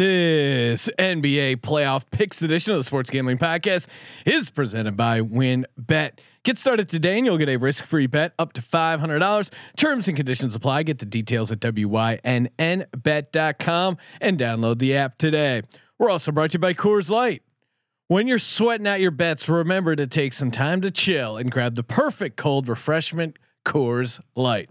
This 0.00 0.88
NBA 0.98 1.56
playoff 1.56 2.04
picks 2.10 2.40
edition 2.40 2.72
of 2.72 2.78
the 2.78 2.84
Sports 2.84 3.10
Gambling 3.10 3.36
Podcast 3.36 3.86
is 4.24 4.48
presented 4.48 4.96
by 4.96 5.20
WynnBET. 5.20 6.12
Get 6.42 6.56
started 6.56 6.88
today 6.88 7.18
and 7.18 7.26
you'll 7.26 7.36
get 7.36 7.50
a 7.50 7.58
risk 7.58 7.84
free 7.84 8.06
bet 8.06 8.32
up 8.38 8.54
to 8.54 8.62
$500. 8.62 9.52
Terms 9.76 10.08
and 10.08 10.16
conditions 10.16 10.54
apply. 10.54 10.84
Get 10.84 11.00
the 11.00 11.04
details 11.04 11.52
at 11.52 11.60
WYNNBet.com 11.60 12.16
and 14.22 14.38
download 14.38 14.78
the 14.78 14.96
app 14.96 15.18
today. 15.18 15.60
We're 15.98 16.08
also 16.08 16.32
brought 16.32 16.52
to 16.52 16.54
you 16.54 16.60
by 16.60 16.72
Coors 16.72 17.10
Light. 17.10 17.42
When 18.08 18.26
you're 18.26 18.38
sweating 18.38 18.86
out 18.86 19.00
your 19.00 19.10
bets, 19.10 19.50
remember 19.50 19.94
to 19.96 20.06
take 20.06 20.32
some 20.32 20.50
time 20.50 20.80
to 20.80 20.90
chill 20.90 21.36
and 21.36 21.52
grab 21.52 21.74
the 21.74 21.82
perfect 21.82 22.38
cold 22.38 22.70
refreshment, 22.70 23.36
Coors 23.64 24.20
Light. 24.34 24.70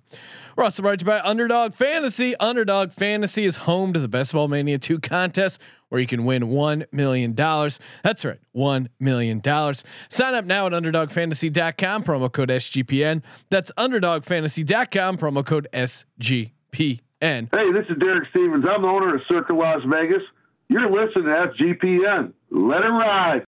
We're 0.56 0.64
also 0.64 0.82
brought 0.82 1.00
to 1.00 1.04
you 1.04 1.08
by 1.08 1.22
Underdog 1.22 1.74
Fantasy. 1.74 2.36
Underdog 2.38 2.92
Fantasy 2.92 3.46
is 3.46 3.58
home 3.58 3.94
to 3.94 4.00
the 4.00 4.08
Best 4.08 4.34
Ball 4.34 4.48
Mania 4.48 4.78
2 4.78 5.00
contest 5.00 5.62
where 5.90 6.00
you 6.00 6.08
can 6.08 6.26
win 6.26 6.44
$1 6.44 6.86
million. 6.92 7.36
That's 7.36 8.26
right, 8.26 8.40
$1 8.56 8.88
million. 9.00 9.42
Sign 9.44 10.34
up 10.34 10.46
now 10.46 10.68
at 10.68 10.74
UnderdogFantasy.com, 10.74 12.04
promo 12.04 12.32
code 12.32 12.50
SGPN. 12.50 13.24
That's 13.50 13.72
UnderdogFantasy.com, 13.78 15.18
promo 15.18 15.46
code 15.46 15.68
SGPN. 15.74 17.02
Hey, 17.22 17.72
this 17.74 17.86
is 17.90 17.98
Derek 18.00 18.30
Stevens. 18.30 18.66
I'm 18.70 18.82
the 18.84 18.88
owner 18.88 19.16
of 19.16 19.22
Circa 19.28 19.54
Las 19.54 19.82
Vegas. 19.88 20.22
You're 20.70 20.90
listening 20.90 21.26
to 21.26 21.52
SGPN. 21.60 22.34
Let 22.52 22.84
it 22.84 22.90
ride. 22.90 23.44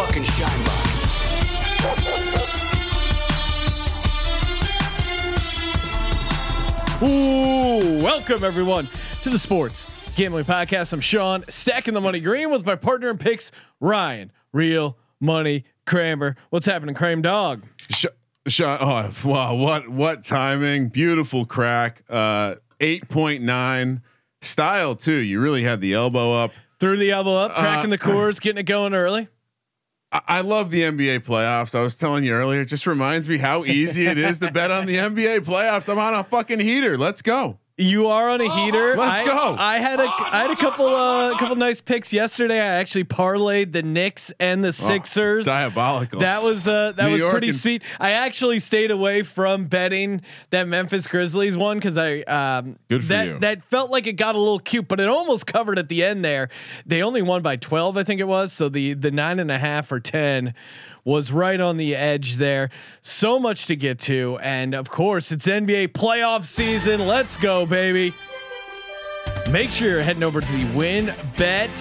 Fucking 0.00 0.24
shine 0.24 0.64
box. 0.64 2.10
Ooh, 7.02 8.02
welcome 8.02 8.44
everyone 8.44 8.86
to 9.22 9.30
the 9.30 9.38
Sports 9.38 9.86
Gambling 10.16 10.44
Podcast. 10.44 10.92
I'm 10.92 11.00
Sean, 11.00 11.44
stacking 11.48 11.94
the 11.94 12.00
money 12.00 12.20
green 12.20 12.50
with 12.50 12.66
my 12.66 12.76
partner 12.76 13.08
in 13.08 13.16
picks, 13.16 13.52
Ryan, 13.80 14.30
Real 14.52 14.98
Money 15.18 15.64
Kramer. 15.86 16.36
What's 16.50 16.66
happening, 16.66 16.94
Kramer 16.94 17.22
Dog? 17.22 17.62
Sh- 17.88 18.04
sh- 18.48 18.60
oh 18.62 19.10
wow! 19.24 19.54
What 19.54 19.88
what 19.88 20.22
timing? 20.22 20.88
Beautiful 20.88 21.46
crack. 21.46 22.02
Uh, 22.10 22.56
eight 22.80 23.08
point 23.08 23.42
nine 23.42 24.02
style 24.42 24.94
too. 24.94 25.14
You 25.14 25.40
really 25.40 25.62
had 25.62 25.80
the 25.80 25.94
elbow 25.94 26.32
up. 26.34 26.52
Threw 26.80 26.98
the 26.98 27.10
elbow 27.12 27.34
up, 27.36 27.52
cracking 27.52 27.90
Uh, 27.92 27.96
the 27.96 27.98
Coors, 28.02 28.40
getting 28.40 28.60
it 28.60 28.64
going 28.66 28.92
early. 28.94 29.28
I, 30.12 30.40
love 30.40 30.72
the 30.72 30.82
NBA 30.82 31.20
playoffs. 31.20 31.72
I 31.72 31.82
was 31.82 31.96
telling 31.96 32.24
you 32.24 32.32
earlier. 32.32 32.62
It 32.62 32.66
just 32.66 32.84
reminds 32.84 33.28
me 33.28 33.38
how 33.38 33.64
easy 33.64 34.06
it 34.06 34.18
is 34.18 34.40
to 34.40 34.50
bet 34.50 34.72
on 34.72 34.86
the 34.86 34.96
NBA 34.96 35.40
playoffs. 35.40 35.88
I'm 35.88 36.00
on 36.00 36.14
a 36.14 36.24
fucking 36.24 36.58
heater. 36.58 36.98
Let's 36.98 37.22
go. 37.22 37.59
You 37.80 38.08
are 38.08 38.28
on 38.28 38.40
a 38.42 38.48
heater. 38.48 38.94
Let's 38.94 39.22
I, 39.22 39.24
go. 39.24 39.56
I 39.58 39.78
had 39.78 40.00
a 40.00 40.02
I 40.02 40.42
had 40.42 40.50
a 40.50 40.56
couple 40.56 40.86
uh 40.86 41.36
couple 41.38 41.56
nice 41.56 41.80
picks 41.80 42.12
yesterday. 42.12 42.60
I 42.60 42.78
actually 42.78 43.04
parlayed 43.04 43.72
the 43.72 43.82
Knicks 43.82 44.32
and 44.38 44.62
the 44.62 44.72
Sixers. 44.72 45.46
Diabolical. 45.46 46.20
That 46.20 46.42
was 46.42 46.68
uh 46.68 46.92
that 46.92 47.06
New 47.06 47.12
was 47.12 47.20
York 47.20 47.32
pretty 47.32 47.52
sweet. 47.52 47.82
I 47.98 48.10
actually 48.12 48.58
stayed 48.58 48.90
away 48.90 49.22
from 49.22 49.64
betting 49.64 50.20
that 50.50 50.68
Memphis 50.68 51.06
Grizzlies 51.08 51.56
one 51.56 51.78
because 51.78 51.96
I 51.96 52.20
um 52.20 52.78
Good 52.88 53.02
for 53.02 53.08
that 53.08 53.26
you. 53.26 53.38
that 53.38 53.64
felt 53.64 53.90
like 53.90 54.06
it 54.06 54.14
got 54.14 54.34
a 54.34 54.38
little 54.38 54.58
cute, 54.58 54.86
but 54.86 55.00
it 55.00 55.08
almost 55.08 55.46
covered 55.46 55.78
at 55.78 55.88
the 55.88 56.04
end 56.04 56.22
there. 56.22 56.50
They 56.84 57.02
only 57.02 57.22
won 57.22 57.40
by 57.40 57.56
twelve, 57.56 57.96
I 57.96 58.04
think 58.04 58.20
it 58.20 58.28
was. 58.28 58.52
So 58.52 58.68
the 58.68 58.92
the 58.92 59.10
nine 59.10 59.38
and 59.38 59.50
a 59.50 59.58
half 59.58 59.90
or 59.90 60.00
ten 60.00 60.52
was 61.04 61.32
right 61.32 61.60
on 61.60 61.76
the 61.76 61.96
edge 61.96 62.36
there. 62.36 62.70
So 63.02 63.38
much 63.38 63.66
to 63.66 63.76
get 63.76 63.98
to, 64.00 64.38
and 64.42 64.74
of 64.74 64.90
course 64.90 65.32
it's 65.32 65.46
NBA 65.46 65.88
playoff 65.88 66.44
season. 66.44 67.06
Let's 67.06 67.36
go, 67.36 67.66
baby. 67.66 68.12
Make 69.50 69.70
sure 69.70 69.90
you're 69.90 70.02
heading 70.02 70.22
over 70.22 70.40
to 70.40 70.52
the 70.52 70.64
winbets.com, 70.76 71.72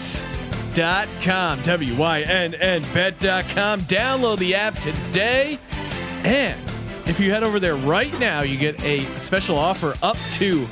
W 1.62 1.96
Y 1.96 2.22
N 2.22 2.53
N 2.56 2.81
bet.com. 2.94 3.81
Download 3.81 4.38
the 4.38 4.56
app 4.56 4.75
today. 4.79 5.59
And 6.24 6.59
if 7.08 7.19
you 7.19 7.31
head 7.31 7.44
over 7.44 7.59
there 7.59 7.75
right 7.75 8.18
now, 8.19 8.41
you 8.41 8.58
get 8.58 8.81
a 8.84 9.00
special 9.19 9.58
offer 9.58 9.96
up 10.02 10.18
to 10.34 10.68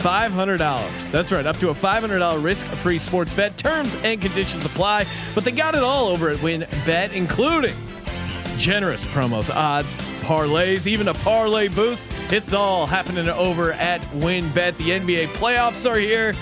$500. 0.00 1.10
That's 1.10 1.30
right, 1.32 1.46
up 1.46 1.56
to 1.58 1.68
a 1.68 1.74
$500 1.74 2.42
risk 2.42 2.66
free 2.66 2.98
sports 2.98 3.32
bet. 3.34 3.56
Terms 3.56 3.96
and 4.02 4.20
conditions 4.20 4.64
apply, 4.64 5.06
but 5.34 5.44
they 5.44 5.52
got 5.52 5.74
it 5.74 5.82
all 5.82 6.08
over 6.08 6.30
at 6.30 6.38
WynnBET, 6.38 7.12
including 7.12 7.74
generous 8.56 9.04
promos, 9.06 9.54
odds, 9.54 9.96
parlays, 10.22 10.86
even 10.86 11.08
a 11.08 11.14
parlay 11.14 11.68
boost. 11.68 12.08
It's 12.30 12.52
all 12.52 12.86
happening 12.86 13.28
over 13.28 13.72
at 13.72 14.00
WynnBET. 14.12 14.76
The 14.76 14.90
NBA 14.90 15.26
playoffs 15.28 15.90
are 15.90 15.98
here, 15.98 16.34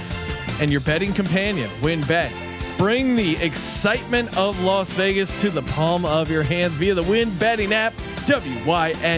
and 0.60 0.70
your 0.70 0.80
betting 0.80 1.12
companion, 1.12 1.68
WynnBET. 1.80 2.30
Bring 2.78 3.16
the 3.16 3.36
excitement 3.38 4.36
of 4.36 4.60
Las 4.62 4.92
Vegas 4.92 5.40
to 5.40 5.50
the 5.50 5.62
palm 5.62 6.04
of 6.04 6.30
your 6.30 6.44
hands 6.44 6.76
via 6.76 6.94
the 6.94 7.02
Win 7.02 7.36
Betting 7.38 7.72
app, 7.72 7.92
WYNNBet.com, 8.26 9.14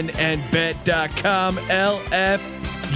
LFG. 1.56 2.90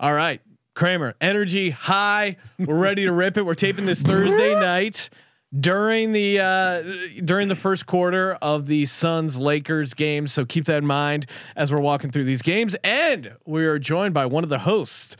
All 0.00 0.14
right, 0.14 0.40
Kramer, 0.74 1.14
energy 1.20 1.68
high. 1.68 2.38
We're 2.58 2.78
ready 2.78 3.04
to 3.04 3.12
rip 3.12 3.36
it. 3.36 3.44
We're 3.44 3.52
taping 3.52 3.84
this 3.84 4.00
Thursday 4.00 4.54
night 4.58 5.10
during 5.58 6.12
the 6.12 6.40
uh, 6.40 6.82
during 7.22 7.48
the 7.48 7.54
first 7.54 7.84
quarter 7.84 8.32
of 8.40 8.66
the 8.66 8.86
Suns 8.86 9.38
Lakers 9.38 9.92
game. 9.92 10.26
So 10.26 10.46
keep 10.46 10.64
that 10.64 10.78
in 10.78 10.86
mind 10.86 11.26
as 11.54 11.70
we're 11.70 11.82
walking 11.82 12.10
through 12.10 12.24
these 12.24 12.40
games. 12.40 12.74
And 12.82 13.36
we 13.44 13.66
are 13.66 13.78
joined 13.78 14.14
by 14.14 14.24
one 14.24 14.42
of 14.42 14.48
the 14.48 14.60
hosts 14.60 15.18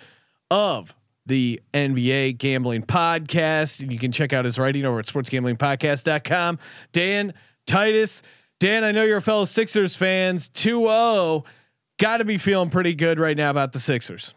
of 0.51 0.97
the 1.27 1.61
NBA 1.75 2.39
Gambling 2.39 2.85
Podcast. 2.85 3.83
And 3.83 3.93
you 3.93 3.99
can 3.99 4.13
check 4.13 4.33
out 4.33 4.47
his 4.47 4.59
writing 4.59 4.87
over 4.87 4.99
at 4.99 5.05
sportsgamblingpodcast.com. 5.05 6.59
Dan 6.93 7.35
Titus. 7.67 8.23
Dan, 8.61 8.83
I 8.83 8.93
know 8.93 9.05
you're 9.05 9.19
a 9.19 9.23
fellow 9.23 9.45
Sixers 9.45 9.95
fans. 9.95 10.49
2-0. 10.49 11.45
Got 11.99 12.17
to 12.17 12.25
be 12.25 12.39
feeling 12.39 12.71
pretty 12.71 12.95
good 12.95 13.19
right 13.19 13.37
now 13.37 13.51
about 13.51 13.73
the 13.73 13.79
Sixers. 13.79 14.33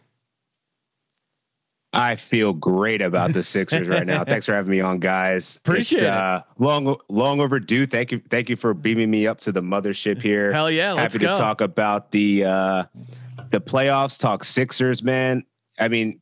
I 1.93 2.15
feel 2.15 2.53
great 2.53 3.01
about 3.01 3.33
the 3.33 3.43
Sixers 3.43 3.87
right 3.87 4.05
now. 4.05 4.23
Thanks 4.27 4.47
for 4.47 4.55
having 4.55 4.71
me 4.71 4.81
on, 4.81 4.99
guys. 4.99 5.57
Appreciate 5.57 6.03
it. 6.03 6.09
Uh, 6.09 6.41
long, 6.57 6.95
long 7.07 7.39
overdue. 7.39 7.85
Thank 7.85 8.11
you, 8.11 8.21
thank 8.29 8.49
you 8.49 8.55
for 8.55 8.73
beaming 8.73 9.11
me 9.11 9.27
up 9.27 9.39
to 9.41 9.51
the 9.51 9.61
mothership 9.61 10.19
here. 10.19 10.51
Hell 10.51 10.71
yeah, 10.71 10.93
let's 10.93 11.13
Happy 11.13 11.25
go. 11.25 11.33
to 11.33 11.39
talk 11.39 11.61
about 11.61 12.11
the 12.11 12.45
uh, 12.45 12.83
the 13.51 13.61
playoffs. 13.61 14.17
Talk 14.17 14.43
Sixers, 14.43 15.03
man. 15.03 15.43
I 15.79 15.87
mean, 15.87 16.19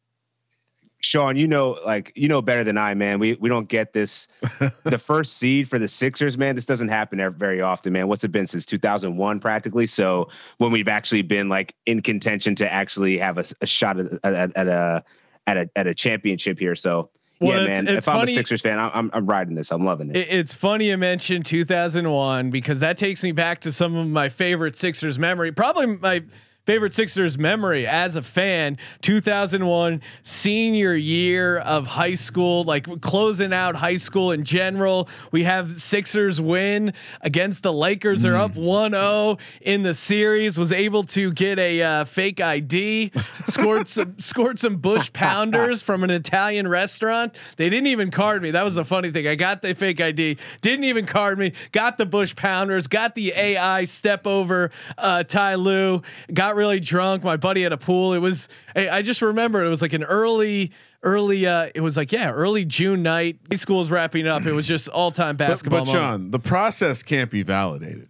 Sean, 0.99 1.37
you 1.37 1.47
know, 1.47 1.79
like 1.85 2.11
you 2.15 2.27
know 2.27 2.41
better 2.41 2.65
than 2.65 2.77
I, 2.77 2.93
man. 2.93 3.19
We 3.19 3.35
we 3.35 3.47
don't 3.47 3.69
get 3.69 3.93
this. 3.93 4.27
the 4.83 4.97
first 4.97 5.37
seed 5.37 5.69
for 5.69 5.79
the 5.79 5.87
Sixers, 5.87 6.37
man. 6.37 6.55
This 6.55 6.65
doesn't 6.65 6.89
happen 6.89 7.33
very 7.37 7.61
often, 7.61 7.93
man. 7.93 8.09
What's 8.09 8.25
it 8.25 8.33
been 8.33 8.45
since 8.45 8.65
2001, 8.65 9.39
practically? 9.39 9.85
So 9.85 10.27
when 10.57 10.71
we've 10.71 10.89
actually 10.89 11.21
been 11.21 11.47
like 11.47 11.75
in 11.85 12.01
contention 12.01 12.55
to 12.55 12.71
actually 12.71 13.17
have 13.19 13.37
a, 13.37 13.45
a 13.61 13.65
shot 13.65 13.99
at, 13.99 14.11
at, 14.23 14.57
at 14.57 14.67
a 14.67 15.03
at 15.47 15.57
a 15.57 15.69
at 15.75 15.87
a 15.87 15.93
championship 15.93 16.59
here. 16.59 16.75
So 16.75 17.09
Well, 17.39 17.61
yeah, 17.63 17.67
man. 17.67 17.87
it's 17.87 18.07
if 18.07 18.13
I'm 18.13 18.23
a 18.23 18.27
Sixers 18.27 18.61
fan, 18.61 18.79
I'm, 18.79 18.91
I'm 18.93 19.11
I'm 19.13 19.25
riding 19.25 19.55
this. 19.55 19.71
I'm 19.71 19.83
loving 19.85 20.09
it. 20.11 20.15
It- 20.17 20.27
It's 20.29 20.53
funny 20.53 20.89
you 20.89 20.97
mentioned 20.97 21.45
2001 21.45 22.49
because 22.51 22.79
that 22.81 22.97
takes 22.97 23.23
me 23.23 23.31
back 23.31 23.61
to 23.61 23.71
some 23.71 23.95
of 23.95 24.07
my 24.07 24.29
favorite 24.29 24.75
Sixers 24.75 25.17
memory. 25.19 25.51
Probably 25.51 25.87
my 25.87 26.23
favorite 26.65 26.93
Sixers 26.93 27.37
memory 27.37 27.87
as 27.87 28.15
a 28.15 28.21
fan 28.21 28.77
2001 29.01 30.01
senior 30.23 30.95
year 30.95 31.57
of 31.59 31.87
high 31.87 32.13
school 32.13 32.63
like 32.63 33.01
closing 33.01 33.51
out 33.51 33.75
high 33.75 33.97
school 33.97 34.31
in 34.31 34.43
general. 34.43 35.09
We 35.31 35.43
have 35.43 35.71
Sixers 35.73 36.39
win 36.39 36.93
against 37.21 37.63
the 37.63 37.73
Lakers. 37.73 38.21
They're 38.21 38.37
up 38.37 38.53
1-0 38.53 39.39
in 39.61 39.83
the 39.83 39.93
series 39.93 40.57
was 40.57 40.71
able 40.71 41.03
to 41.03 41.31
get 41.33 41.59
a 41.59 41.81
uh, 41.81 42.05
fake 42.05 42.39
ID 42.39 43.11
scored 43.39 43.87
some 43.87 44.15
scored 44.19 44.59
some 44.59 44.77
bush 44.77 45.11
pounders 45.11 45.83
from 45.83 46.03
an 46.03 46.09
Italian 46.09 46.67
restaurant. 46.67 47.35
They 47.57 47.69
didn't 47.69 47.87
even 47.87 48.11
card 48.11 48.41
me. 48.41 48.51
That 48.51 48.63
was 48.63 48.75
the 48.75 48.85
funny 48.85 49.11
thing. 49.11 49.27
I 49.27 49.35
got 49.35 49.61
the 49.61 49.73
fake 49.73 49.99
ID 49.99 50.37
didn't 50.61 50.85
even 50.85 51.05
card 51.05 51.37
me. 51.37 51.53
Got 51.71 51.97
the 51.97 52.05
bush 52.05 52.35
pounders. 52.35 52.87
Got 52.87 53.15
the 53.15 53.33
AI 53.35 53.85
step 53.85 54.25
over 54.25 54.71
uh, 54.97 55.23
Ty 55.23 55.55
Lue. 55.55 56.01
Got 56.33 56.55
rid 56.55 56.60
really 56.61 56.79
drunk. 56.79 57.23
My 57.23 57.37
buddy 57.37 57.63
had 57.63 57.73
a 57.73 57.77
pool. 57.77 58.13
It 58.13 58.19
was 58.19 58.47
I, 58.75 58.89
I 58.89 59.01
just 59.01 59.21
remember 59.21 59.65
it 59.65 59.69
was 59.69 59.81
like 59.81 59.93
an 59.93 60.03
early 60.03 60.71
early 61.03 61.47
uh 61.47 61.69
it 61.73 61.81
was 61.81 61.97
like 61.97 62.11
yeah 62.11 62.31
early 62.31 62.63
June 62.65 63.01
night. 63.03 63.37
High 63.51 63.57
school's 63.57 63.89
wrapping 63.91 64.27
up. 64.27 64.45
It 64.45 64.53
was 64.53 64.67
just 64.67 64.87
all 64.89 65.11
time 65.11 65.35
But, 65.37 65.47
basketball. 65.47 65.79
but 65.81 65.87
moment. 65.87 66.03
Sean, 66.03 66.31
the 66.31 66.39
process 66.39 67.01
can't 67.03 67.31
be 67.31 67.43
validated 67.43 68.07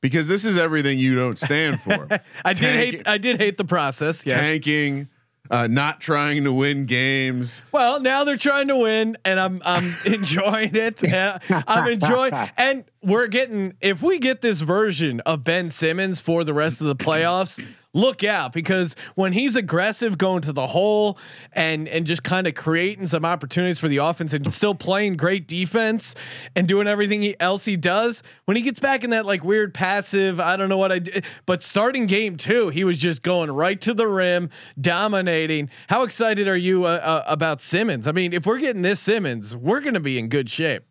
because 0.00 0.26
this 0.28 0.44
is 0.44 0.58
everything 0.58 0.98
you 0.98 1.14
don't 1.14 1.38
stand 1.38 1.80
for. 1.80 2.08
I 2.44 2.52
did 2.52 2.74
hate 2.76 3.08
I 3.08 3.18
did 3.18 3.38
hate 3.38 3.56
the 3.56 3.64
process. 3.64 4.26
Yes. 4.26 4.38
tanking, 4.40 5.08
uh, 5.50 5.68
not 5.68 6.00
trying 6.00 6.44
to 6.44 6.52
win 6.52 6.84
games. 6.86 7.62
Well, 7.72 8.00
now 8.00 8.24
they're 8.24 8.36
trying 8.36 8.68
to 8.68 8.76
win, 8.76 9.16
and 9.24 9.38
I'm 9.38 9.62
I'm 9.64 9.84
enjoying 10.06 10.74
it. 10.74 11.04
Uh, 11.04 11.38
I'm 11.68 11.86
enjoying, 11.92 12.32
and 12.56 12.84
we're 13.02 13.26
getting. 13.26 13.74
If 13.80 14.02
we 14.02 14.18
get 14.18 14.40
this 14.40 14.60
version 14.60 15.20
of 15.20 15.44
Ben 15.44 15.70
Simmons 15.70 16.20
for 16.20 16.44
the 16.44 16.54
rest 16.54 16.80
of 16.80 16.86
the 16.86 16.96
playoffs, 16.96 17.64
look 17.92 18.22
out 18.22 18.52
because 18.52 18.94
when 19.16 19.32
he's 19.32 19.56
aggressive, 19.56 20.16
going 20.16 20.42
to 20.42 20.52
the 20.52 20.66
hole, 20.66 21.18
and 21.52 21.88
and 21.88 22.06
just 22.06 22.22
kind 22.22 22.46
of 22.46 22.54
creating 22.54 23.06
some 23.06 23.24
opportunities 23.24 23.78
for 23.78 23.88
the 23.88 23.96
offense, 23.98 24.32
and 24.32 24.52
still 24.52 24.74
playing 24.74 25.16
great 25.16 25.48
defense 25.48 26.14
and 26.54 26.68
doing 26.68 26.86
everything 26.86 27.22
he, 27.22 27.34
else 27.40 27.64
he 27.64 27.76
does, 27.76 28.22
when 28.44 28.56
he 28.56 28.62
gets 28.62 28.78
back 28.78 29.02
in 29.02 29.10
that 29.10 29.26
like 29.26 29.42
weird 29.42 29.74
passive, 29.74 30.38
I 30.38 30.56
don't 30.56 30.68
know 30.68 30.78
what 30.78 30.92
I 30.92 31.00
did, 31.00 31.24
but 31.44 31.62
starting 31.62 32.06
game 32.06 32.36
two, 32.36 32.68
he 32.68 32.84
was 32.84 32.98
just 32.98 33.22
going 33.22 33.50
right 33.50 33.80
to 33.80 33.94
the 33.94 34.06
rim, 34.06 34.50
dominating. 34.80 35.70
How 35.88 36.04
excited 36.04 36.46
are 36.46 36.56
you 36.56 36.84
uh, 36.84 37.00
uh, 37.02 37.24
about 37.26 37.60
Simmons? 37.60 38.06
I 38.06 38.12
mean, 38.12 38.32
if 38.32 38.46
we're 38.46 38.58
getting 38.58 38.82
this 38.82 39.00
Simmons, 39.00 39.56
we're 39.56 39.80
going 39.80 39.94
to 39.94 40.00
be 40.00 40.18
in 40.18 40.28
good 40.28 40.48
shape. 40.48 40.84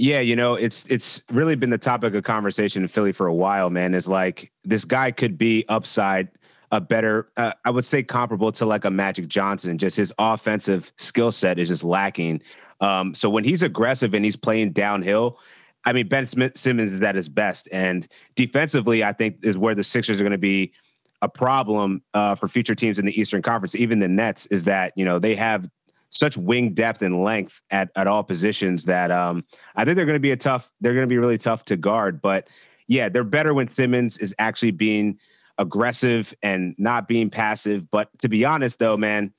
Yeah, 0.00 0.20
you 0.20 0.34
know, 0.34 0.54
it's 0.54 0.86
it's 0.88 1.20
really 1.30 1.56
been 1.56 1.68
the 1.68 1.76
topic 1.76 2.14
of 2.14 2.24
conversation 2.24 2.80
in 2.80 2.88
Philly 2.88 3.12
for 3.12 3.26
a 3.26 3.34
while, 3.34 3.68
man. 3.68 3.92
Is 3.92 4.08
like 4.08 4.50
this 4.64 4.86
guy 4.86 5.10
could 5.10 5.36
be 5.36 5.66
upside 5.68 6.30
a 6.70 6.80
better, 6.80 7.30
uh, 7.36 7.52
I 7.66 7.70
would 7.70 7.84
say 7.84 8.02
comparable 8.02 8.50
to 8.52 8.64
like 8.64 8.86
a 8.86 8.90
Magic 8.90 9.28
Johnson. 9.28 9.76
Just 9.76 9.98
his 9.98 10.10
offensive 10.18 10.90
skill 10.96 11.32
set 11.32 11.58
is 11.58 11.68
just 11.68 11.84
lacking. 11.84 12.40
Um, 12.80 13.14
so 13.14 13.28
when 13.28 13.44
he's 13.44 13.62
aggressive 13.62 14.14
and 14.14 14.24
he's 14.24 14.36
playing 14.36 14.72
downhill, 14.72 15.38
I 15.84 15.92
mean 15.92 16.08
Ben 16.08 16.24
Smith 16.24 16.56
Simmons 16.56 16.92
is 16.92 17.02
at 17.02 17.14
his 17.14 17.28
best, 17.28 17.68
and 17.70 18.08
defensively, 18.36 19.04
I 19.04 19.12
think 19.12 19.40
is 19.42 19.58
where 19.58 19.74
the 19.74 19.84
Sixers 19.84 20.18
are 20.18 20.22
going 20.22 20.32
to 20.32 20.38
be 20.38 20.72
a 21.20 21.28
problem 21.28 22.02
uh, 22.14 22.36
for 22.36 22.48
future 22.48 22.74
teams 22.74 22.98
in 22.98 23.04
the 23.04 23.20
Eastern 23.20 23.42
Conference. 23.42 23.74
Even 23.74 23.98
the 23.98 24.08
Nets 24.08 24.46
is 24.46 24.64
that 24.64 24.94
you 24.96 25.04
know 25.04 25.18
they 25.18 25.34
have 25.34 25.68
such 26.10 26.36
wing 26.36 26.74
depth 26.74 27.02
and 27.02 27.22
length 27.22 27.62
at 27.70 27.90
at 27.96 28.06
all 28.06 28.22
positions 28.22 28.84
that 28.84 29.10
um, 29.10 29.44
I 29.76 29.84
think 29.84 29.96
they're 29.96 30.06
going 30.06 30.16
to 30.16 30.20
be 30.20 30.32
a 30.32 30.36
tough. 30.36 30.70
They're 30.80 30.94
going 30.94 31.04
to 31.04 31.08
be 31.08 31.18
really 31.18 31.38
tough 31.38 31.64
to 31.66 31.76
guard. 31.76 32.20
But 32.20 32.48
yeah, 32.86 33.08
they're 33.08 33.24
better 33.24 33.54
when 33.54 33.68
Simmons 33.72 34.18
is 34.18 34.34
actually 34.38 34.72
being 34.72 35.18
aggressive 35.58 36.34
and 36.42 36.74
not 36.78 37.08
being 37.08 37.30
passive. 37.30 37.90
But 37.90 38.10
to 38.20 38.28
be 38.28 38.44
honest, 38.44 38.78
though, 38.78 38.96
man. 38.96 39.32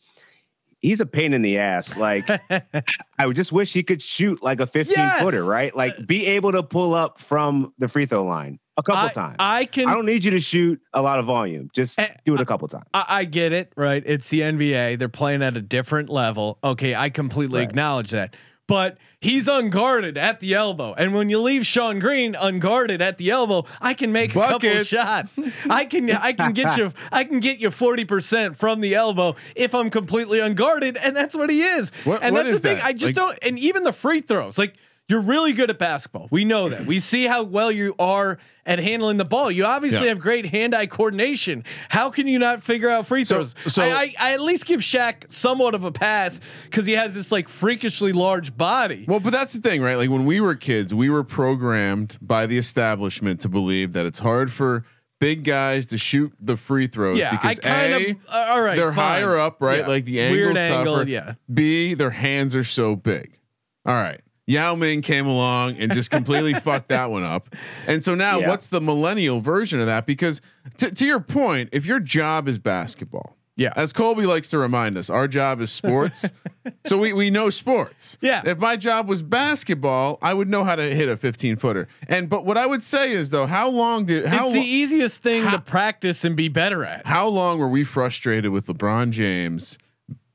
He's 0.84 1.00
a 1.00 1.06
pain 1.06 1.34
in 1.36 1.44
the 1.44 1.60
ass. 1.60 1.96
Like, 1.96 2.28
I 3.20 3.28
would 3.28 3.36
just 3.36 3.52
wish 3.52 3.72
he 3.72 3.84
could 3.84 4.02
shoot 4.02 4.42
like 4.42 4.60
a 4.60 4.66
15 4.66 4.96
Yes! 4.98 5.22
footer, 5.22 5.46
right? 5.46 5.76
Like, 5.76 5.94
be 6.08 6.26
able 6.26 6.54
to 6.54 6.64
pull 6.64 6.96
up 6.96 7.20
from 7.20 7.72
the 7.78 7.88
free 7.88 8.08
throw 8.08 8.24
line 8.24 8.60
a 8.78 8.84
couple 8.84 9.02
I, 9.02 9.10
times. 9.10 9.36
I 9.40 9.66
can. 9.66 9.88
I 9.90 9.94
don't 9.94 10.06
need 10.06 10.24
you 10.24 10.32
to 10.32 10.40
shoot 10.40 10.82
a 10.94 11.02
lot 11.02 11.20
of 11.20 11.26
volume. 11.26 11.70
Just 11.74 12.00
Eh, 12.00 12.08
do 12.26 12.34
it 12.36 12.42
a 12.42 12.46
couple 12.46 12.68
times. 12.68 12.86
I, 12.94 13.06
I 13.08 13.26
get 13.26 13.52
it, 13.54 13.74
right? 13.76 14.02
It's 14.06 14.30
the 14.30 14.42
NBA. 14.42 14.98
They're 15.00 15.10
playing 15.10 15.44
at 15.44 15.58
a 15.58 15.62
different 15.62 16.10
level. 16.10 16.58
Okay, 16.64 16.96
I 16.96 17.10
completely 17.10 17.60
Right. 17.60 17.70
acknowledge 17.70 18.12
that. 18.12 18.36
But 18.68 19.00
he's 19.20 19.50
unguarded 19.50 20.18
at 20.18 20.40
the 20.40 20.54
elbow, 20.54 20.94
and 20.98 21.14
when 21.14 21.30
you 21.30 21.40
leave 21.40 21.66
Sean 21.66 22.00
Green 22.00 22.36
unguarded 22.36 23.02
at 23.02 23.18
the 23.18 23.30
elbow, 23.30 23.66
I 23.82 23.94
can 23.94 24.14
make 24.14 24.32
a 24.32 24.34
couple 24.36 24.60
Buckets. 24.60 24.88
shots. 24.88 25.38
I 25.70 25.84
can, 25.84 26.10
I 26.10 26.32
can 26.32 26.54
get 26.54 26.78
you, 26.78 26.94
I 27.12 27.26
can 27.26 27.42
get 27.42 27.58
you 27.60 27.70
forty 27.70 28.06
percent 28.06 28.56
from 28.56 28.80
the 28.80 28.96
elbow 28.96 29.36
if 29.58 29.76
I'm 29.76 29.90
completely 29.90 30.40
unguarded, 30.40 30.96
and 30.96 31.14
that's 31.18 31.36
what 31.36 31.50
he 31.50 31.62
is. 31.64 31.92
What- 32.06 32.24
and 32.24 32.34
what 32.34 32.44
that's 32.46 32.56
is 32.58 32.62
the 32.62 32.70
thing. 32.70 32.80
I 32.82 32.94
just 32.94 33.08
Like- 33.08 33.16
don't. 33.16 33.40
And 33.42 33.60
even 33.60 33.84
the 33.84 33.92
free 33.92 34.22
throws, 34.22 34.58
like 34.58 34.76
you're 35.10 35.22
really 35.22 35.52
good 35.52 35.70
at 35.70 35.78
basketball. 35.78 36.28
We 36.32 36.46
know 36.46 36.70
that. 36.70 36.86
We 36.86 37.00
see 37.00 37.26
how 37.26 37.44
well 37.44 37.70
you 37.72 37.96
are 38.00 38.38
at 38.66 38.80
handling 38.80 39.18
the 39.18 39.26
ball. 39.26 39.52
You 39.52 39.66
obviously 39.66 40.04
Yeah. 40.04 40.10
have 40.14 40.20
great 40.20 40.46
hand-eye 40.46 40.86
coordination. 40.86 41.66
How 41.90 42.10
can 42.12 42.28
you 42.28 42.40
not 42.40 42.64
figure 42.64 42.88
out 42.90 43.08
free 43.08 43.26
throws? 43.26 43.54
so- 43.68 43.84
I, 43.84 43.90
I, 43.90 44.14
I 44.20 44.34
at 44.34 44.40
least 44.42 44.66
give 44.66 44.80
Shaq 44.80 45.30
somewhat 45.30 45.76
of 45.76 45.84
a 45.84 45.92
pass 45.92 46.40
because 46.64 46.86
he 46.86 46.94
has 46.94 47.14
this 47.14 47.30
like 47.32 47.50
freakishly 47.50 48.14
large 48.14 48.56
body. 48.56 49.04
Well, 49.08 49.20
but 49.20 49.32
that's 49.34 49.52
the 49.52 49.60
thing, 49.60 49.82
right? 49.82 49.98
Like 49.98 50.10
when 50.10 50.24
we 50.26 50.40
were 50.40 50.56
kids, 50.56 50.94
we 50.96 51.10
were 51.10 51.24
programmed 51.26 52.18
by 52.22 52.46
the 52.46 52.58
establishment 52.58 53.42
to 53.42 53.50
believe 53.50 53.92
that 53.94 54.06
it's 54.06 54.20
hard 54.20 54.50
for 54.54 54.86
big 55.20 55.44
guys 55.44 55.88
to 55.88 55.98
shoot 55.98 56.32
the 56.40 56.56
free 56.56 56.88
throws 56.88 57.18
Yeah, 57.20 57.30
I 57.30 57.32
because 57.32 57.60
kind 57.60 57.94
a, 57.94 58.10
of- 58.12 58.18
uh, 58.30 58.46
all 58.52 58.62
right, 58.62 58.76
they're 58.78 58.94
fine. 58.94 59.22
higher 59.24 59.38
up, 59.38 59.62
right? 59.62 59.80
Yeah. 59.80 59.88
Like 59.88 60.06
the 60.06 60.18
Weird 60.32 60.56
angle's 60.56 60.58
angle, 60.78 60.96
tougher. 61.00 61.10
yeah. 61.10 61.34
B, 61.54 61.94
their 61.96 62.10
hands 62.12 62.56
are 62.56 62.64
so 62.64 62.96
big. 62.96 63.38
All 63.86 63.94
right. 63.94 64.22
Yao 64.52 64.76
Ming 64.76 65.02
came 65.02 65.26
along 65.26 65.78
and 65.78 65.92
just 65.94 66.12
completely 66.12 66.54
fucked 66.68 66.90
that 66.90 67.10
one 67.10 67.24
up. 67.24 67.50
And 67.88 68.04
so 68.04 68.14
now 68.16 68.40
Yeah. 68.40 68.50
what's 68.50 68.68
the 68.68 68.82
millennial 68.82 69.40
version 69.40 69.80
of 69.80 69.86
that? 69.88 70.06
Because 70.06 70.42
to, 70.78 70.92
to 70.92 71.06
your 71.06 71.20
point, 71.20 71.70
if 71.72 71.86
your 71.86 72.00
job 72.00 72.48
is 72.48 72.58
basketball, 72.60 73.38
Yeah. 73.56 73.74
as 73.76 73.94
Colby 73.94 74.26
likes 74.26 74.50
to 74.50 74.58
remind 74.58 74.98
us, 74.98 75.10
our 75.10 75.28
job 75.28 75.62
is 75.62 75.72
sports. 75.72 76.32
so 76.86 76.98
we, 76.98 77.14
we 77.14 77.30
know 77.30 77.50
sports. 77.50 78.18
Yeah. 78.22 78.42
If 78.46 78.58
my 78.58 78.76
job 78.78 79.08
was 79.08 79.22
basketball, 79.24 80.18
I 80.22 80.34
would 80.34 80.50
know 80.50 80.64
how 80.64 80.76
to 80.76 80.84
hit 80.96 81.08
a 81.10 81.16
15 81.18 81.56
footer. 81.56 81.88
And 82.10 82.30
but 82.30 82.46
what 82.46 82.58
I 82.58 82.66
would 82.66 82.84
say 82.84 83.12
is 83.12 83.30
though, 83.30 83.46
how 83.46 83.70
long 83.70 84.06
did 84.06 84.26
how 84.26 84.46
it's 84.46 84.54
the 84.54 84.60
lo- 84.60 84.66
easiest 84.66 85.22
thing 85.24 85.50
to 85.50 85.60
practice 85.60 86.26
and 86.26 86.36
be 86.36 86.50
better 86.50 86.84
at. 86.84 87.06
how 87.06 87.28
long 87.28 87.58
were 87.60 87.70
we 87.70 87.84
frustrated 87.84 88.52
with 88.52 88.68
LeBron 88.68 89.12
James 89.12 89.78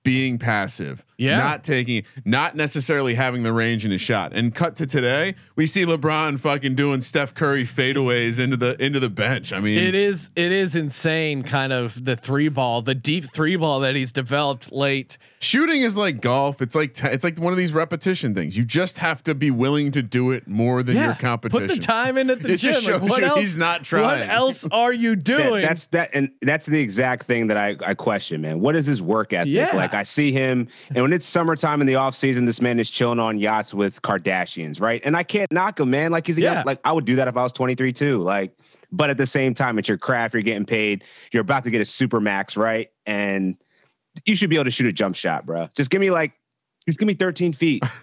being 0.02 0.38
passive, 0.38 1.04
Yeah. 1.18 1.38
not 1.38 1.64
taking, 1.64 2.04
not 2.24 2.56
necessarily 2.56 3.14
having 3.14 3.42
the 3.42 3.52
range 3.52 3.84
in 3.84 3.90
his 3.90 4.00
shot? 4.02 4.32
And 4.34 4.54
cut 4.54 4.76
to 4.76 4.86
today, 4.86 5.34
we 5.54 5.66
see 5.66 5.84
LeBron 5.86 6.38
fucking 6.40 6.74
doing 6.74 7.00
Steph 7.00 7.34
Curry 7.34 7.64
fadeaways 7.64 8.38
into 8.38 8.56
the 8.56 8.82
into 8.84 9.00
the 9.00 9.08
bench. 9.08 9.52
I 9.52 9.60
mean, 9.60 9.78
It 9.78 9.94
is 9.94 10.30
it 10.36 10.52
is 10.52 10.76
insane, 10.76 11.42
kind 11.42 11.72
of 11.72 12.04
the 12.04 12.16
three 12.16 12.48
ball, 12.48 12.82
the 12.82 12.94
deep 12.94 13.32
three 13.32 13.56
ball 13.56 13.80
that 13.80 13.94
he's 13.96 14.12
developed 14.12 14.72
late. 14.72 15.16
shooting 15.38 15.82
is 15.82 15.96
like 15.96 16.20
golf. 16.20 16.60
It's 16.60 16.74
like 16.74 16.94
t- 16.94 17.08
it's 17.08 17.24
like 17.24 17.38
one 17.38 17.52
of 17.52 17.56
these 17.58 17.72
repetition 17.72 18.34
things. 18.34 18.56
You 18.56 18.64
just 18.64 18.98
have 18.98 19.22
to 19.24 19.34
be 19.34 19.50
willing 19.50 19.90
to 19.92 20.02
do 20.02 20.30
it 20.32 20.46
more 20.48 20.82
than 20.82 20.96
your 20.96 21.14
competition. 21.14 21.66
Put 21.68 21.74
the 21.76 21.80
time 21.80 22.18
in 22.18 22.30
at 22.30 22.42
the 22.42 22.52
It 22.52 22.56
gym. 22.58 22.72
just 22.72 22.88
Like, 22.88 23.02
what 23.02 23.20
you 23.20 23.26
else? 23.26 23.40
he's 23.40 23.56
not 23.58 23.90
What 23.90 24.20
else 24.20 24.66
are 24.70 24.92
you 24.92 25.10
That- 25.16 25.24
doing? 25.24 25.62
that's 25.62 25.86
that, 25.88 26.10
and 26.14 26.30
that's 26.42 26.66
the 26.66 26.78
exact 26.80 27.24
thing 27.24 27.46
that 27.46 27.56
I, 27.56 27.76
I 27.84 27.94
question, 27.94 28.40
man. 28.40 28.60
What 28.60 28.76
is 28.76 28.86
his 28.86 29.00
work 29.00 29.32
ethic? 29.32 29.52
Yeah. 29.52 29.70
Like 29.74 29.94
I 29.94 30.02
see 30.02 30.32
him, 30.32 30.68
and 30.94 31.05
when 31.06 31.12
it's 31.12 31.24
summertime 31.24 31.80
in 31.80 31.86
the 31.86 31.94
off 31.94 32.16
season, 32.16 32.46
this 32.46 32.60
man 32.60 32.80
is 32.80 32.90
chilling 32.90 33.20
on 33.20 33.38
yachts 33.38 33.72
with 33.72 34.02
Kardashians, 34.02 34.80
right? 34.80 35.00
And 35.04 35.16
I 35.16 35.22
can't 35.22 35.52
knock 35.52 35.78
him, 35.78 35.88
man. 35.88 36.10
Like 36.10 36.26
he's 36.26 36.36
a 36.36 36.40
Yeah. 36.40 36.54
young, 36.54 36.64
like 36.66 36.80
I 36.82 36.90
would 36.90 37.04
do 37.04 37.14
that 37.14 37.28
if 37.28 37.36
I 37.36 37.44
was 37.44 37.52
23 37.52 37.92
too. 37.92 38.20
Like, 38.24 38.58
but 38.90 39.08
at 39.08 39.16
the 39.16 39.24
same 39.24 39.54
time, 39.54 39.78
it's 39.78 39.86
your 39.86 39.98
craft. 39.98 40.34
You're 40.34 40.42
getting 40.42 40.64
paid. 40.64 41.04
You're 41.32 41.42
about 41.42 41.62
to 41.62 41.70
get 41.70 41.80
a 41.80 41.84
super 41.84 42.20
max, 42.20 42.56
right? 42.56 42.88
And 43.06 43.54
you 44.24 44.34
should 44.34 44.50
be 44.50 44.56
able 44.56 44.64
to 44.64 44.72
shoot 44.72 44.88
a 44.88 44.92
jump 44.92 45.14
shot, 45.14 45.46
bro. 45.46 45.68
Just 45.76 45.90
give 45.90 46.00
me 46.00 46.10
like, 46.10 46.32
just 46.88 46.98
give 46.98 47.06
me 47.06 47.14
13 47.14 47.52
feet. 47.52 47.84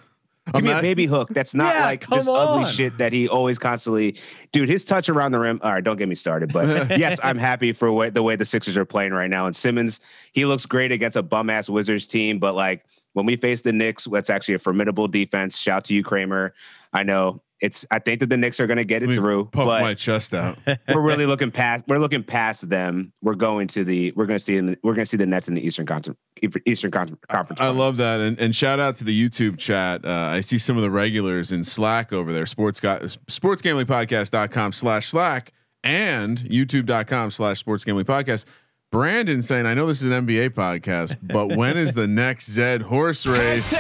Give 0.52 0.64
me 0.64 0.72
a 0.72 0.82
baby 0.82 1.06
hook. 1.06 1.30
That's 1.30 1.54
not 1.54 1.74
Yeah, 1.74 1.86
like 1.86 2.08
this 2.08 2.28
ugly 2.28 2.66
shit 2.66 2.98
that 2.98 3.14
he 3.14 3.30
always 3.30 3.58
constantly. 3.58 4.18
Dude, 4.52 4.68
his 4.68 4.84
touch 4.84 5.08
around 5.08 5.32
the 5.32 5.40
rim. 5.40 5.60
All 5.64 5.72
right, 5.72 5.84
don't 5.84 5.98
get 5.98 6.10
me 6.10 6.16
started. 6.16 6.52
But 6.52 6.90
yes, 7.00 7.20
I'm 7.24 7.38
happy 7.38 7.72
for 7.72 7.92
what, 7.92 8.14
the 8.14 8.24
way 8.24 8.36
the 8.36 8.46
Sixers 8.46 8.76
are 8.76 8.86
playing 8.86 9.14
right 9.14 9.30
now. 9.30 9.46
And 9.46 9.56
Simmons, 9.56 10.02
he 10.34 10.46
looks 10.46 10.66
great 10.66 10.92
against 10.92 11.16
a 11.16 11.24
bum 11.24 11.50
ass 11.50 11.70
Wizards 11.70 12.08
team. 12.08 12.40
But 12.40 12.56
like 12.56 12.84
when 13.14 13.26
we 13.26 13.38
face 13.38 13.62
the 13.62 13.72
Knicks, 13.72 14.06
that's 14.12 14.30
actually 14.30 14.56
a 14.56 14.60
formidable 14.60 15.08
defense. 15.08 15.58
Shout 15.58 15.86
to 15.86 15.94
you, 15.94 16.04
Kramer. 16.04 16.54
I 16.92 17.04
know 17.04 17.42
it's. 17.64 17.86
I 17.90 18.00
think 18.00 18.20
that 18.20 18.30
the 18.30 18.38
Knicks 18.38 18.60
are 18.60 18.68
going 18.68 18.78
to 18.78 18.84
get 18.84 19.02
it 19.02 19.10
Let 19.10 19.18
through. 19.18 19.46
Puff 19.46 19.66
but 19.66 19.82
my 19.82 19.94
chest 19.94 20.34
out. 20.34 20.60
we're 20.88 21.02
really 21.02 21.26
looking 21.26 21.50
past. 21.50 21.86
We're 21.88 21.98
looking 21.98 22.24
past 22.24 22.70
them. 22.70 23.14
We're 23.22 23.36
going 23.36 23.68
to 23.70 23.84
the. 23.84 24.12
We're 24.12 24.26
going 24.26 24.38
to 24.38 24.44
see. 24.44 24.60
The, 24.60 24.78
we're 24.84 24.94
going 24.94 25.06
to 25.06 25.10
see 25.10 25.18
the 25.18 25.26
Nets 25.26 25.48
in 25.48 25.56
the 25.56 25.66
Eastern 25.66 25.86
Conference. 25.86 26.20
Eastern 26.66 26.92
Conference. 26.92 27.22
I 27.30 27.44
Final. 27.56 27.74
love 27.74 27.98
that, 27.98 28.20
and, 28.20 28.38
and 28.38 28.54
shout 28.54 28.80
out 28.80 28.98
to 28.98 29.06
the 29.06 29.30
YouTube 29.30 29.58
chat. 29.58 30.06
Uh, 30.06 30.10
I 30.10 30.42
see 30.42 30.58
some 30.58 30.76
of 30.76 30.84
the 30.84 30.92
regulars 30.92 31.52
in 31.52 31.64
Slack 31.64 32.12
over 32.12 32.34
there. 32.34 32.46
Sports 32.46 32.80
got 32.82 33.02
sportsgamblingpodcast.com 33.02 34.74
slash 34.74 35.08
Slack 35.08 35.54
and 35.84 36.38
YouTube.com 36.40 37.32
slash 37.32 37.60
sports 37.60 37.84
gambling 37.84 38.06
podcast. 38.06 38.46
Brandon 38.94 39.42
saying, 39.42 39.66
I 39.66 39.74
know 39.74 39.88
this 39.88 40.04
is 40.04 40.12
an 40.12 40.28
NBA 40.28 40.52
podcast, 40.52 41.18
but 41.24 41.56
when 41.56 41.78
is 41.78 41.96
the 41.96 42.06
next 42.06 42.48
Zed 42.48 42.84
horse 42.84 43.26
race? 43.26 43.72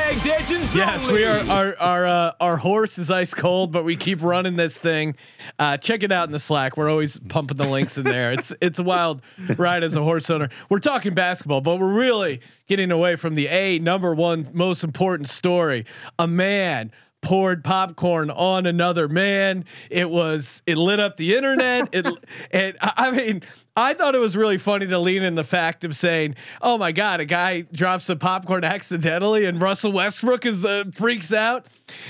Yes, 0.75 1.12
we 1.12 1.24
are. 1.24 1.38
Our 1.51 1.77
our 1.77 2.08
uh, 2.08 2.32
our 2.41 2.58
horse 2.58 2.98
is 2.98 3.12
ice 3.12 3.32
cold, 3.32 3.72
but 3.72 3.84
we 3.84 3.96
keep 3.96 4.24
running 4.24 4.55
this 4.55 4.79
thing. 4.79 5.15
Uh, 5.60 5.77
check 5.77 6.01
it 6.01 6.12
out 6.12 6.27
in 6.27 6.32
the 6.32 6.39
Slack. 6.39 6.77
We're 6.77 6.89
always 6.89 7.20
pumping 7.20 7.58
the 7.58 7.70
links 7.70 8.00
in 8.00 8.05
there. 8.05 8.32
It's 8.32 8.55
it's 8.60 8.79
a 8.79 8.84
wild 8.84 9.22
ride 9.55 9.84
as 9.84 9.96
a 9.96 10.01
horse 10.01 10.32
owner. 10.32 10.50
We're 10.72 10.79
talking 10.79 11.13
basketball, 11.13 11.62
but 11.62 11.79
we're 11.79 11.93
really 11.93 12.41
getting 12.65 12.89
away 12.89 13.15
from 13.15 13.36
the 13.36 13.46
a 13.50 13.77
number 13.77 14.15
one 14.15 14.50
most 14.51 14.84
important 14.84 15.29
story. 15.29 15.86
A 16.17 16.25
man 16.25 16.91
poured 17.24 17.63
popcorn 17.63 18.29
on 18.29 18.65
another 18.65 19.08
man. 19.08 19.65
It 19.89 20.10
was 20.10 20.62
it 20.67 20.77
lit 20.77 21.00
up 21.00 21.17
the 21.17 21.36
internet. 21.36 21.89
It 21.93 22.08
and 22.51 22.77
I 22.82 22.93
I 22.98 23.12
mean 23.12 23.43
I 23.75 23.96
thought 23.96 24.13
it 24.13 24.20
was 24.20 24.38
really 24.38 24.60
funny 24.60 24.86
to 24.86 25.00
lean 25.00 25.24
in 25.24 25.34
the 25.34 25.44
fact 25.44 25.84
of 25.84 25.96
saying, 25.96 26.36
"Oh 26.62 26.77
my 26.77 26.92
god, 26.92 27.20
a 27.20 27.25
guy 27.25 27.62
drops 27.72 28.08
the 28.08 28.15
popcorn 28.15 28.63
accidentally, 28.63 29.46
and 29.46 29.60
Russell 29.62 29.92
Westbrook 29.92 30.46
is 30.46 30.62
the 30.62 30.92
freaks 30.94 31.34
out," 31.34 31.65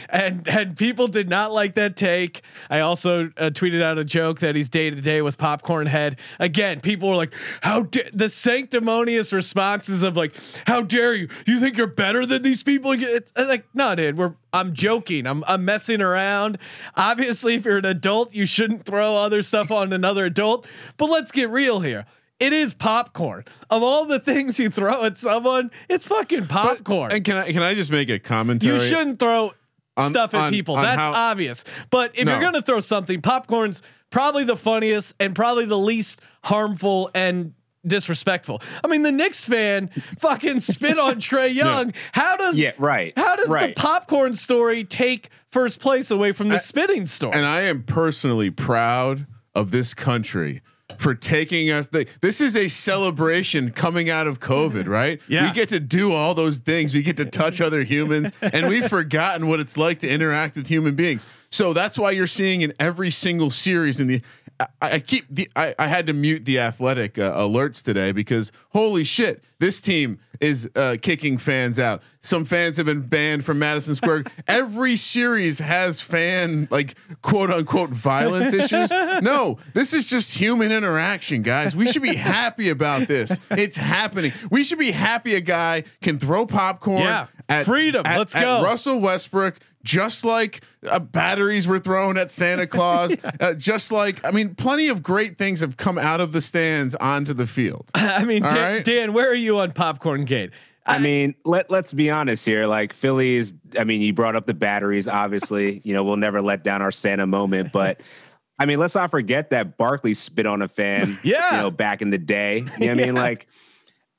and 0.10 0.48
and 0.48 0.78
people 0.78 1.08
did 1.08 1.30
not 1.30 1.52
like 1.52 1.76
that 1.76 1.96
take. 1.96 2.42
I 2.70 2.82
also 2.82 3.26
uh, 3.38 3.50
tweeted 3.50 3.82
out 3.82 3.98
a 3.98 4.04
joke 4.04 4.40
that 4.40 4.56
he's 4.56 4.70
day 4.70 4.90
to 4.90 5.00
day 5.00 5.22
with 5.22 5.38
popcorn 5.38 5.88
head. 5.88 6.20
Again, 6.40 6.82
people 6.82 7.10
were 7.10 7.16
like, 7.16 7.34
"How 7.62 7.84
da-, 7.84 8.10
the 8.14 8.30
sanctimonious 8.30 9.34
responses 9.34 10.04
of 10.04 10.18
like, 10.18 10.36
how 10.66 10.82
dare 10.82 11.14
you? 11.14 11.30
You 11.46 11.60
think 11.60 11.78
you're 11.78 11.88
better 11.88 12.26
than 12.26 12.42
these 12.44 12.64
people?" 12.64 12.92
It's 12.92 13.32
it's 13.36 13.50
like, 13.50 13.66
no, 13.74 13.96
dude, 13.96 14.18
we're 14.18 14.36
I'm 14.54 14.74
joking. 14.74 15.26
I'm 15.26 15.44
I'm 15.48 15.66
messing 15.66 16.02
around. 16.02 16.60
Obviously, 16.96 17.56
if 17.56 17.66
you're 17.66 17.78
an 17.78 17.86
adult, 17.86 18.34
you 18.34 18.46
shouldn't 18.46 18.86
throw 18.86 19.16
other 19.18 19.42
stuff 19.42 19.72
on 19.72 19.92
another 19.92 20.26
adult. 20.26 20.68
But 20.98 21.10
let's 21.10 21.32
get 21.32 21.50
real 21.50 21.80
here. 21.80 22.06
It 22.40 22.52
is 22.52 22.74
popcorn. 22.74 23.46
Of 23.70 23.84
all 23.84 24.06
the 24.06 24.20
things 24.20 24.60
you 24.60 24.70
throw 24.70 25.06
at 25.06 25.18
someone, 25.18 25.72
it's 25.90 26.08
fucking 26.08 26.48
popcorn. 26.48 27.12
And 27.12 27.24
can 27.24 27.38
I 27.38 27.52
can 27.52 27.64
I 27.64 27.74
just 27.74 27.92
make 27.92 28.10
a 28.10 28.20
commentary? 28.20 28.74
you 28.74 28.80
shouldn't 28.80 29.20
throw 29.20 29.54
On- 29.96 30.10
stuff 30.10 30.34
at 30.34 30.42
on- 30.42 30.52
people. 30.52 30.76
on 30.76 30.84
That's 30.84 30.98
how- 30.98 31.14
obvious. 31.14 31.64
But 31.90 32.12
if 32.16 32.28
you're 32.28 32.40
gonna 32.42 32.62
throw 32.62 32.80
something, 32.80 33.22
popcorn's 33.22 33.82
probably 34.10 34.44
the 34.44 34.56
funniest 34.58 35.14
and 35.20 35.36
probably 35.36 35.66
the 35.66 35.78
least 35.78 36.22
harmful 36.44 37.12
and 37.14 37.54
disrespectful. 37.86 38.62
I 38.84 38.88
mean, 38.88 39.02
the 39.04 39.12
Knicks 39.12 39.46
fan 39.46 39.90
fucking 40.20 40.62
spit 40.62 40.98
on 40.98 41.20
Trey 41.20 41.50
Young. 41.52 41.94
How 42.14 42.38
does 42.38 42.56
Yeah, 42.58 42.72
right, 42.78 43.14
How 43.18 43.36
does 43.36 43.50
right. 43.50 43.76
the 43.76 43.82
popcorn 43.82 44.34
story 44.36 44.84
take 44.84 45.30
first 45.52 45.80
place 45.80 46.10
away 46.10 46.32
from 46.32 46.48
the 46.48 46.60
spitting 46.60 47.06
story? 47.06 47.34
and 47.36 47.46
I 47.46 47.62
am 47.64 47.84
personally 47.84 48.50
proud 48.50 49.28
of 49.54 49.72
this 49.72 49.94
country 49.94 50.62
for 51.04 51.14
taking 51.14 51.70
us. 51.70 51.90
The, 51.90 52.08
this 52.22 52.40
is 52.40 52.56
a 52.56 52.70
celebration 52.70 53.70
coming 53.70 54.10
out 54.10 54.26
of 54.26 54.40
COVID, 54.40 54.88
right? 54.88 55.20
Yeah. 55.28 55.46
we 55.46 55.54
get 55.54 55.70
to 55.70 55.80
do 55.80 56.14
all 56.14 56.34
those 56.34 56.60
things. 56.60 56.94
We 56.94 57.04
get 57.04 57.18
to 57.18 57.26
touch 57.26 57.60
other 57.60 57.84
humans, 57.84 58.32
and 58.42 58.70
we've 58.70 58.88
forgotten 58.88 59.48
what 59.48 59.60
it's 59.60 59.78
like 59.78 60.00
to 60.00 60.10
interact 60.10 60.56
with 60.56 60.68
human 60.68 60.96
beings. 60.96 61.28
So 61.54 61.72
that's 61.72 62.00
why 62.00 62.12
you're 62.12 62.26
seeing 62.26 62.64
in 62.64 62.74
every 62.80 63.12
single 63.12 63.52
series 63.52 64.00
in 64.00 64.08
the. 64.08 64.22
I, 64.60 64.66
I 64.82 65.00
keep 65.00 65.26
the. 65.30 65.48
I, 65.56 65.76
I 65.78 65.86
had 65.88 66.08
to 66.08 66.14
mute 66.14 66.46
the 66.46 66.58
athletic 66.60 67.20
uh, 67.20 67.32
alerts 67.38 67.84
today 67.84 68.12
because 68.12 68.52
holy 68.70 69.04
shit, 69.04 69.44
this 69.60 69.80
team 69.80 70.20
is 70.42 70.68
uh, 70.76 70.98
kicking 71.00 71.38
fans 71.38 71.80
out. 71.80 72.02
Some 72.22 72.44
fans 72.44 72.78
have 72.78 72.88
been 72.88 73.02
banned 73.02 73.46
from 73.46 73.60
Madison 73.60 73.94
Square. 73.94 74.24
Every 74.48 74.96
series 74.96 75.60
has 75.60 76.02
fan 76.02 76.68
like 76.72 76.96
quote 77.22 77.52
unquote 77.52 77.92
violence 77.92 78.52
issues. 78.52 78.90
No, 79.22 79.60
this 79.74 79.94
is 79.94 80.10
just 80.10 80.32
human 80.34 80.72
interaction, 80.72 81.44
guys. 81.44 81.76
We 81.76 81.88
should 81.88 82.02
be 82.04 82.16
happy 82.16 82.70
about 82.70 83.08
this. 83.08 83.40
It's 83.52 83.78
happening. 83.78 84.34
We 84.50 84.64
should 84.64 84.80
be 84.80 84.92
happy 84.92 85.36
a 85.36 85.42
guy 85.42 85.84
can 86.02 86.18
throw 86.18 86.48
popcorn. 86.48 87.02
Yeah. 87.04 87.28
at- 87.48 87.66
Freedom. 87.66 88.04
at- 88.08 88.18
Let's 88.18 88.36
at 88.36 88.44
go. 88.44 88.64
Russell 88.64 89.00
Westbrook, 89.00 89.60
just 89.84 90.26
like 90.26 90.64
uh, 90.88 91.00
batteries 91.00 91.68
were 91.68 91.80
thrown 91.80 92.18
at 92.18 92.32
Santa 92.32 92.68
Claus, 92.68 93.16
uh, 93.40 93.54
just 93.54 93.92
like 93.92 94.24
I 94.26 94.32
mean, 94.32 94.56
plenty 94.56 94.88
of 94.88 95.04
great 95.04 95.38
things 95.38 95.60
have 95.60 95.78
come 95.78 95.98
out 95.98 96.22
of 96.22 96.32
the 96.32 96.42
stands 96.42 96.96
onto 96.96 97.34
the 97.34 97.48
field. 97.48 97.90
I 97.96 98.24
mean, 98.24 98.44
Dan, 98.44 98.56
right. 98.56 98.84
Dan, 98.84 99.14
where 99.14 99.30
are 99.30 99.36
you 99.36 99.60
on 99.60 99.72
Popcorn 99.72 100.26
Gate? 100.26 100.52
I 100.86 101.00
mean, 101.00 101.34
let 101.46 101.72
let's 101.72 101.94
be 101.94 102.10
honest 102.10 102.46
here. 102.46 102.68
Like 102.68 102.92
Phillies, 102.92 103.54
I 103.80 103.86
mean, 103.86 104.02
you 104.02 104.12
brought 104.14 104.36
up 104.36 104.46
the 104.46 104.54
batteries. 104.54 105.08
Obviously, 105.08 105.82
you 105.86 105.94
know 105.94 106.04
we'll 106.04 106.18
never 106.18 106.42
let 106.42 106.64
down 106.64 106.82
our 106.82 106.92
Santa 106.92 107.26
moment, 107.26 107.72
but 107.72 108.02
I 108.60 108.66
mean, 108.66 108.80
let's 108.80 108.96
not 108.96 109.12
forget 109.12 109.50
that 109.50 109.78
Barkley 109.78 110.14
spit 110.14 110.46
on 110.46 110.62
a 110.62 110.68
fan. 110.68 111.18
Yeah. 111.24 111.56
you 111.56 111.62
know, 111.64 111.72
back 111.72 112.02
in 112.02 112.10
the 112.10 112.18
day. 112.18 112.58
You 112.58 112.64
know 112.64 112.70
what 112.70 112.90
I 112.90 112.94
mean, 112.94 113.16
like, 113.16 113.48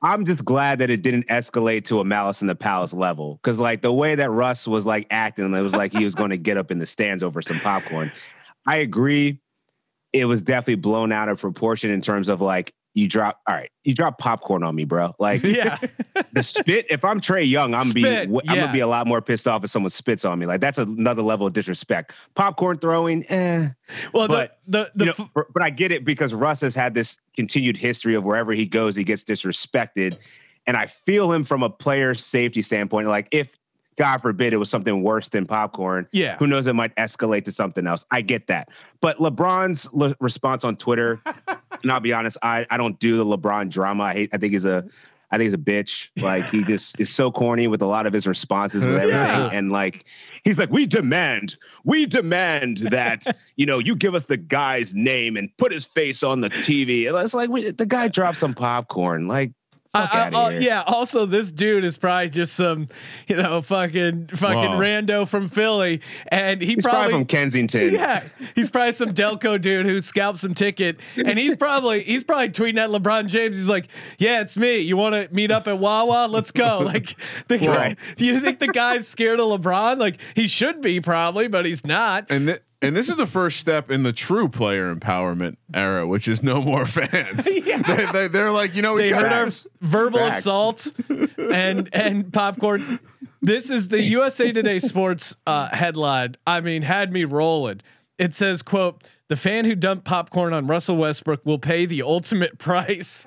I'm 0.04 0.26
just 0.26 0.44
glad 0.44 0.80
that 0.80 0.90
it 0.90 1.00
didn't 1.00 1.26
escalate 1.28 1.87
to 1.87 1.99
a 2.00 2.04
Malice 2.04 2.42
in 2.42 2.46
the 2.46 2.54
Palace 2.54 2.92
level 2.92 3.40
because, 3.42 3.58
like, 3.58 3.80
the 3.80 3.92
way 3.92 4.14
that 4.14 4.30
Russ 4.30 4.68
was 4.68 4.84
like 4.84 5.06
acting, 5.11 5.52
it 5.54 5.61
was 5.61 5.75
like 5.75 5.94
he 5.94 6.04
was 6.04 6.14
going 6.14 6.28
to 6.28 6.37
get 6.37 6.58
up 6.58 6.70
in 6.70 6.78
the 6.78 6.84
stands 6.84 7.23
over 7.23 7.40
some 7.40 7.58
popcorn. 7.61 8.12
I 8.66 8.76
agree. 8.76 9.40
It 10.12 10.26
was 10.26 10.42
definitely 10.42 10.76
blown 10.76 11.11
out 11.11 11.30
of 11.30 11.40
proportion 11.40 11.90
in 11.90 12.02
terms 12.02 12.28
of 12.28 12.42
like 12.42 12.75
you 12.94 13.08
drop. 13.08 13.40
All 13.48 13.54
right, 13.54 13.70
you 13.82 13.92
drop 13.94 14.18
popcorn 14.18 14.62
on 14.62 14.74
me, 14.74 14.84
bro. 14.84 15.14
Like 15.18 15.42
Yeah. 15.44 15.78
the 16.32 16.42
spit. 16.42 16.86
If 16.90 17.04
I'm 17.04 17.20
Trey 17.20 17.44
Young, 17.44 17.74
I'm 17.74 17.90
be 17.90 18.02
Spit, 18.02 18.28
I'm 18.28 18.34
yeah. 18.44 18.54
gonna 18.62 18.72
be 18.72 18.80
a 18.80 18.86
lot 18.86 19.06
more 19.06 19.20
pissed 19.20 19.46
off 19.48 19.64
if 19.64 19.70
someone 19.70 19.90
spits 19.90 20.24
on 20.24 20.38
me. 20.38 20.46
Like 20.46 20.60
that's 20.60 20.78
another 20.78 21.22
level 21.22 21.46
of 21.46 21.52
disrespect. 21.52 22.12
Popcorn 22.34 22.78
throwing, 22.78 23.24
eh. 23.30 23.70
Well, 24.12 24.28
But, 24.28 24.58
the 24.66 24.90
the, 24.94 25.04
the 25.04 25.04
You 25.06 25.12
know, 25.18 25.30
f- 25.36 25.44
but 25.52 25.62
I 25.62 25.70
get 25.70 25.92
it 25.92 26.04
because 26.04 26.32
Russ 26.32 26.60
has 26.62 26.74
had 26.74 26.94
this 26.94 27.18
continued 27.36 27.76
history 27.76 28.14
of 28.14 28.24
wherever 28.24 28.52
he 28.52 28.64
goes, 28.66 28.94
he 28.96 29.04
gets 29.04 29.24
disrespected, 29.24 30.16
and 30.66 30.76
I 30.76 30.86
feel 30.86 31.32
him 31.32 31.44
from 31.44 31.62
a 31.62 31.70
player 31.70 32.14
safety 32.14 32.62
standpoint. 32.62 33.08
Like 33.08 33.28
if 33.32 33.56
God 33.96 34.18
forbid 34.18 34.52
it 34.52 34.56
was 34.56 34.70
something 34.70 35.02
worse 35.02 35.28
than 35.28 35.46
popcorn, 35.46 36.08
Yeah. 36.12 36.36
who 36.36 36.46
knows? 36.46 36.66
It 36.66 36.74
might 36.74 36.94
escalate 36.96 37.44
to 37.46 37.52
something 37.52 37.86
else. 37.86 38.04
I 38.10 38.20
get 38.22 38.46
that, 38.48 38.68
but 39.00 39.18
LeBron's 39.18 39.92
le- 39.92 40.16
response 40.20 40.64
on 40.64 40.76
Twitter, 40.76 41.20
and 41.82 41.92
I'll 41.92 42.00
be 42.00 42.12
honest, 42.12 42.36
I 42.42 42.66
I 42.70 42.76
don't 42.76 42.98
do 42.98 43.16
the 43.16 43.24
LeBron 43.24 43.70
drama. 43.70 44.04
I 44.04 44.12
hate. 44.14 44.30
I 44.32 44.38
think 44.38 44.52
he's 44.52 44.64
a. 44.64 44.84
I 45.30 45.36
think 45.36 45.46
he's 45.46 45.54
a 45.54 45.58
bitch. 45.58 46.10
Like 46.22 46.44
he 46.50 46.62
just 46.62 47.00
is 47.00 47.12
so 47.12 47.32
corny 47.32 47.66
with 47.66 47.82
a 47.82 47.86
lot 47.86 48.06
of 48.06 48.12
his 48.12 48.24
responses 48.24 48.84
with 48.84 48.94
everything. 49.02 49.10
Yeah. 49.14 49.50
And 49.52 49.72
like 49.72 50.04
he's 50.44 50.60
like, 50.60 50.70
we 50.70 50.86
demand, 50.86 51.56
we 51.82 52.06
demand 52.06 52.76
that 52.92 53.26
you 53.56 53.66
know 53.66 53.80
you 53.80 53.96
give 53.96 54.14
us 54.14 54.26
the 54.26 54.36
guy's 54.36 54.94
name 54.94 55.36
and 55.36 55.50
put 55.56 55.72
his 55.72 55.86
face 55.86 56.22
on 56.22 56.40
the 56.40 56.50
TV. 56.50 57.08
And 57.08 57.16
it's 57.24 57.34
like 57.34 57.50
we, 57.50 57.70
the 57.72 57.86
guy 57.86 58.06
dropped 58.06 58.38
some 58.38 58.54
popcorn. 58.54 59.26
Like 59.26 59.50
fuck 60.02 60.14
I- 60.14 60.28
I- 60.28 60.30
uh, 60.30 60.48
here. 60.50 60.60
yeah. 60.60 60.82
Also, 60.86 61.26
this 61.26 61.50
dude 61.52 61.84
is 61.84 61.96
probably 61.98 62.30
just 62.30 62.54
some, 62.54 62.88
you 63.28 63.36
know, 63.36 63.62
fucking 63.62 64.28
fucking 64.34 64.72
Whoa. 64.72 64.78
rando 64.78 65.28
from 65.28 65.48
Philly, 65.48 66.00
and 66.28 66.60
he 66.60 66.74
he's 66.74 66.84
probably, 66.84 66.98
probably. 67.00 67.12
from 67.14 67.24
Kensington. 67.26 67.92
yeah, 67.94 68.24
he's 68.54 68.70
probably 68.70 68.92
some 68.92 69.14
Delco 69.14 69.60
dude 69.60 69.86
who 69.86 70.00
scalped 70.00 70.38
some 70.40 70.54
ticket, 70.54 70.98
and 71.16 71.38
he's 71.38 71.56
probably 71.56 72.02
he's 72.02 72.24
probably 72.24 72.48
tweeting 72.50 72.78
at 72.78 72.90
LeBron 72.90 73.28
James. 73.28 73.56
He's 73.56 73.68
like, 73.68 73.88
"Yeah, 74.18 74.40
it's 74.40 74.56
me. 74.56 74.78
You 74.78 74.96
want 74.96 75.14
to 75.14 75.34
meet 75.34 75.50
up 75.50 75.66
at 75.68 75.78
Wawa? 75.78 76.26
Let's 76.28 76.50
go." 76.50 76.80
Like, 76.94 77.16
the 77.48 77.58
guy, 77.58 77.66
Right. 77.76 77.98
do 78.16 78.24
you 78.26 78.40
think 78.40 78.58
the 78.58 78.68
guy's 78.68 79.08
scared 79.08 79.40
of 79.40 79.46
LeBron? 79.48 79.96
Like, 79.98 80.18
he 80.34 80.46
should 80.48 80.80
be 80.80 81.00
probably, 81.00 81.48
but 81.48 81.64
he's 81.66 81.84
not. 81.84 82.26
And 82.30 82.46
th- 82.48 82.60
and 82.86 82.96
this 82.96 83.08
is 83.08 83.16
the 83.16 83.26
first 83.26 83.58
step 83.58 83.90
in 83.90 84.02
the 84.02 84.12
true 84.12 84.48
player 84.48 84.94
empowerment 84.94 85.56
era, 85.72 86.06
which 86.06 86.28
is 86.28 86.42
no 86.42 86.60
more 86.60 86.86
fans. 86.86 87.44
they, 87.54 88.28
they, 88.28 88.40
are 88.40 88.50
like, 88.52 88.74
you 88.74 88.82
know, 88.82 88.94
we 88.94 89.02
They 89.02 89.10
heard 89.10 89.32
our 89.32 89.48
verbal 89.80 90.18
Facts. 90.20 90.38
assault 90.38 90.92
and 91.38 91.88
and 91.92 92.32
popcorn. 92.32 93.00
This 93.42 93.70
is 93.70 93.88
the 93.88 94.02
USA 94.02 94.52
Today 94.52 94.78
Sports 94.78 95.36
uh, 95.46 95.68
headline. 95.74 96.36
I 96.46 96.60
mean, 96.60 96.82
had 96.82 97.12
me 97.12 97.24
rolling. 97.24 97.80
It 98.18 98.32
says, 98.32 98.62
"quote 98.62 99.02
The 99.28 99.36
fan 99.36 99.64
who 99.64 99.74
dumped 99.74 100.04
popcorn 100.04 100.52
on 100.52 100.66
Russell 100.66 100.96
Westbrook 100.96 101.44
will 101.44 101.58
pay 101.58 101.84
the 101.86 102.02
ultimate 102.02 102.58
price." 102.58 103.26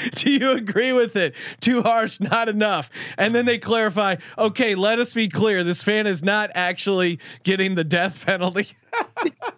Do 0.14 0.30
you 0.30 0.52
agree 0.52 0.92
with 0.92 1.16
it? 1.16 1.34
Too 1.60 1.82
harsh, 1.82 2.20
not 2.20 2.48
enough. 2.48 2.90
And 3.18 3.34
then 3.34 3.44
they 3.44 3.58
clarify, 3.58 4.16
okay, 4.38 4.74
let 4.74 4.98
us 4.98 5.12
be 5.14 5.28
clear. 5.28 5.64
This 5.64 5.82
fan 5.82 6.06
is 6.06 6.22
not 6.22 6.50
actually 6.54 7.18
getting 7.42 7.74
the 7.74 7.84
death 7.84 8.24
penalty. 8.26 8.68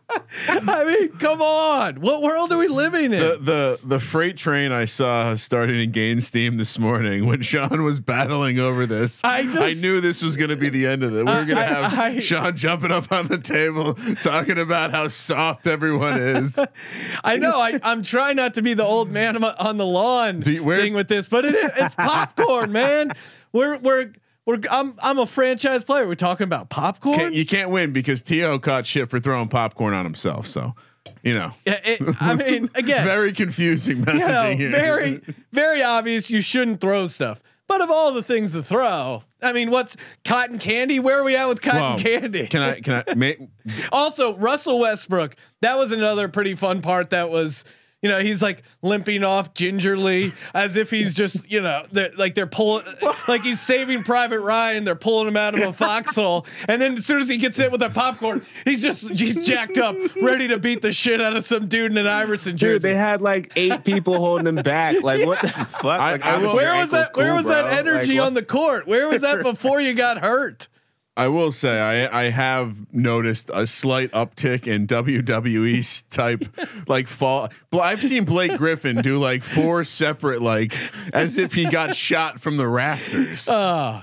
I 0.48 0.84
mean, 0.84 1.08
come 1.18 1.40
on. 1.40 1.96
What 2.00 2.22
world 2.22 2.52
are 2.52 2.58
we 2.58 2.68
living 2.68 3.04
in? 3.06 3.10
the, 3.12 3.38
the 3.40 3.80
the 3.84 4.00
freight 4.00 4.36
train 4.36 4.72
I 4.72 4.84
saw 4.84 5.34
started 5.36 5.80
in 5.80 5.90
gain 5.92 6.20
steam 6.20 6.56
this 6.56 6.78
morning 6.78 7.26
when 7.26 7.40
Sean 7.42 7.82
was 7.82 8.00
battling 8.00 8.58
over 8.58 8.86
this. 8.86 9.22
I 9.24 9.42
just- 9.44 9.82
knew 9.82 10.00
this 10.00 10.22
was 10.22 10.36
going 10.36 10.50
to 10.50 10.56
be 10.56 10.68
the 10.68 10.86
end 10.86 11.02
of 11.02 11.14
it. 11.14 11.24
We 11.24 11.30
are 11.32 11.44
going 11.44 11.56
to 11.56 11.62
have 11.64 11.98
I- 11.98 12.18
Sean 12.18 12.54
jumping 12.56 12.92
up 12.92 13.10
on 13.12 13.26
the 13.28 13.38
table 13.38 13.94
talking 14.20 14.58
about 14.58 14.90
how 14.90 15.08
soft 15.08 15.66
everyone 15.66 16.18
is. 16.18 16.58
I 17.24 17.36
know. 17.36 17.58
I, 17.60 17.78
I'm 17.82 18.02
trying 18.02 18.36
not 18.36 18.54
to 18.54 18.62
be 18.62 18.74
the 18.74 18.84
old 18.84 19.10
man 19.10 19.42
on- 19.42 19.76
the 19.76 19.86
lawn 19.86 20.42
you- 20.44 20.64
thing 20.64 20.94
with 20.94 21.08
this, 21.08 21.28
but 21.28 21.44
it 21.44 21.54
it's 21.76 21.94
popcorn, 21.94 22.72
man. 22.72 23.12
We're 23.52 23.78
we're 23.78 24.12
we're 24.46 24.58
I'm 24.70 24.94
I'm 25.02 25.18
a 25.18 25.26
franchise 25.26 25.84
player. 25.84 26.06
We're 26.06 26.14
talking 26.14 26.44
about 26.44 26.68
popcorn. 26.70 27.16
Can't, 27.16 27.34
you 27.34 27.46
can't 27.46 27.70
win 27.70 27.92
because 27.92 28.22
To 28.22 28.58
caught 28.58 28.86
shit 28.86 29.10
for 29.10 29.18
throwing 29.20 29.48
popcorn 29.48 29.94
on 29.94 30.04
himself. 30.04 30.46
So, 30.46 30.74
you 31.22 31.34
know, 31.34 31.52
Yeah, 31.64 31.80
it- 31.84 32.00
I 32.20 32.34
mean, 32.34 32.70
again, 32.74 33.04
very 33.04 33.32
confusing 33.32 33.98
you 33.98 34.04
messaging 34.04 34.50
know, 34.50 34.56
here. 34.56 34.70
very 34.70 35.20
very 35.52 35.82
obvious. 35.82 36.30
You 36.30 36.40
shouldn't 36.40 36.80
throw 36.80 37.06
stuff. 37.06 37.42
But 37.66 37.80
of 37.80 37.90
all 37.90 38.12
the 38.12 38.22
things 38.22 38.52
to 38.52 38.62
throw, 38.62 39.22
I 39.40 39.52
mean, 39.54 39.70
what's 39.70 39.96
cotton 40.22 40.58
candy? 40.58 41.00
Where 41.00 41.18
are 41.18 41.24
we 41.24 41.34
at 41.34 41.48
with 41.48 41.62
cotton 41.62 41.80
Well, 41.80 41.98
candy? 41.98 42.46
Can 42.46 42.60
I? 42.60 42.80
Can 42.80 43.02
I? 43.08 43.14
May, 43.14 43.48
Also, 43.92 44.36
Russell 44.36 44.78
Westbrook. 44.80 45.34
That 45.62 45.78
was 45.78 45.90
another 45.90 46.28
pretty 46.28 46.56
fun 46.56 46.82
part. 46.82 47.08
That 47.10 47.30
was, 47.30 47.64
You 48.04 48.10
know, 48.10 48.18
he's 48.20 48.42
like 48.42 48.62
limping 48.82 49.24
off 49.24 49.54
gingerly 49.54 50.30
as 50.52 50.76
if 50.76 50.90
he's 50.90 51.14
just, 51.14 51.50
you 51.50 51.62
know, 51.62 51.84
they're, 51.90 52.10
like 52.18 52.34
they're 52.34 52.46
pulling, 52.46 52.84
like 53.28 53.40
he's 53.40 53.62
saving 53.62 54.02
Private 54.04 54.40
Ryan. 54.40 54.84
They're 54.84 54.94
pulling 54.94 55.26
him 55.26 55.38
out 55.38 55.58
of 55.58 55.66
a 55.66 55.72
foxhole, 55.72 56.44
and 56.68 56.82
then 56.82 56.98
as 56.98 57.06
soon 57.06 57.22
as 57.22 57.30
he 57.30 57.38
gets 57.38 57.56
hit 57.56 57.72
with 57.72 57.80
that 57.80 57.94
popcorn, 57.94 58.44
he's 58.66 58.82
just 58.82 59.08
he's 59.08 59.46
jacked 59.46 59.78
up, 59.78 59.96
ready 60.20 60.48
to 60.48 60.58
beat 60.58 60.82
the 60.82 60.92
shit 60.92 61.22
out 61.22 61.34
of 61.34 61.46
some 61.46 61.66
dude 61.66 61.92
in 61.92 61.96
an 61.96 62.06
Iverson 62.06 62.58
jersey. 62.58 62.88
Dude, 62.88 62.94
they 62.94 62.98
had 63.00 63.22
like 63.22 63.52
eight 63.56 63.84
people 63.84 64.16
holding 64.18 64.46
him 64.48 64.56
back. 64.56 65.02
Like 65.02 65.24
what 65.26 65.40
the 65.40 65.48
fuck? 65.48 65.84
I- 65.86 66.12
Like, 66.12 66.26
I 66.26 66.36
will- 66.36 66.48
obviously 66.50 66.56
where 66.58 66.76
was 66.76 66.90
that? 66.90 66.98
ankle's 67.06 67.16
where 67.16 67.26
cool, 67.28 67.36
was 67.36 67.46
that 67.46 67.66
energy 67.72 68.18
Like, 68.18 68.26
on 68.26 68.34
the 68.34 68.42
court? 68.44 68.86
Where 68.86 69.08
was 69.08 69.22
that 69.22 69.42
before 69.42 69.80
you 69.80 69.94
got 69.94 70.18
hurt? 70.18 70.68
I 71.16 71.28
will 71.28 71.52
say 71.52 71.78
I 71.80 72.22
I 72.26 72.30
have 72.30 72.92
noticed 72.92 73.50
a 73.54 73.66
slight 73.68 74.10
uptick 74.10 74.66
in 74.66 74.86
WWE 74.88 76.08
type 76.10 76.44
like 76.88 77.06
fall. 77.06 77.50
Bl- 77.70 77.80
I've 77.80 78.02
seen 78.02 78.24
Blake 78.24 78.56
Griffin 78.58 78.96
do 78.96 79.18
like 79.20 79.42
four 79.44 79.84
separate 79.84 80.42
like 80.42 80.74
as 81.12 81.38
if 81.38 81.54
he 81.54 81.66
got 81.66 81.94
shot 81.94 82.40
from 82.40 82.56
the 82.56 82.66
rafters. 82.66 83.48
Uh, 83.48 84.02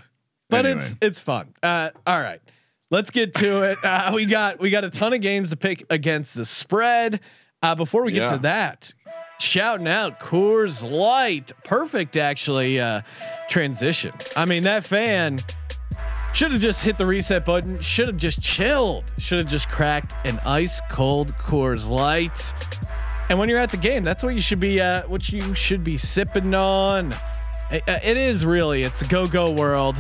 but 0.49 0.65
Anyway. 0.65 0.81
it's 0.81 0.95
it's 1.01 1.19
fun. 1.19 1.53
Uh, 1.61 1.89
all 2.07 2.19
right, 2.19 2.39
let's 2.91 3.09
get 3.11 3.33
to 3.35 3.71
it. 3.71 3.77
Uh, 3.83 4.11
we 4.15 4.25
got 4.25 4.59
we 4.59 4.69
got 4.69 4.85
a 4.85 4.89
ton 4.89 5.11
of 5.13 5.19
games 5.19 5.49
to 5.49 5.57
pick 5.57 5.85
against 5.89 6.35
the 6.35 6.45
spread. 6.45 7.19
Uh, 7.63 7.75
before 7.75 8.03
we 8.03 8.11
get 8.13 8.23
Yeah. 8.23 8.31
to 8.31 8.37
that, 8.39 8.93
shouting 9.39 9.87
out 9.87 10.19
Coors 10.19 10.89
Light, 10.89 11.51
perfect 11.65 12.15
actually. 12.17 12.79
Uh, 12.79 13.01
transition. 13.49 14.13
I 14.37 14.45
mean 14.45 14.63
that 14.63 14.85
fan 14.85 15.39
should 16.33 16.51
have 16.51 16.61
just 16.61 16.83
hit 16.83 16.97
the 16.97 17.05
reset 17.05 17.45
button. 17.45 17.79
Should 17.79 18.07
have 18.07 18.17
just 18.17 18.41
chilled. 18.41 19.13
Should 19.17 19.39
have 19.39 19.47
just 19.47 19.69
cracked 19.69 20.13
an 20.25 20.39
ice 20.45 20.81
cold 20.89 21.33
Coors 21.33 21.89
Light. 21.89 22.53
And 23.29 23.37
when 23.37 23.49
you're 23.49 23.59
at 23.59 23.71
the 23.71 23.77
game, 23.77 24.03
that's 24.03 24.23
what 24.23 24.33
you 24.33 24.39
should 24.39 24.59
be. 24.59 24.79
Uh, 24.81 25.03
what 25.07 25.31
you 25.31 25.53
should 25.53 25.83
be 25.83 25.97
sipping 25.97 26.53
on. 26.53 27.13
It, 27.71 27.83
uh, 27.87 27.99
it 28.03 28.17
is 28.17 28.45
really. 28.45 28.83
It's 28.83 29.01
a 29.01 29.07
go-go 29.07 29.51
world. 29.51 29.95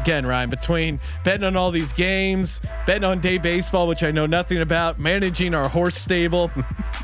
Again, 0.00 0.26
Ryan, 0.26 0.50
between 0.50 0.98
betting 1.24 1.44
on 1.44 1.56
all 1.56 1.70
these 1.70 1.92
games, 1.92 2.60
betting 2.86 3.04
on 3.04 3.20
day 3.20 3.38
baseball, 3.38 3.88
which 3.88 4.02
I 4.02 4.10
know 4.10 4.26
nothing 4.26 4.58
about, 4.58 4.98
managing 4.98 5.54
our 5.54 5.68
horse 5.68 5.94
stable, 5.94 6.50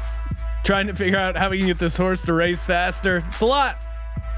trying 0.65 0.87
to 0.87 0.95
figure 0.95 1.19
out 1.19 1.37
how 1.37 1.51
we 1.51 1.59
can 1.59 1.67
get 1.69 1.79
this 1.79 1.97
horse 1.97 2.23
to 2.25 2.33
race 2.33 2.65
faster. 2.65 3.25
It's 3.29 3.41
a 3.41 3.47
lot. 3.47 3.79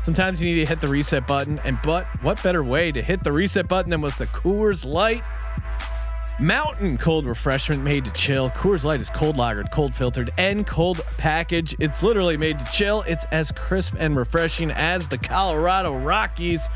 Sometimes 0.02 0.42
you 0.42 0.52
need 0.52 0.60
to 0.60 0.66
hit 0.66 0.80
the 0.80 0.88
reset 0.88 1.26
button, 1.26 1.60
and 1.64 1.78
but 1.82 2.06
what 2.22 2.42
better 2.42 2.64
way 2.64 2.90
to 2.92 3.00
hit 3.00 3.22
the 3.22 3.32
reset 3.32 3.68
button 3.68 3.90
than 3.90 4.00
with 4.00 4.16
the 4.18 4.26
Coors 4.26 4.84
Light 4.84 5.22
Mountain 6.40 6.98
cold 6.98 7.26
refreshment 7.26 7.84
made 7.84 8.04
to 8.04 8.10
chill. 8.12 8.50
Coors 8.50 8.84
Light 8.84 9.00
is 9.00 9.10
cold 9.10 9.36
lagered, 9.36 9.70
cold 9.70 9.94
filtered, 9.94 10.32
and 10.38 10.66
cold 10.66 11.00
package. 11.16 11.76
It's 11.78 12.02
literally 12.02 12.36
made 12.36 12.58
to 12.58 12.64
chill. 12.72 13.02
It's 13.02 13.24
as 13.26 13.52
crisp 13.52 13.94
and 13.98 14.16
refreshing 14.16 14.72
as 14.72 15.06
the 15.06 15.18
Colorado 15.18 15.96
Rockies. 15.96 16.68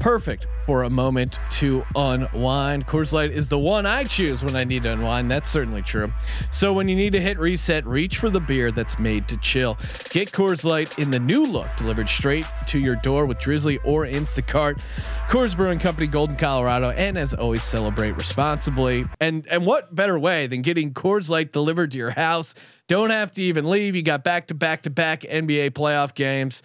Perfect 0.00 0.46
for 0.64 0.84
a 0.84 0.90
moment 0.90 1.38
to 1.52 1.84
unwind. 1.94 2.86
Coors 2.86 3.12
Light 3.12 3.30
is 3.30 3.48
the 3.48 3.58
one 3.58 3.86
I 3.86 4.04
choose 4.04 4.42
when 4.42 4.56
I 4.56 4.64
need 4.64 4.82
to 4.84 4.92
unwind. 4.92 5.30
That's 5.30 5.48
certainly 5.48 5.82
true. 5.82 6.12
So 6.50 6.72
when 6.72 6.88
you 6.88 6.96
need 6.96 7.12
to 7.12 7.20
hit 7.20 7.38
reset, 7.38 7.86
reach 7.86 8.18
for 8.18 8.30
the 8.30 8.40
beer 8.40 8.72
that's 8.72 8.98
made 8.98 9.28
to 9.28 9.36
chill. 9.36 9.78
Get 10.10 10.32
Coors 10.32 10.64
Light 10.64 10.98
in 10.98 11.10
the 11.10 11.20
new 11.20 11.44
look 11.44 11.68
delivered 11.76 12.08
straight 12.08 12.46
to 12.66 12.78
your 12.78 12.96
door 12.96 13.26
with 13.26 13.38
Drizzly 13.38 13.78
or 13.84 14.04
Instacart. 14.04 14.80
Coors 15.28 15.56
Brewing 15.56 15.78
Company, 15.78 16.06
Golden, 16.06 16.36
Colorado, 16.36 16.90
and 16.90 17.16
as 17.16 17.34
always, 17.34 17.62
celebrate 17.62 18.12
responsibly. 18.12 19.06
And 19.20 19.46
and 19.48 19.64
what 19.64 19.94
better 19.94 20.18
way 20.18 20.46
than 20.46 20.62
getting 20.62 20.92
Coors 20.92 21.30
Light 21.30 21.52
delivered 21.52 21.92
to 21.92 21.98
your 21.98 22.10
house? 22.10 22.54
Don't 22.88 23.10
have 23.10 23.32
to 23.32 23.42
even 23.42 23.68
leave. 23.68 23.96
You 23.96 24.02
got 24.02 24.24
back 24.24 24.48
to 24.48 24.54
back 24.54 24.82
to 24.82 24.90
back 24.90 25.20
NBA 25.22 25.70
playoff 25.70 26.14
games. 26.14 26.62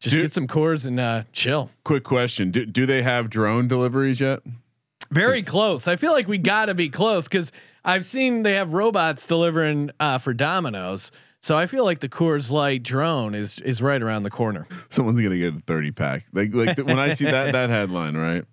Just 0.00 0.14
Dude. 0.14 0.22
get 0.22 0.32
some 0.32 0.46
Coors 0.46 0.86
and 0.86 1.00
uh, 1.00 1.24
chill. 1.32 1.70
Quick 1.84 2.04
question: 2.04 2.50
Do, 2.50 2.64
do 2.64 2.86
they 2.86 3.02
have 3.02 3.30
drone 3.30 3.66
deliveries 3.68 4.20
yet? 4.20 4.40
Very 5.10 5.42
close. 5.42 5.88
I 5.88 5.96
feel 5.96 6.12
like 6.12 6.28
we 6.28 6.38
got 6.38 6.66
to 6.66 6.74
be 6.74 6.88
close 6.88 7.26
because 7.26 7.50
I've 7.84 8.04
seen 8.04 8.42
they 8.42 8.54
have 8.54 8.74
robots 8.74 9.26
delivering 9.26 9.90
uh, 9.98 10.18
for 10.18 10.34
Domino's. 10.34 11.10
So 11.40 11.56
I 11.56 11.66
feel 11.66 11.84
like 11.84 12.00
the 12.00 12.08
Coors 12.08 12.50
Light 12.50 12.82
drone 12.82 13.34
is 13.34 13.58
is 13.60 13.80
right 13.80 14.00
around 14.02 14.24
the 14.24 14.30
corner. 14.30 14.66
Someone's 14.90 15.20
gonna 15.20 15.38
get 15.38 15.54
a 15.54 15.58
thirty 15.60 15.92
pack. 15.92 16.24
Like 16.32 16.52
like 16.52 16.78
when 16.78 16.98
I 16.98 17.10
see 17.10 17.24
that 17.24 17.52
that 17.52 17.70
headline, 17.70 18.16
right? 18.16 18.44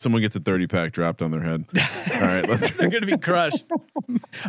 Someone 0.00 0.22
gets 0.22 0.34
a 0.34 0.40
thirty 0.40 0.66
pack 0.66 0.92
dropped 0.92 1.20
on 1.20 1.30
their 1.30 1.42
head. 1.42 1.66
All 2.14 2.20
right, 2.22 2.48
let's. 2.48 2.70
They're 2.70 2.88
gonna 2.88 3.04
be 3.04 3.18
crushed. 3.18 3.66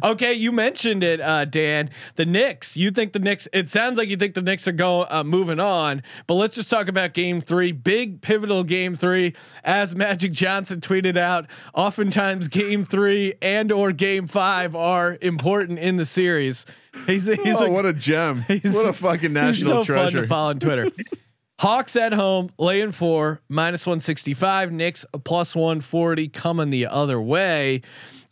okay, 0.01 0.33
you 0.33 0.53
mentioned 0.53 1.03
it, 1.03 1.19
uh, 1.19 1.43
Dan. 1.43 1.89
The 2.15 2.23
Knicks. 2.25 2.77
You 2.77 2.89
think 2.89 3.11
the 3.11 3.19
Knicks? 3.19 3.49
It 3.51 3.67
sounds 3.67 3.97
like 3.97 4.07
you 4.07 4.15
think 4.15 4.33
the 4.33 4.41
Knicks 4.41 4.65
are 4.69 4.71
going 4.71 5.07
uh, 5.09 5.25
moving 5.25 5.59
on. 5.59 6.03
But 6.25 6.35
let's 6.35 6.55
just 6.55 6.69
talk 6.69 6.87
about 6.87 7.13
Game 7.13 7.41
Three. 7.41 7.73
Big 7.73 8.21
pivotal 8.21 8.63
Game 8.63 8.95
Three, 8.95 9.35
as 9.65 9.93
Magic 9.93 10.31
Johnson 10.31 10.79
tweeted 10.79 11.17
out. 11.17 11.47
Oftentimes, 11.73 12.47
Game 12.47 12.85
Three 12.85 13.33
and 13.41 13.73
or 13.73 13.91
Game 13.91 14.27
Five 14.27 14.73
are 14.73 15.17
important 15.21 15.79
in 15.79 15.97
the 15.97 16.05
series. 16.05 16.65
He's 17.07 17.27
he's 17.27 17.57
oh, 17.57 17.63
like, 17.65 17.71
what 17.71 17.85
a 17.85 17.91
gem! 17.93 18.43
he's- 18.47 18.73
What 18.73 18.89
a 18.89 18.93
fucking 18.93 19.33
national 19.33 19.83
so 19.83 19.93
fun 19.93 19.95
treasure! 20.07 20.21
to 20.21 20.27
follow 20.27 20.49
on 20.51 20.59
Twitter. 20.59 20.89
Hawks 21.61 21.95
at 21.95 22.11
home, 22.11 22.49
laying 22.57 22.91
four, 22.91 23.39
minus 23.47 23.85
165. 23.85 24.71
Knicks 24.71 25.05
plus 25.23 25.55
140 25.55 26.27
coming 26.29 26.71
the 26.71 26.87
other 26.87 27.21
way. 27.21 27.83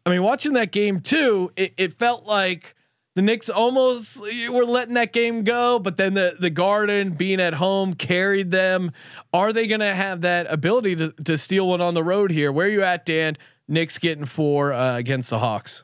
I 0.03 0.09
mean, 0.09 0.23
watching 0.23 0.53
that 0.53 0.71
game 0.71 0.99
too, 0.99 1.51
it, 1.55 1.75
it 1.77 1.93
felt 1.93 2.25
like 2.25 2.73
the 3.13 3.21
Knicks 3.21 3.47
almost 3.47 4.19
were 4.19 4.65
letting 4.65 4.95
that 4.95 5.13
game 5.13 5.43
go, 5.43 5.77
but 5.77 5.95
then 5.95 6.15
the 6.15 6.37
the 6.39 6.49
Garden 6.49 7.11
being 7.11 7.39
at 7.39 7.53
home 7.53 7.93
carried 7.93 8.49
them. 8.49 8.93
Are 9.31 9.53
they 9.53 9.67
going 9.67 9.81
to 9.81 9.93
have 9.93 10.21
that 10.21 10.51
ability 10.51 10.95
to, 10.95 11.11
to 11.25 11.37
steal 11.37 11.67
one 11.67 11.81
on 11.81 11.93
the 11.93 12.03
road 12.03 12.31
here? 12.31 12.51
Where 12.51 12.65
are 12.65 12.71
you 12.71 12.81
at, 12.81 13.05
Dan? 13.05 13.37
Knicks 13.67 13.99
getting 13.99 14.25
four 14.25 14.73
uh, 14.73 14.97
against 14.97 15.29
the 15.29 15.37
Hawks. 15.37 15.83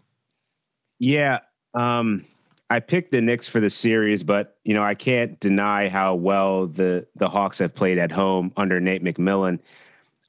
Yeah. 0.97 1.41
Um, 1.75 2.25
I 2.69 2.80
picked 2.80 3.12
the 3.12 3.21
Knicks 3.21 3.47
for 3.47 3.60
the 3.60 3.69
series, 3.69 4.23
but 4.23 4.58
you 4.63 4.73
know 4.73 4.84
I 4.84 4.95
can't 4.95 5.39
deny 5.39 5.88
how 5.89 6.15
well 6.15 6.67
the 6.67 7.06
the 7.15 7.28
Hawks 7.28 7.60
have 7.60 7.75
played 7.75 7.97
at 7.97 8.12
home 8.12 8.51
under 8.58 8.80
Nate 8.80 9.04
McMillan. 9.04 9.60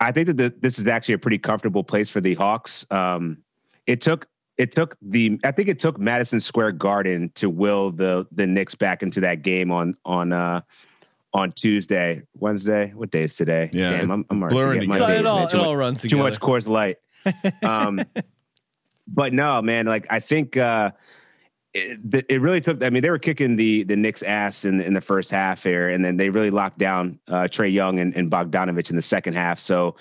I 0.01 0.13
think 0.13 0.27
that 0.27 0.37
the, 0.37 0.55
this 0.61 0.79
is 0.79 0.87
actually 0.87 1.15
a 1.15 1.19
pretty 1.19 1.39
comfortable 1.39 1.83
place 1.83 2.11
for 2.11 2.21
the 2.21 2.35
Hawks. 2.35 2.85
Um, 2.91 3.39
it 3.87 4.03
took 4.03 4.27
it 4.59 4.73
took 4.73 4.97
the 5.01 5.41
I 5.45 5.53
think 5.53 5.69
it 5.69 5.81
took 5.81 5.99
Madison 5.99 6.41
Square 6.41 6.73
Garden 6.73 7.31
to 7.37 7.49
will 7.49 7.91
the 7.91 8.27
the 8.33 8.47
Knicks 8.47 8.75
back 8.75 9.03
into 9.03 9.21
that 9.21 9.43
game 9.43 9.71
on 9.71 9.97
on 10.05 10.33
uh, 10.33 10.61
on 11.33 11.53
Tuesday, 11.53 12.23
Wednesday. 12.35 12.93
What 12.95 13.11
day 13.11 13.25
is 13.25 13.37
today? 13.37 13.71
Yeah, 13.73 13.97
Damn, 13.99 14.11
I'm, 14.11 14.27
I'm 14.29 14.43
already 14.43 14.55
blurring 14.55 14.81
forgetting 14.81 15.07
my 15.07 15.09
days, 15.13 15.21
it 15.21 15.27
all, 15.27 15.37
man. 15.39 15.47
it 15.47 15.51
Too 15.51 15.57
much- 15.57 15.67
all 15.67 15.77
runs 15.77 16.03
too 16.03 16.17
much 16.19 16.41
Coors 16.41 16.69
Light. 16.69 16.99
Um, 17.63 18.01
but 19.09 19.33
no, 19.33 19.61
man, 19.61 19.87
like 19.87 20.07
I 20.11 20.21
think 20.21 20.57
uh, 20.57 20.93
it, 21.77 22.27
it 22.29 22.41
really 22.41 22.61
took. 22.61 22.83
I 22.83 22.91
mean, 22.91 23.03
they 23.03 23.11
were 23.11 23.19
kicking 23.19 23.57
the 23.57 23.85
the 23.85 23.97
Knicks' 23.97 24.23
ass 24.23 24.65
in 24.65 24.81
in 24.81 24.95
the 24.95 25.01
first 25.01 25.31
half 25.31 25.63
here, 25.63 25.91
and 25.91 26.05
then 26.05 26.17
they 26.17 26.31
really 26.31 26.51
locked 26.51 26.79
down 26.79 27.19
uh, 27.29 27.49
Trey 27.49 27.69
Young 27.69 27.99
and, 27.99 28.17
and 28.17 28.31
Bogdanovich 28.31 28.91
in 28.91 28.97
the 28.97 29.03
second 29.03 29.35
half. 29.35 29.59
So 29.59 29.97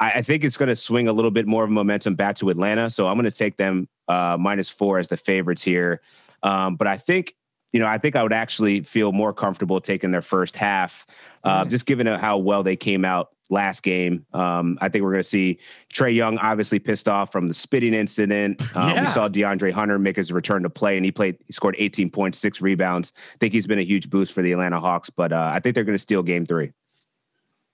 I, 0.00 0.10
I 0.12 0.22
think 0.22 0.44
it's 0.44 0.56
going 0.56 0.68
to 0.68 0.76
swing 0.76 1.08
a 1.08 1.12
little 1.12 1.30
bit 1.30 1.46
more 1.46 1.64
of 1.64 1.70
momentum 1.70 2.14
back 2.14 2.36
to 2.36 2.50
Atlanta. 2.50 2.90
So 2.90 3.06
I'm 3.06 3.14
going 3.14 3.30
to 3.30 3.36
take 3.36 3.56
them 3.56 3.88
uh, 4.08 4.36
minus 4.38 4.70
four 4.70 4.98
as 4.98 5.08
the 5.08 5.16
favorites 5.16 5.62
here. 5.62 6.00
Um, 6.42 6.76
but 6.76 6.86
I 6.86 6.96
think. 6.96 7.34
You 7.74 7.80
know, 7.80 7.86
I 7.86 7.96
think 7.96 8.16
I 8.16 8.22
would 8.22 8.34
actually 8.34 8.82
feel 8.82 9.12
more 9.12 9.32
comfortable 9.32 9.80
taking 9.80 10.10
their 10.10 10.20
first 10.20 10.56
half, 10.56 11.06
uh, 11.42 11.64
just 11.64 11.86
given 11.86 12.06
how 12.06 12.36
well 12.36 12.62
they 12.62 12.76
came 12.76 13.02
out 13.02 13.30
last 13.52 13.82
game. 13.82 14.24
Um, 14.32 14.78
I 14.80 14.88
think 14.88 15.04
we're 15.04 15.12
going 15.12 15.22
to 15.22 15.28
see 15.28 15.58
Trey 15.90 16.10
Young 16.12 16.38
obviously 16.38 16.78
pissed 16.78 17.06
off 17.06 17.30
from 17.30 17.46
the 17.46 17.54
spitting 17.54 17.94
incident. 17.94 18.62
Um, 18.74 18.90
Yeah. 18.90 19.02
We 19.02 19.08
saw 19.08 19.28
DeAndre 19.28 19.70
Hunter 19.70 19.98
make 19.98 20.16
his 20.16 20.32
return 20.32 20.62
to 20.62 20.70
play, 20.70 20.96
and 20.96 21.04
he 21.04 21.12
played. 21.12 21.36
He 21.46 21.52
scored 21.52 21.76
18 21.78 22.10
points, 22.10 22.38
six 22.38 22.62
rebounds. 22.62 23.12
I 23.34 23.36
think 23.38 23.52
he's 23.52 23.66
been 23.66 23.78
a 23.78 23.84
huge 23.84 24.08
boost 24.08 24.32
for 24.32 24.40
the 24.40 24.50
Atlanta 24.52 24.80
Hawks. 24.80 25.10
But 25.10 25.32
uh, 25.32 25.50
I 25.52 25.60
think 25.60 25.74
they're 25.74 25.84
going 25.84 25.96
to 25.96 26.02
steal 26.02 26.22
Game 26.22 26.46
Three. 26.46 26.72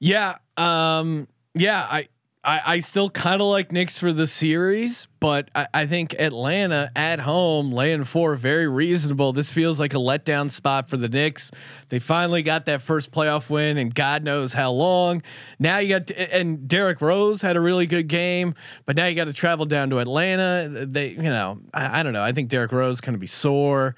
Yeah. 0.01 0.39
Um, 0.57 1.29
yeah. 1.55 1.87
I, 1.89 2.09
I, 2.45 2.61
I 2.65 2.81
still 2.81 3.11
kind 3.11 3.41
of 3.41 3.49
like 3.49 3.73
Knicks 3.73 3.99
for 3.99 4.13
the 4.13 4.27
series, 4.27 5.09
but 5.19 5.51
I, 5.55 5.67
I 5.75 5.87
think 5.87 6.15
Atlanta 6.15 6.91
at 6.95 7.19
home 7.19 7.73
laying 7.73 8.05
four 8.05 8.37
very 8.37 8.69
reasonable. 8.69 9.33
This 9.33 9.53
feels 9.53 9.81
like 9.81 9.93
a 9.93 9.99
letdown 9.99 10.51
spot 10.51 10.89
for 10.89 10.97
the 10.97 11.09
Knicks. 11.09 11.51
They 11.89 11.99
finally 11.99 12.43
got 12.43 12.67
that 12.67 12.81
first 12.81 13.11
playoff 13.11 13.51
win, 13.51 13.77
and 13.77 13.93
God 13.93 14.23
knows 14.23 14.53
how 14.53 14.71
long. 14.71 15.23
Now 15.59 15.79
you 15.79 15.99
got 15.99 16.11
and 16.13 16.69
Derrick 16.69 17.01
Rose 17.01 17.43
had 17.43 17.57
a 17.57 17.61
really 17.61 17.87
good 17.87 18.07
game, 18.07 18.55
but 18.87 18.97
now 18.97 19.07
you 19.07 19.17
got 19.17 19.25
to 19.25 19.33
travel 19.33 19.67
down 19.67 19.91
to 19.91 19.99
Atlanta. 19.99 20.87
They, 20.87 21.09
you 21.09 21.23
know, 21.23 21.59
I, 21.75 22.01
I 22.01 22.03
don't 22.03 22.13
know. 22.13 22.23
I 22.23 22.33
think 22.33 22.51
Derrick 22.51 22.73
Rose 22.73 23.01
going 23.01 23.15
to 23.15 23.19
be 23.19 23.27
sore 23.27 23.97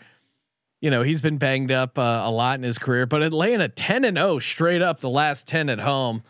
you 0.81 0.91
know 0.91 1.03
he's 1.03 1.21
been 1.21 1.37
banged 1.37 1.71
up 1.71 1.99
uh, 1.99 2.23
a 2.25 2.31
lot 2.31 2.59
in 2.59 2.63
his 2.63 2.79
career 2.79 3.05
but 3.05 3.23
atlanta 3.23 3.69
10 3.69 4.07
and 4.07 4.17
0 4.17 4.39
straight 4.39 4.81
up 4.81 5.01
the 5.01 5.11
last 5.11 5.47
10 5.47 5.69
at 5.69 5.79
home 5.79 6.23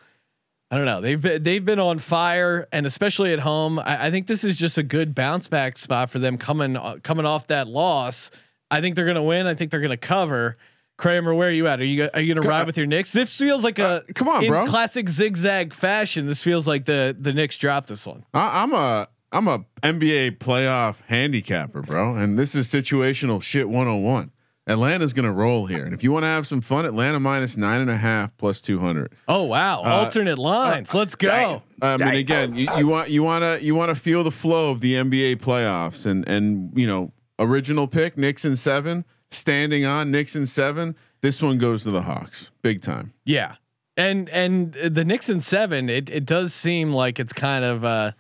i 0.71 0.77
don't 0.77 0.85
know 0.87 1.01
they've 1.01 1.21
been 1.21 1.43
they've 1.43 1.65
been 1.65 1.81
on 1.81 1.99
fire 1.99 2.67
and 2.73 2.87
especially 2.87 3.33
at 3.33 3.41
home 3.41 3.79
i, 3.79 4.07
I 4.07 4.11
think 4.11 4.27
this 4.27 4.45
is 4.45 4.57
just 4.59 4.79
a 4.79 4.83
good 4.83 5.15
bounce 5.15 5.49
back 5.49 5.79
spot 5.79 6.11
for 6.11 6.19
them 6.19 6.39
coming 6.39 6.77
uh, 6.77 6.97
coming 7.03 7.27
off 7.27 7.47
that 7.49 7.69
loss 7.69 8.31
i 8.71 8.81
think 8.81 8.97
they're 8.97 9.05
going 9.05 9.17
to 9.17 9.23
win 9.23 9.47
i 9.47 9.55
think 9.55 9.71
they're 9.71 9.81
going 9.81 9.91
to 9.91 9.97
cover 9.97 10.57
Kramer, 10.97 11.35
where 11.35 11.49
are 11.49 11.53
you 11.53 11.67
at? 11.67 11.81
Are 11.81 11.85
you 11.85 12.11
are 12.13 12.21
you 12.21 12.35
gonna 12.35 12.47
ride 12.47 12.67
with 12.67 12.77
your 12.77 12.87
Knicks? 12.87 13.11
This 13.11 13.35
feels 13.35 13.65
like 13.65 13.79
a 13.79 13.87
Uh, 13.87 14.01
come 14.15 14.29
on, 14.29 14.45
in 14.45 14.51
bro. 14.51 14.67
classic 14.67 15.09
zigzag 15.09 15.73
fashion. 15.73 16.27
This 16.27 16.45
feels 16.45 16.69
like 16.69 16.85
the 16.85 17.17
the 17.19 17.33
Knicks 17.33 17.57
dropped 17.57 17.89
this 17.89 18.07
one. 18.07 18.23
I, 18.35 18.63
I'm 18.63 18.75
a 18.75 19.09
I'm 19.33 19.49
a 19.49 19.65
NBA 19.83 20.37
playoff 20.39 20.97
handicapper, 21.07 21.81
bro, 21.81 22.17
and 22.17 22.39
this 22.39 22.55
is 22.55 22.69
situational 22.69 23.43
shit 23.43 23.71
101. 23.71 24.31
Atlanta's 24.66 25.12
gonna 25.12 25.33
roll 25.33 25.66
here, 25.66 25.85
and 25.85 25.92
if 25.94 26.05
you 26.05 26.12
want 26.12 26.23
to 26.25 26.29
have 26.29 26.46
some 26.46 26.61
fun, 26.61 26.85
Atlanta 26.85 27.18
minus 27.18 27.57
nine 27.57 27.81
and 27.81 27.90
a 27.90 27.96
half 27.96 28.37
plus 28.37 28.61
200. 28.61 29.12
Oh 29.27 29.44
wow, 29.44 29.81
alternate 29.83 30.38
lines. 30.38 30.94
Let's 30.94 31.14
go. 31.14 31.62
I 31.83 31.96
mean, 31.96 32.14
again, 32.14 32.55
you, 32.55 32.68
you 32.77 32.87
want 32.87 33.11
you 33.11 33.23
want 33.23 33.42
to 33.42 33.64
you 33.64 33.75
want 33.75 33.88
to 33.88 33.94
feel 33.94 34.23
the 34.23 34.31
flow 34.31 34.70
of 34.70 34.81
the 34.81 34.94
NBA 34.94 35.37
playoffs, 35.37 36.07
and 36.07 36.29
and 36.29 36.73
you 36.79 36.87
know, 36.87 37.12
original 37.38 37.88
pick 37.88 38.16
Knicks 38.18 38.44
in 38.44 38.55
seven, 38.55 39.05
standing 39.31 39.85
on 39.87 40.11
Knicks 40.11 40.37
in 40.37 40.46
seven. 40.46 40.94
This 41.23 41.42
one 41.42 41.59
goes 41.59 41.83
to 41.85 41.90
the 41.90 42.03
Hawks, 42.03 42.51
big 42.62 42.81
time. 42.83 43.12
Yeah, 43.25 43.57
and 43.96 44.29
and 44.29 44.73
the 44.75 45.05
Knicks 45.05 45.29
in 45.31 45.40
seven. 45.40 45.88
It 45.88 46.11
it 46.11 46.27
does 46.27 46.55
seem 46.55 46.92
like 46.92 47.18
it's 47.18 47.33
kind 47.33 47.64
of. 47.64 47.85
uh 47.85 48.12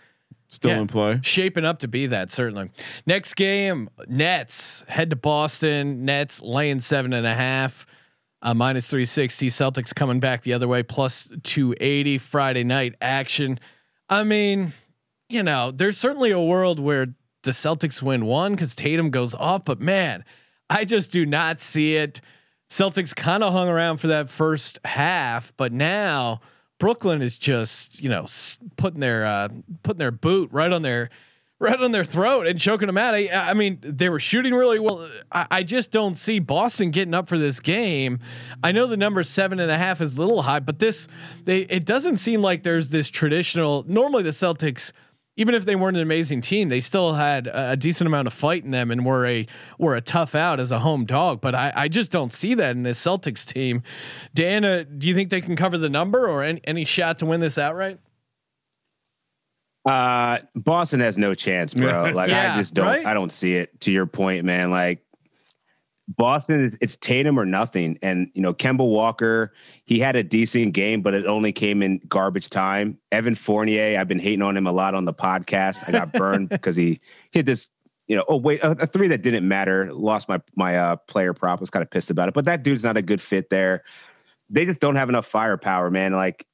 Still 0.50 0.72
Yeah. 0.72 0.80
in 0.80 0.86
play. 0.88 1.20
shaping 1.22 1.64
up 1.64 1.78
to 1.80 1.88
be 1.88 2.06
that 2.08 2.30
certainly. 2.30 2.70
Next 3.06 3.34
game, 3.34 3.88
Nets 4.08 4.84
head 4.88 5.10
to 5.10 5.16
Boston. 5.16 6.04
Nets 6.04 6.42
laying 6.42 6.80
seven 6.80 7.12
and 7.12 7.26
a 7.26 7.34
half, 7.34 7.86
uh, 8.42 8.52
minus 8.54 8.88
three 8.90 9.04
sixty. 9.04 9.48
Celtics 9.48 9.94
coming 9.94 10.18
back 10.20 10.42
the 10.42 10.52
other 10.52 10.66
way, 10.68 10.82
plus 10.82 11.30
two 11.44 11.74
eighty. 11.80 12.18
Friday 12.18 12.64
night 12.64 12.96
action. 13.00 13.58
I 14.08 14.24
mean, 14.24 14.72
you 15.28 15.42
know, 15.44 15.70
there's 15.70 15.96
certainly 15.98 16.32
a 16.32 16.40
world 16.40 16.80
where 16.80 17.06
the 17.44 17.52
Celtics 17.52 18.02
win 18.02 18.26
one 18.26 18.52
because 18.52 18.74
Tatum 18.74 19.10
goes 19.10 19.34
off, 19.34 19.64
but 19.64 19.80
man, 19.80 20.24
I 20.68 20.84
just 20.84 21.12
do 21.12 21.24
not 21.24 21.60
see 21.60 21.96
it. 21.96 22.20
Celtics 22.68 23.14
kind 23.14 23.42
of 23.44 23.52
hung 23.52 23.68
around 23.68 23.98
for 23.98 24.08
that 24.08 24.28
first 24.28 24.78
half, 24.84 25.52
but 25.56 25.72
now 25.72 26.40
Brooklyn 26.80 27.22
is 27.22 27.38
just 27.38 28.02
you 28.02 28.08
know 28.08 28.26
putting 28.76 28.98
their 28.98 29.24
uh, 29.24 29.48
putting 29.84 29.98
their 29.98 30.10
boot 30.10 30.50
right 30.50 30.72
on 30.72 30.82
their 30.82 31.10
right 31.60 31.78
on 31.78 31.92
their 31.92 32.04
throat 32.04 32.46
and 32.46 32.58
choking 32.58 32.86
them 32.86 32.98
out. 32.98 33.14
I, 33.14 33.28
I 33.28 33.54
mean, 33.54 33.78
they 33.82 34.08
were 34.08 34.18
shooting 34.18 34.54
really 34.54 34.80
well. 34.80 35.08
I, 35.30 35.46
I 35.50 35.62
just 35.62 35.92
don't 35.92 36.16
see 36.16 36.38
Boston 36.40 36.90
getting 36.90 37.14
up 37.14 37.28
for 37.28 37.38
this 37.38 37.60
game. 37.60 38.18
I 38.64 38.72
know 38.72 38.86
the 38.86 38.96
number 38.96 39.22
seven 39.22 39.60
and 39.60 39.70
a 39.70 39.76
half 39.76 40.00
is 40.00 40.16
a 40.16 40.20
little 40.20 40.42
high, 40.42 40.60
but 40.60 40.80
this 40.80 41.06
they 41.44 41.60
it 41.60 41.84
doesn't 41.84 42.16
seem 42.16 42.42
like 42.42 42.64
there's 42.64 42.88
this 42.88 43.08
traditional. 43.08 43.84
Normally, 43.86 44.24
the 44.24 44.30
Celtics 44.30 44.92
even 45.36 45.54
if 45.54 45.64
they 45.64 45.76
weren't 45.76 45.96
an 45.96 46.02
amazing 46.02 46.40
team, 46.40 46.68
they 46.68 46.80
still 46.80 47.14
had 47.14 47.46
a, 47.46 47.72
a 47.72 47.76
decent 47.76 48.06
amount 48.06 48.26
of 48.26 48.32
fight 48.34 48.64
in 48.64 48.72
them 48.72 48.90
and 48.90 49.04
were 49.06 49.26
a 49.26 49.46
were 49.78 49.96
a 49.96 50.00
tough 50.00 50.34
out 50.34 50.60
as 50.60 50.72
a 50.72 50.78
home 50.78 51.04
dog. 51.04 51.40
But 51.40 51.54
I, 51.54 51.72
I 51.74 51.88
just 51.88 52.12
don't 52.12 52.30
see 52.32 52.54
that 52.54 52.72
in 52.76 52.82
this 52.82 53.02
Celtics 53.02 53.46
team. 53.46 53.82
Dan, 54.34 54.64
uh, 54.64 54.84
do 54.98 55.08
you 55.08 55.14
think 55.14 55.30
they 55.30 55.40
can 55.40 55.56
cover 55.56 55.78
the 55.78 55.88
number 55.88 56.28
or 56.28 56.42
any, 56.42 56.60
any 56.64 56.84
shot 56.84 57.18
to 57.20 57.26
win 57.26 57.40
this 57.40 57.58
outright? 57.58 57.98
Uh, 59.84 60.38
Boston 60.54 61.00
has 61.00 61.16
no 61.16 61.32
chance, 61.34 61.72
bro. 61.74 62.12
Like 62.14 62.28
Yeah, 62.28 62.54
I 62.54 62.58
just 62.58 62.74
don't. 62.74 62.86
right? 62.86 63.06
I 63.06 63.14
don't 63.14 63.32
see 63.32 63.54
it. 63.54 63.80
To 63.82 63.90
your 63.90 64.06
point, 64.06 64.44
man. 64.44 64.70
Like 64.70 65.02
Boston 66.16 66.64
is 66.64 66.76
it's 66.80 66.96
Tatum 66.96 67.38
or 67.38 67.46
nothing. 67.46 67.98
And 68.02 68.30
you 68.34 68.42
know, 68.42 68.52
Kemba 68.52 68.86
Walker, 68.86 69.52
he 69.84 69.98
had 69.98 70.16
a 70.16 70.22
decent 70.22 70.72
game, 70.72 71.02
but 71.02 71.14
it 71.14 71.26
only 71.26 71.52
came 71.52 71.82
in 71.82 72.00
garbage 72.08 72.48
time. 72.48 72.98
Evan 73.12 73.34
Fournier, 73.34 73.98
I've 73.98 74.08
been 74.08 74.18
hating 74.18 74.42
on 74.42 74.56
him 74.56 74.66
a 74.66 74.72
lot 74.72 74.94
on 74.94 75.04
the 75.04 75.14
podcast. 75.14 75.84
I 75.86 75.92
got 75.92 76.12
burned 76.12 76.48
because 76.50 76.76
he 76.76 77.00
hit 77.30 77.46
this. 77.46 77.68
You 78.08 78.16
know, 78.16 78.24
oh 78.26 78.36
wait, 78.36 78.60
a, 78.60 78.70
a 78.70 78.86
three 78.88 79.06
that 79.08 79.22
didn't 79.22 79.46
matter. 79.46 79.92
Lost 79.94 80.28
my 80.28 80.40
my 80.56 80.76
uh, 80.76 80.96
player 80.96 81.32
prop. 81.32 81.60
Was 81.60 81.70
kind 81.70 81.82
of 81.82 81.90
pissed 81.90 82.10
about 82.10 82.28
it, 82.28 82.34
but 82.34 82.44
that 82.46 82.64
dude's 82.64 82.82
not 82.82 82.96
a 82.96 83.02
good 83.02 83.22
fit 83.22 83.50
there. 83.50 83.84
They 84.48 84.64
just 84.64 84.80
don't 84.80 84.96
have 84.96 85.08
enough 85.08 85.26
firepower, 85.26 85.90
man. 85.92 86.12
Like 86.12 86.44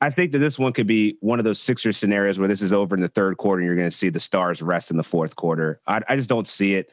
I 0.00 0.10
think 0.10 0.30
that 0.32 0.38
this 0.38 0.60
one 0.60 0.72
could 0.72 0.86
be 0.86 1.18
one 1.20 1.40
of 1.40 1.44
those 1.44 1.60
Sixers 1.60 1.96
scenarios 1.96 2.38
where 2.38 2.46
this 2.46 2.62
is 2.62 2.72
over 2.72 2.94
in 2.94 3.02
the 3.02 3.08
third 3.08 3.36
quarter 3.36 3.60
and 3.60 3.66
you're 3.66 3.76
going 3.76 3.90
to 3.90 3.96
see 3.96 4.08
the 4.10 4.20
stars 4.20 4.62
rest 4.62 4.92
in 4.92 4.96
the 4.96 5.02
fourth 5.02 5.34
quarter. 5.34 5.80
I, 5.88 6.00
I 6.08 6.16
just 6.16 6.28
don't 6.28 6.46
see 6.46 6.74
it. 6.74 6.92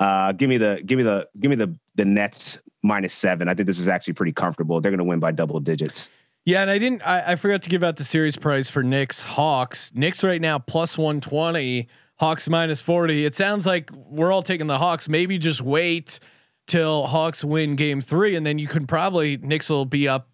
Uh, 0.00 0.32
give 0.32 0.48
me 0.48 0.56
the 0.58 0.80
give 0.84 0.96
me 0.98 1.04
the 1.04 1.28
give 1.38 1.50
me 1.50 1.56
the 1.56 1.72
the 1.94 2.04
Nets 2.04 2.58
minus 2.82 3.12
seven. 3.14 3.48
I 3.48 3.54
think 3.54 3.66
this 3.66 3.78
is 3.78 3.86
actually 3.86 4.14
pretty 4.14 4.32
comfortable. 4.32 4.80
They're 4.80 4.90
going 4.90 4.98
to 4.98 5.04
win 5.04 5.20
by 5.20 5.30
double 5.30 5.60
digits. 5.60 6.08
Yeah, 6.46 6.62
and 6.62 6.70
I 6.70 6.78
didn't. 6.78 7.02
I, 7.02 7.32
I 7.32 7.36
forgot 7.36 7.62
to 7.62 7.68
give 7.68 7.84
out 7.84 7.96
the 7.96 8.04
series 8.04 8.36
price 8.36 8.70
for 8.70 8.82
Knicks 8.82 9.22
Hawks. 9.22 9.92
Knicks 9.94 10.24
right 10.24 10.40
now 10.40 10.58
plus 10.58 10.96
one 10.98 11.20
twenty. 11.20 11.88
Hawks 12.18 12.48
minus 12.48 12.80
forty. 12.80 13.24
It 13.26 13.34
sounds 13.34 13.66
like 13.66 13.90
we're 13.92 14.32
all 14.32 14.42
taking 14.42 14.66
the 14.66 14.78
Hawks. 14.78 15.08
Maybe 15.08 15.36
just 15.38 15.60
wait 15.60 16.18
till 16.66 17.06
Hawks 17.06 17.44
win 17.44 17.76
Game 17.76 18.00
Three, 18.00 18.36
and 18.36 18.46
then 18.46 18.58
you 18.58 18.68
can 18.68 18.86
probably 18.86 19.36
Knicks 19.36 19.68
will 19.68 19.84
be 19.84 20.08
up. 20.08 20.28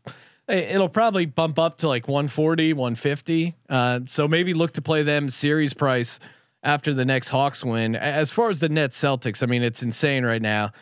eh, 0.48 0.59
It'll 0.74 0.88
probably 0.88 1.26
bump 1.26 1.59
up 1.59 1.79
to 1.79 1.88
like 1.88 2.07
140, 2.07 2.72
150. 2.72 3.57
Uh, 3.68 4.00
so 4.07 4.29
maybe 4.29 4.55
look 4.55 4.72
to 4.74 4.83
play 4.83 5.02
them 5.02 5.29
series 5.29 5.74
price 5.74 6.20
after 6.66 6.92
the 6.92 7.05
next 7.05 7.29
Hawks 7.29 7.64
win. 7.64 7.94
As 7.94 8.31
far 8.31 8.50
as 8.50 8.61
the 8.61 8.68
Nets 8.68 9.00
Celtics, 9.00 9.42
I 9.42 9.46
mean 9.46 9.62
it's 9.62 9.83
insane 9.83 10.24
right 10.24 10.42
now. 10.42 10.72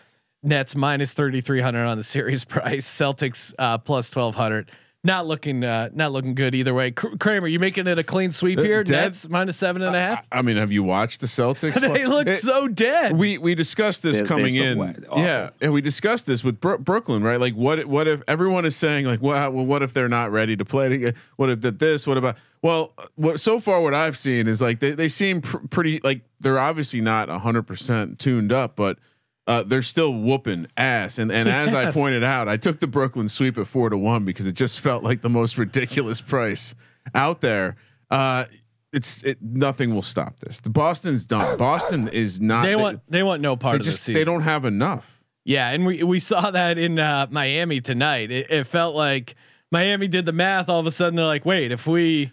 Nets 0.42 0.74
minus 0.74 1.14
3300 1.14 1.84
on 1.86 1.96
the 1.96 2.02
series 2.02 2.44
price. 2.44 2.86
Celtics 2.86 3.54
uh, 3.58 3.78
plus 3.78 4.14
1200. 4.14 4.70
Not 5.06 5.26
looking, 5.26 5.62
uh, 5.62 5.90
not 5.92 6.12
looking 6.12 6.34
good 6.34 6.54
either 6.54 6.72
way. 6.72 6.90
Kramer, 6.90 7.46
you 7.46 7.58
making 7.58 7.86
it 7.86 7.98
a 7.98 8.02
clean 8.02 8.32
sweep 8.32 8.58
Uh, 8.58 8.62
here? 8.62 8.82
dead- 8.82 9.02
Nets 9.04 9.28
minus 9.28 9.54
seven 9.58 9.82
and 9.82 9.94
a 9.94 9.98
half. 10.00 10.24
I 10.32 10.40
mean, 10.40 10.56
have 10.56 10.72
you 10.72 10.82
watched 10.82 11.20
the 11.20 11.26
Celtics? 11.26 11.74
they 11.94 12.06
look 12.06 12.26
It- 12.26 12.40
so 12.40 12.68
dead. 12.68 13.14
we 13.14 13.36
we 13.36 13.54
discussed 13.54 14.02
this 14.02 14.16
They- 14.16 14.22
they 14.22 14.28
coming 14.28 14.50
still 14.52 14.64
in. 14.72 14.78
went. 14.78 15.04
Yeah, 15.14 15.50
and 15.60 15.74
we 15.74 15.82
discussed 15.82 16.26
this 16.26 16.42
with 16.42 16.58
Bro- 16.58 16.78
Brooklyn, 16.78 17.22
right? 17.22 17.38
Like, 17.38 17.52
what 17.54 17.84
what 17.84 18.08
if 18.08 18.22
everyone 18.26 18.64
is 18.64 18.76
saying 18.76 19.04
like, 19.04 19.20
well, 19.20 19.52
well, 19.52 19.66
what 19.66 19.82
if 19.82 19.92
they're 19.92 20.08
not 20.08 20.32
ready 20.32 20.56
to 20.56 20.64
play? 20.64 21.12
What 21.36 21.50
if 21.50 21.60
that 21.60 21.78
this? 21.80 22.06
What 22.06 22.16
about? 22.16 22.38
Well, 22.62 22.94
what 23.16 23.40
so 23.40 23.60
far 23.60 23.82
what 23.82 23.92
I've 23.92 24.16
seen 24.16 24.48
is 24.48 24.62
like 24.62 24.80
they 24.80 24.92
they 24.92 25.10
seem 25.10 25.42
pr- 25.42 25.58
pretty 25.68 26.00
like 26.02 26.22
they're 26.40 26.58
obviously 26.58 27.02
not 27.02 27.28
hundred 27.28 27.64
percent 27.66 28.18
tuned 28.18 28.52
up, 28.52 28.74
but. 28.74 28.98
Uh, 29.46 29.62
they're 29.62 29.82
still 29.82 30.14
whooping 30.14 30.66
ass, 30.76 31.18
and 31.18 31.30
and 31.30 31.48
as 31.48 31.74
I 31.74 31.92
pointed 31.92 32.24
out, 32.24 32.48
I 32.48 32.56
took 32.56 32.80
the 32.80 32.86
Brooklyn 32.86 33.28
sweep 33.28 33.58
at 33.58 33.66
four 33.66 33.90
to 33.90 33.98
one 33.98 34.24
because 34.24 34.46
it 34.46 34.52
just 34.52 34.80
felt 34.80 35.04
like 35.04 35.20
the 35.20 35.28
most 35.28 35.58
ridiculous 35.58 36.20
price 36.22 36.74
out 37.14 37.42
there. 37.42 37.76
Uh, 38.10 38.46
it's 38.94 39.22
it, 39.22 39.42
nothing 39.42 39.94
will 39.94 40.02
stop 40.02 40.40
this. 40.40 40.60
The 40.60 40.70
Boston's 40.70 41.26
done. 41.26 41.58
Boston 41.58 42.08
is 42.08 42.40
not. 42.40 42.62
they 42.62 42.76
want, 42.76 43.02
they 43.08 43.22
want 43.22 43.42
no 43.42 43.56
part 43.56 43.74
they 43.74 43.78
of 43.80 43.84
just 43.84 43.98
this 43.98 44.04
season. 44.04 44.20
they 44.20 44.24
don't 44.24 44.42
have 44.42 44.64
enough. 44.64 45.22
Yeah, 45.44 45.70
and 45.70 45.84
we 45.84 46.02
we 46.02 46.20
saw 46.20 46.50
that 46.50 46.78
in 46.78 46.98
uh, 46.98 47.26
Miami 47.30 47.80
tonight. 47.80 48.30
It, 48.30 48.50
it 48.50 48.66
felt 48.66 48.94
like 48.94 49.34
Miami 49.70 50.08
did 50.08 50.24
the 50.24 50.32
math. 50.32 50.70
All 50.70 50.80
of 50.80 50.86
a 50.86 50.90
sudden, 50.90 51.16
they're 51.16 51.26
like, 51.26 51.44
"Wait, 51.44 51.70
if 51.70 51.86
we 51.86 52.32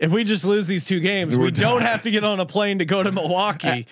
if 0.00 0.10
we 0.10 0.24
just 0.24 0.44
lose 0.44 0.66
these 0.66 0.84
two 0.84 0.98
games, 0.98 1.36
We're 1.36 1.44
we 1.44 1.50
don't 1.52 1.82
have 1.82 2.02
to 2.02 2.10
get 2.10 2.24
on 2.24 2.40
a 2.40 2.46
plane 2.46 2.80
to 2.80 2.84
go 2.84 3.02
to 3.02 3.12
Milwaukee." 3.12 3.86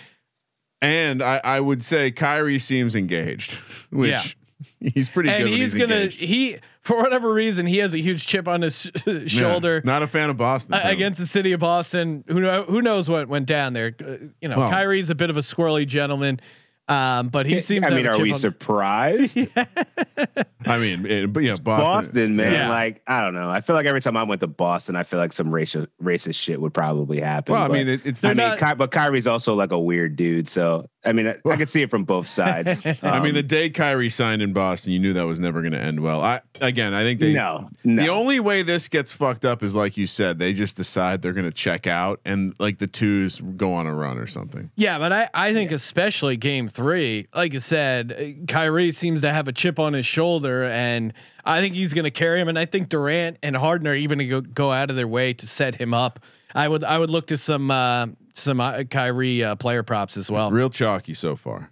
And 0.83 1.23
I, 1.23 1.41
I 1.43 1.61
would 1.61 1.83
say 1.83 2.11
Kyrie 2.11 2.59
seems 2.59 2.95
engaged, 2.95 3.55
which 3.91 4.37
he's 4.81 5.09
pretty 5.09 5.31
and 5.31 5.45
good. 5.45 5.49
he's, 5.51 5.73
he's 5.73 5.83
gonna 5.83 5.95
engaged. 5.97 6.21
he 6.21 6.57
for 6.83 6.99
whatever 6.99 7.33
reason 7.33 7.67
he 7.67 7.79
has 7.79 7.95
a 7.95 7.99
huge 7.99 8.27
chip 8.27 8.47
on 8.47 8.62
his 8.62 8.91
Yeah, 9.07 9.27
shoulder. 9.27 9.81
not 9.85 10.03
a 10.03 10.07
fan 10.07 10.31
of 10.31 10.37
Boston 10.37 10.75
uh, 10.75 10.83
against 10.85 11.19
the 11.19 11.27
city 11.27 11.53
of 11.53 11.61
Boston. 11.61 12.25
Who 12.29 12.41
know 12.41 12.62
who 12.65 12.83
knows 12.83 13.09
what 13.09 13.27
went 13.29 13.47
down 13.47 13.73
there? 13.73 13.95
Uh, 14.01 14.17
you 14.41 14.49
know, 14.49 14.59
Well- 14.59 14.71
Kyrie's 14.71 15.11
a 15.11 15.15
bit 15.15 15.31
of 15.31 15.37
a 15.37 15.41
squirrely 15.41 15.87
gentleman, 15.87 16.41
um, 16.88 17.29
but 17.29 17.46
he 17.46 17.59
seems. 17.61 17.87
I 17.90 17.94
mean, 17.94 18.07
are 18.07 18.20
we 18.20 18.33
on- 18.33 18.38
surprised? 18.38 19.38
I 20.66 20.79
mean, 20.79 21.07
it, 21.07 21.33
but 21.33 21.42
yeah, 21.42 21.55
Boston. 21.62 21.85
Boston, 21.85 22.37
man. 22.37 22.53
Yeah. 22.53 22.68
Like 22.68 23.03
I 23.07 23.20
don't 23.20 23.35
know. 23.35 23.51
I 23.51 23.61
feel 23.61 23.75
like 23.77 23.87
every 23.87 24.01
time 24.01 24.16
I 24.16 24.22
went 24.22 24.40
to 24.40 24.46
Boston, 24.46 24.96
I 24.96 25.03
feel 25.03 25.18
like 25.18 25.33
some 25.33 25.49
racist 25.49 25.88
racist 26.03 26.37
shit 26.37 26.61
would 26.61 26.75
probably 26.75 27.20
happen. 27.20 27.53
Well, 27.53 27.62
I 27.64 27.68
mean, 27.68 27.88
it, 27.88 28.03
it's. 28.05 28.22
I 28.25 28.35
the- 28.35 28.35
mean, 28.42 28.49
not- 28.49 28.59
Ky- 28.59 28.75
but 28.77 28.90
Kyrie's 28.90 29.27
also 29.27 29.55
like 29.55 29.72
a 29.72 29.79
weird 29.79 30.16
dude. 30.16 30.49
So 30.49 30.88
I 31.07 31.12
mean, 31.12 31.29
I, 31.29 31.37
I 31.49 31.57
could 31.57 31.69
see 31.69 31.83
it 31.83 31.90
from 31.90 32.05
both 32.05 32.27
sides. 32.27 32.85
I 33.03 33.21
mean, 33.21 33.31
Um, 33.31 33.33
the 33.35 33.42
day 33.42 33.71
Kyrie 33.71 34.11
signed 34.11 34.42
in 34.42 34.53
Boston, 34.53 34.92
you 34.92 34.99
knew 34.99 35.12
that 35.12 35.27
was 35.27 35.38
never 35.40 35.61
going 35.62 35.73
to 35.73 35.81
end 35.81 36.01
well. 36.01 36.21
I 36.21 36.40
again, 36.61 36.92
I 36.95 37.03
think 37.03 37.21
they. 37.21 37.33
no, 37.33 37.69
no. 37.85 38.03
The 38.03 38.09
only 38.11 38.40
way 38.40 38.62
this 38.62 38.88
gets 38.88 39.12
fucked 39.12 39.45
up 39.45 39.62
is 39.62 39.77
like 39.77 39.97
you 39.97 40.07
said, 40.07 40.38
they 40.38 40.53
just 40.53 40.77
decide 40.77 41.23
they're 41.23 41.33
going 41.33 41.47
to 41.49 41.57
check 41.57 41.87
out, 41.87 42.21
and 42.25 42.55
like 42.59 42.79
the 42.79 42.87
twos 42.87 43.40
go 43.40 43.73
on 43.73 43.87
a 43.87 43.95
run 43.95 44.19
or 44.19 44.27
something. 44.27 44.71
Yeah, 44.77 44.99
but 44.99 45.12
I, 45.12 45.31
I 45.33 45.53
think 45.53 45.71
especially 45.71 46.37
game 46.37 46.69
three, 46.69 47.29
like 47.35 47.55
I 47.55 47.59
said, 47.59 48.12
uh, 48.12 48.53
Kyrie 48.53 48.90
seems 48.92 49.21
to 49.23 49.33
have 49.33 49.49
a 49.49 49.53
chip 49.53 49.79
on 49.79 49.92
his 49.92 50.05
shoulder, 50.07 50.64
and 50.64 51.12
I 51.45 51.61
think 51.61 51.75
he's 51.75 51.95
going 51.95 52.05
to 52.05 52.11
carry 52.11 52.40
him. 52.40 52.49
And 52.49 52.59
I 52.59 52.64
think 52.64 52.88
Durant 52.88 53.38
and 53.42 53.57
Harden 53.57 53.87
are 53.87 53.95
even 53.95 54.19
going 54.19 54.29
to 54.29 54.40
go, 54.40 54.53
go 54.53 54.73
out 54.73 54.90
of 54.90 54.97
their 54.97 55.07
way 55.09 55.33
to 55.35 55.47
set 55.47 55.77
him 55.77 55.95
up. 55.95 56.19
I 56.55 56.66
would 56.69 56.85
I 56.85 56.99
would 56.99 57.11
look 57.11 57.27
to 57.29 57.37
some 57.37 57.71
uh, 57.71 58.07
some 58.38 58.61
uh, 58.61 58.85
Kyrie 58.85 59.42
uh, 59.42 59.57
player 59.57 59.83
props 59.83 60.16
as 60.16 60.31
well. 60.31 60.51
Real 60.51 60.70
chalky 60.70 61.14
so 61.14 61.37
far. 61.37 61.70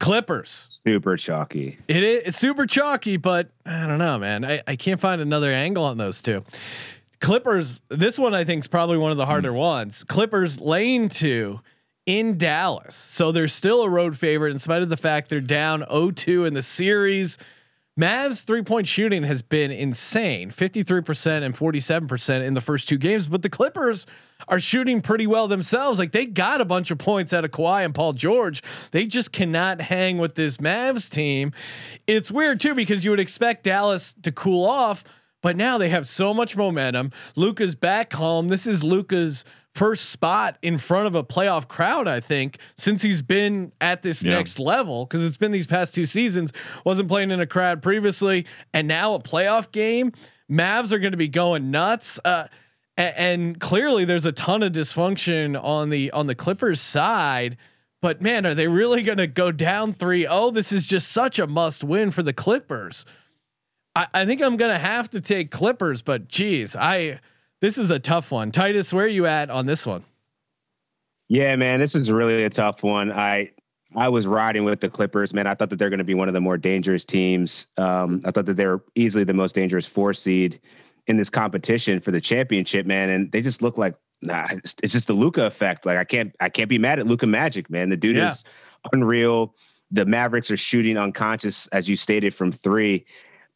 Clippers. 0.00 0.80
super 0.84 1.16
chalky. 1.16 1.78
It 1.88 2.02
is 2.02 2.22
it's 2.26 2.36
super 2.36 2.66
chalky, 2.66 3.16
but 3.16 3.50
I 3.64 3.86
don't 3.86 3.98
know, 3.98 4.18
man. 4.18 4.44
I, 4.44 4.60
I 4.66 4.76
can't 4.76 5.00
find 5.00 5.20
another 5.20 5.50
angle 5.50 5.84
on 5.84 5.96
those 5.96 6.20
two. 6.20 6.44
Clippers. 7.20 7.80
This 7.88 8.18
one 8.18 8.34
I 8.34 8.44
think 8.44 8.64
is 8.64 8.68
probably 8.68 8.98
one 8.98 9.12
of 9.12 9.16
the 9.16 9.26
harder 9.26 9.52
ones. 9.52 10.04
Clippers 10.04 10.60
lane 10.60 11.08
two 11.08 11.60
in 12.06 12.36
Dallas. 12.36 12.94
So 12.94 13.32
they're 13.32 13.48
still 13.48 13.82
a 13.82 13.88
road 13.88 14.18
favorite 14.18 14.52
in 14.52 14.58
spite 14.58 14.82
of 14.82 14.88
the 14.88 14.96
fact 14.96 15.30
they're 15.30 15.40
down 15.40 15.82
0-2 15.82 16.46
in 16.46 16.54
the 16.54 16.62
series. 16.62 17.38
Mavs 17.98 18.42
three 18.44 18.62
point 18.62 18.88
shooting 18.88 19.22
has 19.22 19.40
been 19.40 19.70
insane 19.70 20.50
53% 20.50 21.42
and 21.42 21.56
47% 21.56 22.44
in 22.44 22.54
the 22.54 22.60
first 22.60 22.88
two 22.88 22.98
games, 22.98 23.28
but 23.28 23.42
the 23.42 23.48
Clippers 23.48 24.04
are 24.48 24.58
shooting 24.58 25.00
pretty 25.00 25.28
well 25.28 25.46
themselves. 25.46 26.00
Like 26.00 26.10
they 26.10 26.26
got 26.26 26.60
a 26.60 26.64
bunch 26.64 26.90
of 26.90 26.98
points 26.98 27.32
out 27.32 27.44
of 27.44 27.52
Kawhi 27.52 27.84
and 27.84 27.94
Paul 27.94 28.12
George. 28.12 28.64
They 28.90 29.06
just 29.06 29.30
cannot 29.30 29.80
hang 29.80 30.18
with 30.18 30.34
this 30.34 30.56
Mavs 30.56 31.08
team. 31.08 31.52
It's 32.08 32.32
weird 32.32 32.60
too 32.60 32.74
because 32.74 33.04
you 33.04 33.12
would 33.12 33.20
expect 33.20 33.62
Dallas 33.62 34.12
to 34.22 34.32
cool 34.32 34.66
off, 34.66 35.04
but 35.40 35.56
now 35.56 35.78
they 35.78 35.90
have 35.90 36.08
so 36.08 36.34
much 36.34 36.56
momentum. 36.56 37.12
Luka's 37.36 37.76
back 37.76 38.12
home. 38.12 38.48
This 38.48 38.66
is 38.66 38.82
Luka's 38.82 39.44
first 39.74 40.10
spot 40.10 40.56
in 40.62 40.78
front 40.78 41.06
of 41.06 41.14
a 41.14 41.24
playoff 41.24 41.66
crowd, 41.68 42.06
I 42.06 42.20
think, 42.20 42.58
since 42.76 43.02
he's 43.02 43.22
been 43.22 43.72
at 43.80 44.02
this 44.02 44.24
Yeah. 44.24 44.32
next 44.36 44.58
level. 44.58 45.04
Because 45.04 45.24
it's 45.24 45.36
been 45.36 45.50
these 45.52 45.66
past 45.66 45.94
two 45.94 46.06
seasons, 46.06 46.52
wasn't 46.84 47.08
playing 47.08 47.30
in 47.30 47.40
a 47.40 47.46
crowd 47.46 47.82
previously, 47.82 48.46
and 48.72 48.86
now 48.86 49.14
a 49.14 49.20
playoff 49.20 49.72
game. 49.72 50.12
Mavs 50.50 50.92
are 50.92 50.98
going 50.98 51.12
to 51.12 51.16
be 51.18 51.28
going 51.28 51.70
nuts. 51.70 52.20
Uh, 52.24 52.46
and 52.96 53.58
clearly 53.58 54.04
there's 54.04 54.24
a 54.26 54.30
ton 54.32 54.62
of 54.62 54.72
dysfunction 54.72 55.60
on 55.60 55.90
the 55.90 56.10
on 56.12 56.28
the 56.28 56.34
Clippers 56.36 56.80
side. 56.80 57.56
But 58.00 58.22
man, 58.22 58.46
are 58.46 58.54
they 58.54 58.68
really 58.68 59.02
going 59.02 59.18
to 59.18 59.26
go 59.26 59.50
down 59.50 59.94
3-0? 59.94 60.52
This 60.54 60.70
is 60.70 60.86
just 60.86 61.08
such 61.10 61.38
a 61.40 61.46
must 61.48 61.82
win 61.82 62.10
for 62.12 62.22
the 62.22 62.32
Clippers. 62.34 63.04
I, 63.96 64.06
I 64.14 64.26
think 64.26 64.42
I'm 64.42 64.56
gonna 64.56 64.78
have 64.78 65.08
to 65.10 65.20
take 65.20 65.50
Clippers, 65.50 66.02
but 66.02 66.28
geez, 66.28 66.76
I 66.76 67.18
this 67.64 67.78
is 67.78 67.90
a 67.90 67.98
tough 67.98 68.30
one. 68.30 68.52
Titus, 68.52 68.92
where 68.92 69.06
are 69.06 69.08
you 69.08 69.24
at 69.24 69.48
on 69.48 69.64
this 69.64 69.86
one? 69.86 70.04
Yeah, 71.28 71.56
man, 71.56 71.80
this 71.80 71.94
is 71.94 72.10
really 72.10 72.44
a 72.44 72.50
tough 72.50 72.82
one. 72.82 73.10
I 73.10 73.52
I 73.96 74.08
was 74.08 74.26
riding 74.26 74.64
with 74.64 74.80
the 74.80 74.90
Clippers, 74.90 75.32
man. 75.32 75.46
I 75.46 75.54
thought 75.54 75.70
that 75.70 75.78
they're 75.78 75.88
going 75.88 75.96
to 75.96 76.04
be 76.04 76.12
one 76.12 76.28
of 76.28 76.34
the 76.34 76.42
more 76.42 76.58
dangerous 76.58 77.06
teams. 77.06 77.66
Um, 77.78 78.20
I 78.26 78.32
thought 78.32 78.44
that 78.46 78.58
they're 78.58 78.82
easily 78.96 79.24
the 79.24 79.32
most 79.32 79.54
dangerous 79.54 79.86
four 79.86 80.12
seed 80.12 80.60
in 81.06 81.16
this 81.16 81.30
competition 81.30 82.00
for 82.00 82.10
the 82.10 82.20
championship, 82.20 82.84
man. 82.84 83.08
And 83.08 83.32
they 83.32 83.40
just 83.40 83.62
look 83.62 83.78
like 83.78 83.94
nah, 84.20 84.46
it's, 84.50 84.76
it's 84.82 84.92
just 84.92 85.06
the 85.06 85.14
Luka 85.14 85.46
effect. 85.46 85.86
Like 85.86 85.96
I 85.96 86.04
can't 86.04 86.36
I 86.40 86.50
can't 86.50 86.68
be 86.68 86.76
mad 86.76 86.98
at 86.98 87.06
Luka 87.06 87.26
Magic, 87.26 87.70
man. 87.70 87.88
The 87.88 87.96
dude 87.96 88.16
Yeah. 88.16 88.32
is 88.32 88.44
unreal. 88.92 89.54
The 89.90 90.04
Mavericks 90.04 90.50
are 90.50 90.58
shooting 90.58 90.98
unconscious, 90.98 91.66
as 91.68 91.88
you 91.88 91.96
stated, 91.96 92.34
from 92.34 92.52
three. 92.52 93.06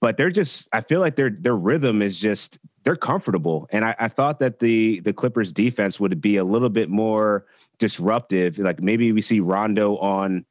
But 0.00 0.16
they're 0.16 0.30
just 0.30 0.66
I 0.72 0.80
feel 0.80 1.00
like 1.00 1.16
their 1.16 1.28
their 1.28 1.56
rhythm 1.56 2.00
is 2.00 2.18
just 2.18 2.58
they're 2.88 2.96
comfortable. 2.96 3.68
And 3.70 3.84
I, 3.84 3.94
I 3.98 4.08
thought 4.08 4.38
that 4.38 4.60
the 4.60 5.00
the 5.00 5.12
Clippers 5.12 5.52
defense 5.52 6.00
would 6.00 6.22
be 6.22 6.38
a 6.38 6.44
little 6.44 6.70
bit 6.70 6.88
more 6.88 7.44
disruptive. 7.76 8.58
Like 8.58 8.80
maybe 8.80 9.12
we 9.12 9.20
see 9.20 9.40
Rondo 9.40 9.98
on 9.98 10.46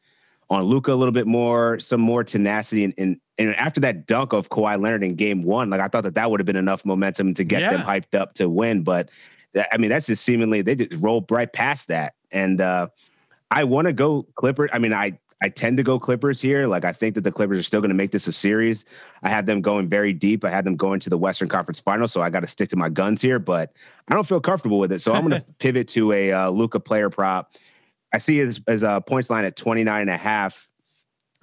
on 0.48 0.62
Luka 0.66 0.94
a 0.94 0.96
little 0.96 1.12
bit 1.12 1.26
more, 1.26 1.80
some 1.80 2.00
more 2.00 2.24
tenacity, 2.24 2.84
and 2.84 2.94
and, 3.00 3.20
and 3.40 3.56
after 3.56 3.80
that 3.80 4.06
dunk 4.06 4.34
of 4.34 4.50
Kawhi 4.50 4.80
Leonard 4.80 5.04
in 5.04 5.16
Game 5.16 5.42
One, 5.42 5.72
like 5.72 5.82
I 5.82 5.88
thought 5.88 6.04
that 6.04 6.14
that 6.14 6.30
would 6.30 6.40
have 6.40 6.46
been 6.46 6.56
enough 6.56 6.86
momentum 6.86 7.34
to 7.34 7.44
get 7.44 7.72
them 7.72 7.82
hyped 7.82 8.14
up 8.14 8.36
to 8.36 8.48
win. 8.48 8.84
But 8.84 9.10
that, 9.54 9.70
I 9.74 9.78
mean, 9.78 9.90
that's 9.90 10.06
just 10.06 10.24
seemingly 10.24 10.62
they 10.62 10.76
just 10.76 11.02
rolled 11.02 11.32
right 11.32 11.52
past 11.52 11.88
that. 11.88 12.14
And 12.30 12.62
uh, 12.62 12.90
I 13.50 13.64
want 13.64 13.88
to 13.88 13.94
go 13.94 14.28
Clippers. 14.36 14.70
I 14.72 14.78
mean, 14.78 14.94
I 14.94 15.18
I 15.42 15.50
tend 15.50 15.78
to 15.78 15.84
go 15.84 16.00
Clippers 16.00 16.42
here. 16.42 16.68
Like 16.68 16.84
I 16.84 16.92
think 16.92 17.16
that 17.16 17.22
the 17.22 17.32
Clippers 17.32 17.60
are 17.60 17.64
still 17.64 17.82
going 17.82 17.90
to 17.90 17.96
make 17.96 18.12
this 18.12 18.28
a 18.28 18.32
series. 18.32 18.86
I 19.22 19.30
have 19.30 19.46
them 19.46 19.62
going 19.62 19.88
very 19.88 20.14
deep. 20.14 20.44
I 20.44 20.50
had 20.50 20.66
them 20.66 20.76
going 20.76 21.00
to 21.02 21.10
the 21.10 21.18
Western 21.18 21.48
Conference 21.48 21.80
Final, 21.80 22.08
so 22.08 22.22
I 22.22 22.30
got 22.30 22.40
to 22.40 22.48
stick 22.48 22.70
to 22.70 22.76
my 22.76 22.90
guns 22.90 23.22
here. 23.22 23.38
But 23.40 23.74
I 24.08 24.16
don't 24.16 24.28
feel 24.28 24.40
comfortable 24.40 24.80
with 24.80 24.92
it, 24.92 25.02
so 25.02 25.14
I'm 25.14 25.28
going 25.28 25.42
to 25.42 25.48
pivot 25.60 25.88
to 25.90 26.12
a 26.12 26.32
uh, 26.32 26.50
Luka 26.50 26.80
player 26.80 27.10
prop. 27.10 27.52
I 28.14 28.18
see 28.18 28.38
his, 28.38 28.62
his 28.68 28.84
uh, 28.84 29.02
points 29.02 29.30
line 29.30 29.46
at 29.46 29.56
29 29.56 30.02
and 30.02 30.10
a 30.10 30.18
half. 30.18 30.70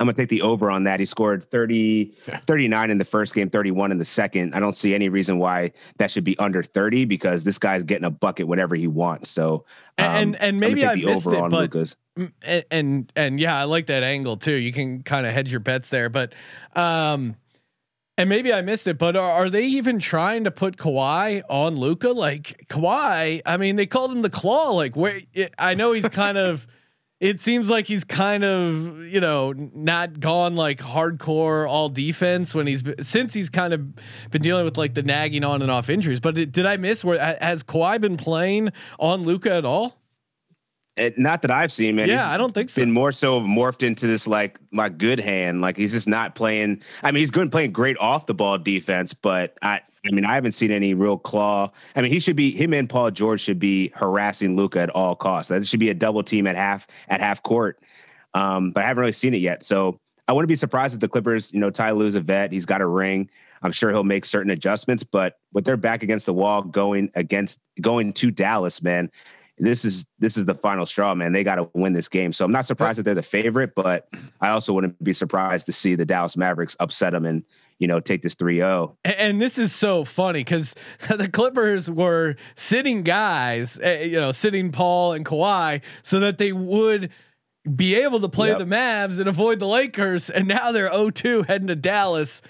I'm 0.00 0.06
going 0.06 0.16
to 0.16 0.22
take 0.22 0.28
the 0.28 0.42
over 0.42 0.70
on 0.70 0.84
that. 0.84 0.98
He 0.98 1.06
scored 1.06 1.48
30, 1.50 2.16
39 2.46 2.90
in 2.90 2.98
the 2.98 3.04
first 3.04 3.32
game, 3.34 3.48
31 3.48 3.92
in 3.92 3.98
the 3.98 4.04
second. 4.04 4.52
I 4.54 4.58
don't 4.60 4.76
see 4.76 4.92
any 4.94 5.08
reason 5.08 5.38
why 5.38 5.72
that 5.98 6.10
should 6.10 6.24
be 6.24 6.36
under 6.38 6.62
30 6.64 7.04
because 7.04 7.44
this 7.44 7.58
guy's 7.58 7.84
getting 7.84 8.04
a 8.04 8.10
bucket 8.10 8.48
whenever 8.48 8.74
he 8.74 8.88
wants. 8.88 9.30
So, 9.30 9.64
um, 9.98 10.04
And- 10.16 10.36
and 10.40 10.58
maybe 10.60 10.84
I 10.84 10.96
missed 10.96 11.26
it, 11.28 11.38
but- 11.48 11.52
Luka's. 11.52 11.96
And, 12.44 12.64
and 12.70 13.12
and 13.16 13.40
yeah, 13.40 13.58
I 13.58 13.64
like 13.64 13.86
that 13.86 14.04
angle 14.04 14.36
too. 14.36 14.52
You 14.52 14.72
can 14.72 15.02
kind 15.02 15.26
of 15.26 15.32
hedge 15.32 15.50
your 15.50 15.58
bets 15.58 15.90
there, 15.90 16.08
but 16.08 16.32
um, 16.76 17.34
and 18.16 18.28
maybe 18.28 18.52
I 18.52 18.62
missed 18.62 18.86
it, 18.86 18.98
but 18.98 19.16
are, 19.16 19.32
are 19.32 19.50
they 19.50 19.64
even 19.64 19.98
trying 19.98 20.44
to 20.44 20.52
put 20.52 20.76
Kawhi 20.76 21.42
on 21.50 21.74
Luka? 21.74 22.10
Like 22.10 22.66
Kawhi, 22.68 23.42
I 23.44 23.56
mean, 23.56 23.74
they 23.74 23.86
called 23.86 24.12
him 24.12 24.22
the 24.22 24.30
claw. 24.30 24.70
Like, 24.70 24.94
where 24.94 25.22
I 25.58 25.74
know 25.74 25.90
he's 25.92 26.08
kind 26.08 26.38
of. 26.38 26.68
It 27.24 27.40
seems 27.40 27.70
like 27.70 27.86
he's 27.86 28.04
kind 28.04 28.44
of, 28.44 28.98
you 29.06 29.18
know, 29.18 29.54
not 29.56 30.20
gone 30.20 30.56
like 30.56 30.78
hardcore 30.78 31.66
all 31.66 31.88
defense 31.88 32.54
when 32.54 32.66
he's 32.66 32.84
since 33.00 33.32
he's 33.32 33.48
kind 33.48 33.72
of 33.72 33.94
been 34.30 34.42
dealing 34.42 34.66
with 34.66 34.76
like 34.76 34.92
the 34.92 35.02
nagging 35.02 35.42
on 35.42 35.62
and 35.62 35.70
off 35.70 35.88
injuries. 35.88 36.20
But 36.20 36.36
it, 36.36 36.52
did 36.52 36.66
I 36.66 36.76
miss 36.76 37.02
where 37.02 37.18
has 37.40 37.64
Kawhi 37.64 37.98
been 37.98 38.18
playing 38.18 38.72
on 38.98 39.22
Luka 39.22 39.54
at 39.54 39.64
all? 39.64 40.03
It, 40.96 41.18
not 41.18 41.42
that 41.42 41.50
I've 41.50 41.72
seen, 41.72 41.96
man. 41.96 42.06
Yeah, 42.06 42.18
He's 42.18 42.26
I 42.26 42.36
don't 42.36 42.52
think 42.52 42.70
so. 42.70 42.82
Been 42.82 42.92
more 42.92 43.10
so 43.10 43.40
morphed 43.40 43.82
into 43.82 44.06
this 44.06 44.26
like 44.26 44.60
my 44.70 44.88
good 44.88 45.18
hand. 45.18 45.60
Like 45.60 45.76
he's 45.76 45.92
just 45.92 46.06
not 46.06 46.34
playing. 46.34 46.82
I 47.02 47.10
mean, 47.10 47.20
he's 47.20 47.30
good 47.30 47.50
playing 47.50 47.72
great 47.72 47.98
off 47.98 48.26
the 48.26 48.34
ball 48.34 48.58
defense, 48.58 49.12
but 49.12 49.56
I, 49.60 49.80
I 50.06 50.10
mean, 50.12 50.24
I 50.24 50.34
haven't 50.34 50.52
seen 50.52 50.70
any 50.70 50.94
real 50.94 51.18
claw. 51.18 51.70
I 51.96 52.02
mean, 52.02 52.12
he 52.12 52.20
should 52.20 52.36
be 52.36 52.52
him 52.52 52.72
and 52.74 52.88
Paul 52.88 53.10
George 53.10 53.40
should 53.40 53.58
be 53.58 53.90
harassing 53.94 54.54
Luka 54.54 54.80
at 54.80 54.90
all 54.90 55.16
costs. 55.16 55.48
That 55.48 55.66
should 55.66 55.80
be 55.80 55.90
a 55.90 55.94
double 55.94 56.22
team 56.22 56.46
at 56.46 56.54
half 56.54 56.86
at 57.08 57.20
half 57.20 57.42
court. 57.42 57.80
Um, 58.34 58.70
but 58.70 58.84
I 58.84 58.86
haven't 58.86 59.00
really 59.00 59.12
seen 59.12 59.34
it 59.34 59.38
yet. 59.38 59.64
So 59.64 59.98
I 60.28 60.32
wouldn't 60.32 60.48
be 60.48 60.56
surprised 60.56 60.94
if 60.94 61.00
the 61.00 61.08
Clippers, 61.08 61.52
you 61.52 61.60
know, 61.60 61.70
Ty 61.70 61.92
Lue's 61.92 62.14
a 62.14 62.20
vet. 62.20 62.52
He's 62.52 62.66
got 62.66 62.80
a 62.80 62.86
ring. 62.86 63.30
I'm 63.62 63.72
sure 63.72 63.90
he'll 63.90 64.04
make 64.04 64.24
certain 64.24 64.50
adjustments. 64.50 65.02
But 65.02 65.38
with 65.52 65.64
their 65.64 65.76
back 65.76 66.02
against 66.02 66.26
the 66.26 66.34
wall, 66.34 66.62
going 66.62 67.10
against 67.14 67.60
going 67.80 68.12
to 68.14 68.30
Dallas, 68.30 68.82
man, 68.82 69.10
this 69.58 69.84
is 69.84 70.04
this 70.18 70.36
is 70.36 70.44
the 70.46 70.54
final 70.54 70.84
straw, 70.86 71.14
man. 71.14 71.32
They 71.32 71.44
got 71.44 71.56
to 71.56 71.68
win 71.74 71.92
this 71.92 72.08
game. 72.08 72.32
So 72.32 72.44
I'm 72.44 72.50
not 72.52 72.66
surprised 72.66 72.98
that 72.98 73.04
they're 73.04 73.14
the 73.14 73.22
favorite, 73.22 73.74
but 73.74 74.08
I 74.40 74.48
also 74.50 74.72
wouldn't 74.72 75.02
be 75.02 75.12
surprised 75.12 75.66
to 75.66 75.72
see 75.72 75.94
the 75.94 76.04
Dallas 76.04 76.36
Mavericks 76.36 76.76
upset 76.80 77.12
them 77.12 77.24
and 77.24 77.44
you 77.78 77.86
know 77.86 78.00
take 78.00 78.22
this 78.22 78.34
oh. 78.40 78.44
3-0. 78.44 78.96
A- 79.04 79.20
And 79.20 79.40
this 79.40 79.58
is 79.58 79.72
so 79.74 80.04
funny 80.04 80.40
because 80.40 80.74
the 81.08 81.28
Clippers 81.28 81.90
were 81.90 82.36
sitting 82.56 83.02
guys, 83.02 83.78
uh, 83.78 84.00
you 84.04 84.20
know, 84.20 84.32
sitting 84.32 84.72
Paul 84.72 85.12
and 85.12 85.24
Kawhi, 85.24 85.82
so 86.02 86.20
that 86.20 86.38
they 86.38 86.52
would 86.52 87.10
be 87.76 87.94
able 87.94 88.20
to 88.20 88.28
play 88.28 88.48
Yep. 88.48 88.58
the 88.58 88.64
Mavs 88.66 89.18
and 89.20 89.28
avoid 89.28 89.58
the 89.58 89.66
Lakers. 89.68 90.28
And 90.30 90.46
now 90.48 90.70
they're 90.72 90.90
0-2 90.90 91.46
heading 91.46 91.68
to 91.68 91.76
Dallas. 91.76 92.42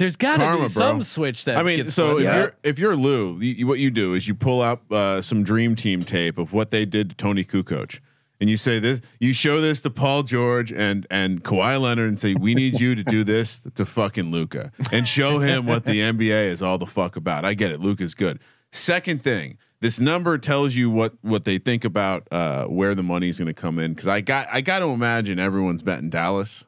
There's 0.00 0.16
got 0.16 0.32
to 0.38 0.38
Karma, 0.38 0.56
be 0.56 0.60
bro. 0.62 0.68
some 0.68 1.02
switch 1.02 1.44
that. 1.44 1.56
I 1.58 1.62
mean, 1.62 1.76
gets 1.76 1.94
so 1.94 2.18
if. 2.18 2.24
Yeah. 2.24 2.36
you're 2.38 2.54
if 2.64 2.78
you're 2.80 2.96
Lue, 2.96 3.36
you, 3.38 3.52
you- 3.52 3.66
what 3.68 3.78
you 3.78 3.90
do 3.92 4.14
is 4.14 4.26
you 4.26 4.34
pull 4.34 4.60
out 4.62 4.82
uh, 4.90 5.20
some 5.22 5.44
dream 5.44 5.76
team 5.76 6.02
tape 6.04 6.38
of 6.38 6.52
what 6.52 6.70
they 6.72 6.84
did 6.84 7.10
to 7.10 7.16
Toni 7.16 7.44
Kukoc, 7.44 8.00
and 8.40 8.48
you 8.50 8.56
say 8.56 8.78
this. 8.78 9.00
You 9.18 9.32
show 9.32 9.60
this 9.60 9.80
to 9.82 9.90
Paul 9.90 10.22
George 10.24 10.72
and 10.72 11.06
and 11.10 11.44
Kawhi 11.44 11.80
Leonard, 11.80 12.08
and 12.08 12.18
say, 12.18 12.34
"We 12.34 12.54
need 12.54 12.80
you 12.80 12.94
to 12.96 13.04
do 13.04 13.22
this 13.24 13.60
to 13.74 13.84
fucking 13.86 14.30
Luka, 14.32 14.72
and 14.90 15.06
show 15.06 15.38
him 15.38 15.66
what 15.66 15.84
the 15.84 16.00
NBA 16.00 16.48
is 16.48 16.62
all 16.62 16.78
the 16.78 16.86
fuck 16.86 17.14
about." 17.16 17.44
I 17.44 17.54
get 17.54 17.70
it. 17.70 17.80
Luka's 17.80 18.14
good. 18.14 18.40
Second 18.72 19.22
thing, 19.22 19.58
this 19.80 19.98
number 20.00 20.38
tells 20.38 20.76
you 20.76 20.90
what 20.90 21.12
what 21.22 21.44
they 21.44 21.58
think 21.58 21.84
about 21.84 22.26
uh, 22.32 22.64
where 22.66 22.94
the 22.94 23.02
money's 23.02 23.38
going 23.38 23.52
to 23.52 23.52
come 23.54 23.78
in. 23.78 23.92
Because 23.92 24.08
I 24.08 24.20
got 24.22 24.48
I 24.50 24.60
got 24.62 24.78
to 24.78 24.86
imagine 24.86 25.38
everyone's 25.38 25.82
betting 25.82 26.08
Dallas. 26.08 26.64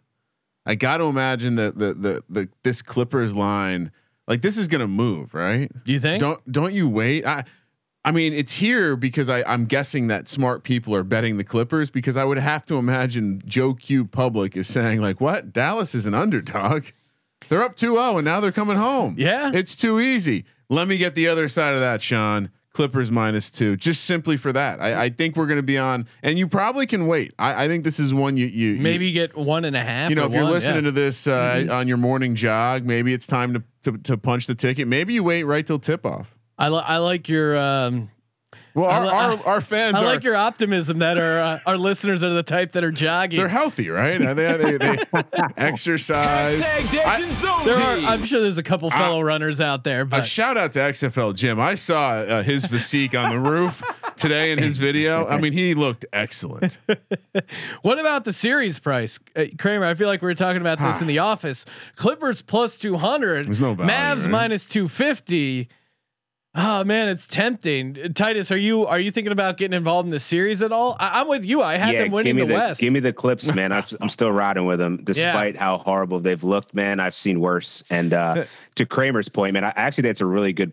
I 0.64 0.74
got 0.74 0.98
to 0.98 1.04
imagine 1.04 1.56
that 1.56 1.78
the, 1.78 1.94
the 1.94 2.22
the 2.28 2.48
this 2.62 2.82
Clippers 2.82 3.34
line, 3.34 3.90
like 4.28 4.42
this 4.42 4.56
is 4.56 4.68
gonna 4.68 4.88
move, 4.88 5.34
right? 5.34 5.70
Do 5.84 5.92
you 5.92 6.00
think? 6.00 6.20
Don't 6.20 6.52
don't 6.52 6.72
you 6.72 6.88
wait? 6.88 7.26
I 7.26 7.44
I 8.04 8.10
mean, 8.10 8.32
it's 8.32 8.54
here 8.54 8.96
because 8.96 9.28
I 9.28 9.42
I'm 9.44 9.64
guessing 9.64 10.08
that 10.08 10.28
smart 10.28 10.64
people 10.64 10.94
are 10.94 11.04
betting 11.04 11.36
the 11.36 11.44
Clippers 11.44 11.90
because 11.90 12.16
I 12.16 12.24
would 12.24 12.38
have 12.38 12.66
to 12.66 12.76
imagine 12.76 13.40
Joe 13.44 13.74
Q 13.74 14.04
Public 14.04 14.56
is 14.56 14.68
saying 14.68 15.00
like, 15.00 15.20
what 15.20 15.52
Dallas 15.52 15.94
is 15.94 16.06
an 16.06 16.14
underdog. 16.14 16.86
They're 17.48 17.64
up 17.64 17.74
2-0 17.74 18.18
and 18.18 18.24
now 18.24 18.38
they're 18.38 18.52
coming 18.52 18.76
home. 18.76 19.16
Yeah. 19.18 19.50
It's 19.52 19.74
too 19.74 19.98
easy. 19.98 20.44
Let 20.68 20.86
me 20.86 20.96
get 20.96 21.16
the 21.16 21.26
other 21.26 21.48
side 21.48 21.74
of 21.74 21.80
that, 21.80 22.00
Sean. 22.00 22.50
Clippers 22.72 23.10
minus 23.10 23.50
two, 23.50 23.76
just 23.76 24.04
simply 24.04 24.38
for 24.38 24.50
that. 24.50 24.80
I, 24.80 25.04
I 25.04 25.08
think 25.10 25.36
we're 25.36 25.46
going 25.46 25.58
to 25.58 25.62
be 25.62 25.76
on, 25.76 26.06
and 26.22 26.38
you 26.38 26.48
probably 26.48 26.86
can 26.86 27.06
wait. 27.06 27.34
I, 27.38 27.64
I 27.64 27.68
think 27.68 27.84
this 27.84 28.00
is 28.00 28.14
one 28.14 28.38
you 28.38 28.46
you 28.46 28.70
you- 28.72 28.80
maybe 28.80 29.12
get 29.12 29.36
one 29.36 29.66
and 29.66 29.76
a 29.76 29.80
half. 29.82 30.08
you 30.08 30.16
know, 30.16 30.24
if 30.24 30.32
you're 30.32 30.44
one, 30.44 30.52
listening 30.52 30.84
yeah. 30.84 30.90
to 30.90 30.92
this 30.92 31.26
uh, 31.26 31.66
on 31.70 31.86
your 31.86 31.98
morning 31.98 32.34
jog, 32.34 32.86
maybe 32.86 33.12
it's 33.12 33.26
time 33.26 33.52
to, 33.52 33.62
to 33.82 33.98
to 33.98 34.16
punch 34.16 34.46
the 34.46 34.54
ticket. 34.54 34.88
Maybe 34.88 35.12
you 35.12 35.22
wait 35.22 35.42
right 35.44 35.66
till 35.66 35.78
tip 35.78 36.06
off. 36.06 36.34
I, 36.58 36.68
li- 36.70 36.82
I 36.84 36.96
like 36.98 37.28
your 37.28 37.58
um, 37.58 38.10
Well, 38.74 38.86
our 38.88 39.04
li- 39.04 39.10
our, 39.42 39.46
our 39.46 39.60
fans 39.60 39.94
I 39.96 40.00
are 40.00 40.04
like 40.04 40.24
your 40.24 40.34
optimism 40.36 41.00
that 41.00 41.18
our 41.18 41.38
uh, 41.38 41.58
our 41.66 41.76
listeners 41.76 42.24
are 42.24 42.30
the 42.30 42.42
type 42.42 42.72
that 42.72 42.82
are 42.84 42.90
jogging. 42.90 43.38
they're 43.38 43.48
healthy, 43.48 43.90
right? 43.90 44.18
They, 44.18 44.34
they, 44.56 44.76
they 44.78 44.98
exercise. 45.56 46.62
I- 46.62 47.62
There 47.64 47.76
are, 47.76 47.96
I'm 48.12 48.24
sure 48.24 48.40
there's 48.40 48.58
a 48.58 48.62
couple 48.62 48.90
fellow 48.90 49.20
runners 49.20 49.60
out 49.60 49.84
there, 49.84 50.02
a 50.02 50.06
but 50.06 50.26
shout 50.26 50.56
out 50.56 50.72
to 50.72 50.78
XFL 50.78 51.34
Jim. 51.34 51.60
I 51.60 51.74
saw 51.74 52.10
uh, 52.12 52.42
his 52.42 52.66
physique 52.66 53.14
on 53.14 53.30
the 53.30 53.38
roof 53.38 53.82
today 54.16 54.52
in 54.52 54.58
his 54.58 54.78
video. 54.78 55.26
I 55.26 55.38
mean, 55.38 55.52
he 55.52 55.74
looked 55.74 56.04
excellent. 56.12 56.80
What 57.82 57.98
about 57.98 58.24
the 58.24 58.32
series 58.32 58.78
price, 58.78 59.18
uh, 59.36 59.46
Kramer? 59.58 59.86
I 59.86 59.94
feel 59.94 60.06
like 60.06 60.22
we 60.22 60.26
were 60.26 60.34
talking 60.34 60.60
about 60.60 60.78
this 60.78 61.00
in 61.00 61.06
the 61.06 61.18
office. 61.18 61.64
Clippers 61.96 62.42
plus 62.42 62.78
two 62.78 62.96
hundred. 62.96 63.46
There's 63.46 63.60
no 63.60 63.74
value, 63.74 63.90
Mavs 63.92 64.22
right? 64.22 64.30
minus 64.30 64.66
two 64.66 64.86
fifty. 64.88 65.68
Oh 66.54 66.84
man, 66.84 67.08
it's 67.08 67.26
tempting. 67.26 68.12
Titus, 68.12 68.52
are 68.52 68.58
you 68.58 68.86
are 68.86 69.00
you 69.00 69.10
thinking 69.10 69.32
about 69.32 69.56
getting 69.56 69.74
involved 69.74 70.06
in 70.06 70.10
the 70.10 70.20
series 70.20 70.62
at 70.62 70.70
all? 70.70 70.96
I, 71.00 71.20
I'm 71.20 71.28
with 71.28 71.46
you. 71.46 71.62
I 71.62 71.76
had 71.78 71.98
them 71.98 72.10
winning 72.10 72.36
the, 72.36 72.44
the 72.44 72.52
West. 72.52 72.80
Give 72.80 72.92
me 72.92 73.00
the 73.00 73.12
clips, 73.12 73.54
man. 73.54 73.72
I'm, 73.72 73.84
I'm 74.02 74.10
still 74.10 74.30
riding 74.30 74.66
with 74.66 74.78
them, 74.78 75.00
despite 75.02 75.56
how 75.56 75.78
horrible 75.78 76.20
they've 76.20 76.44
looked, 76.44 76.74
man. 76.74 77.00
I've 77.00 77.14
seen 77.14 77.40
worse. 77.40 77.82
And 77.88 78.12
uh, 78.12 78.44
to 78.74 78.84
Kramer's 78.84 79.30
point, 79.30 79.54
man, 79.54 79.64
I 79.64 79.72
actually 79.76 80.02
think 80.02 80.10
it's 80.10 80.20
a 80.20 80.26
really 80.26 80.52
good, 80.52 80.72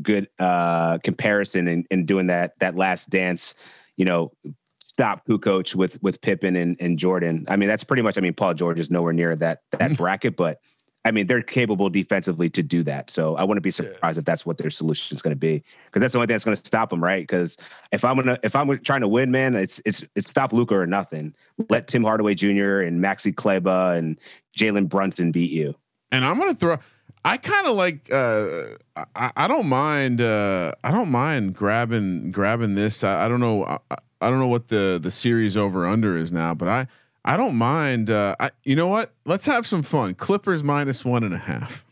good 0.00 0.28
uh, 0.38 0.96
comparison 1.04 1.68
in, 1.68 1.84
in 1.90 2.06
doing 2.06 2.28
that 2.28 2.54
that 2.60 2.76
last 2.76 3.10
dance. 3.10 3.54
You 3.98 4.06
know, 4.06 4.32
stop 4.80 5.22
who 5.26 5.38
coach 5.38 5.74
with 5.74 6.02
with 6.02 6.22
Pippen 6.22 6.56
and, 6.56 6.74
and 6.80 6.98
Jordan. 6.98 7.44
I 7.48 7.56
mean, 7.56 7.68
that's 7.68 7.84
pretty 7.84 8.02
much. 8.02 8.16
I 8.16 8.22
mean, 8.22 8.32
Paul 8.32 8.54
George 8.54 8.78
is 8.78 8.90
nowhere 8.90 9.12
near 9.12 9.36
that 9.36 9.60
that 9.72 9.94
bracket, 9.98 10.36
but 10.36 10.58
I 11.04 11.10
mean, 11.10 11.26
they're 11.26 11.42
capable 11.42 11.88
defensively 11.88 12.50
to 12.50 12.62
do 12.62 12.82
that. 12.82 13.10
So 13.10 13.36
I 13.36 13.44
wouldn't 13.44 13.62
be 13.62 13.70
surprised 13.70 14.18
if 14.18 14.24
that's 14.24 14.44
what 14.44 14.58
their 14.58 14.70
solution 14.70 15.14
is 15.16 15.22
going 15.22 15.34
to 15.34 15.38
be, 15.38 15.62
because 15.86 16.00
that's 16.00 16.12
the 16.12 16.18
only 16.18 16.26
thing 16.26 16.34
that's 16.34 16.44
going 16.44 16.56
to 16.56 16.66
stop 16.66 16.90
them, 16.90 17.02
right? 17.02 17.22
Because 17.22 17.56
if 17.92 18.04
I'm 18.04 18.16
gonna 18.16 18.38
if 18.42 18.54
I'm 18.56 18.78
trying 18.80 19.00
to 19.02 19.08
win, 19.08 19.30
man, 19.30 19.54
it's 19.54 19.80
it's 19.86 20.04
it's 20.16 20.28
stop 20.28 20.52
Luka 20.52 20.74
or 20.74 20.86
nothing. 20.86 21.34
Let 21.70 21.88
Tim 21.88 22.02
Hardaway 22.04 22.34
Jr. 22.34 22.80
and 22.80 23.02
Maxi 23.02 23.34
Kleber 23.34 23.94
and 23.94 24.18
Jalen 24.58 24.88
Brunson 24.88 25.30
beat 25.32 25.50
you. 25.50 25.74
and 26.12 26.24
I'm 26.24 26.38
gonna 26.38 26.54
throw. 26.54 26.78
I 27.24 27.36
kind 27.36 27.66
of 27.66 27.74
like. 27.76 28.10
Uh, 28.12 28.76
I, 29.14 29.32
I 29.36 29.48
don't 29.48 29.68
mind. 29.68 30.20
Uh, 30.20 30.72
I 30.84 30.90
don't 30.90 31.10
mind 31.10 31.54
grabbing 31.54 32.32
grabbing 32.32 32.74
this. 32.74 33.02
I, 33.04 33.24
I 33.24 33.28
don't 33.28 33.40
know. 33.40 33.64
I, 33.64 33.78
I 34.20 34.30
don't 34.30 34.40
know 34.40 34.48
what 34.48 34.68
the 34.68 34.98
the 35.00 35.10
series 35.10 35.56
over 35.56 35.86
under 35.86 36.16
is 36.16 36.32
now, 36.32 36.54
but 36.54 36.68
I 36.68 36.86
I 37.24 37.36
don't 37.36 37.56
mind. 37.56 38.10
Uh, 38.10 38.36
I 38.40 38.50
you 38.64 38.76
know 38.76 38.88
what? 38.88 39.12
Let's 39.24 39.46
have 39.46 39.66
some 39.66 39.82
fun. 39.82 40.14
Clippers 40.14 40.62
minus 40.62 41.04
one 41.04 41.24
and 41.24 41.34
a 41.34 41.38
half. 41.38 41.84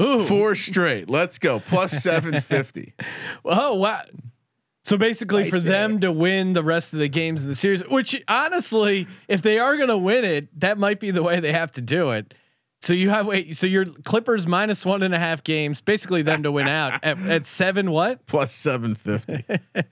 Ooh. 0.00 0.24
Four 0.24 0.54
straight. 0.54 1.10
Let's 1.10 1.38
go. 1.38 1.60
Plus 1.60 1.92
seven 2.02 2.40
fifty. 2.40 2.94
Oh 3.44 3.74
wow. 3.74 4.02
So 4.84 4.96
basically, 4.96 5.50
for 5.50 5.60
them 5.60 6.00
to 6.00 6.10
win 6.10 6.54
the 6.54 6.62
rest 6.62 6.94
of 6.94 6.98
the 6.98 7.08
games 7.08 7.42
in 7.42 7.48
the 7.48 7.54
series, 7.54 7.86
which 7.88 8.22
honestly, 8.26 9.06
if 9.28 9.42
they 9.42 9.58
are 9.58 9.76
going 9.76 9.88
to 9.90 9.98
win 9.98 10.24
it, 10.24 10.60
that 10.60 10.78
might 10.78 10.98
be 10.98 11.10
the 11.10 11.22
way 11.22 11.40
they 11.40 11.52
have 11.52 11.72
to 11.72 11.82
do 11.82 12.12
it. 12.12 12.32
So 12.80 12.92
you 12.94 13.10
have 13.10 13.26
wait. 13.26 13.56
So 13.56 13.66
your 13.66 13.84
Clippers 13.84 14.46
minus 14.46 14.86
one 14.86 15.02
and 15.02 15.12
a 15.12 15.18
half 15.18 15.42
games, 15.42 15.80
basically 15.80 16.22
them 16.22 16.44
to 16.44 16.52
win 16.52 16.68
out 16.68 17.00
at, 17.02 17.18
at 17.26 17.44
seven. 17.46 17.90
What? 17.90 18.24
Plus 18.26 18.54
seven 18.54 18.94
fifty. 18.94 19.44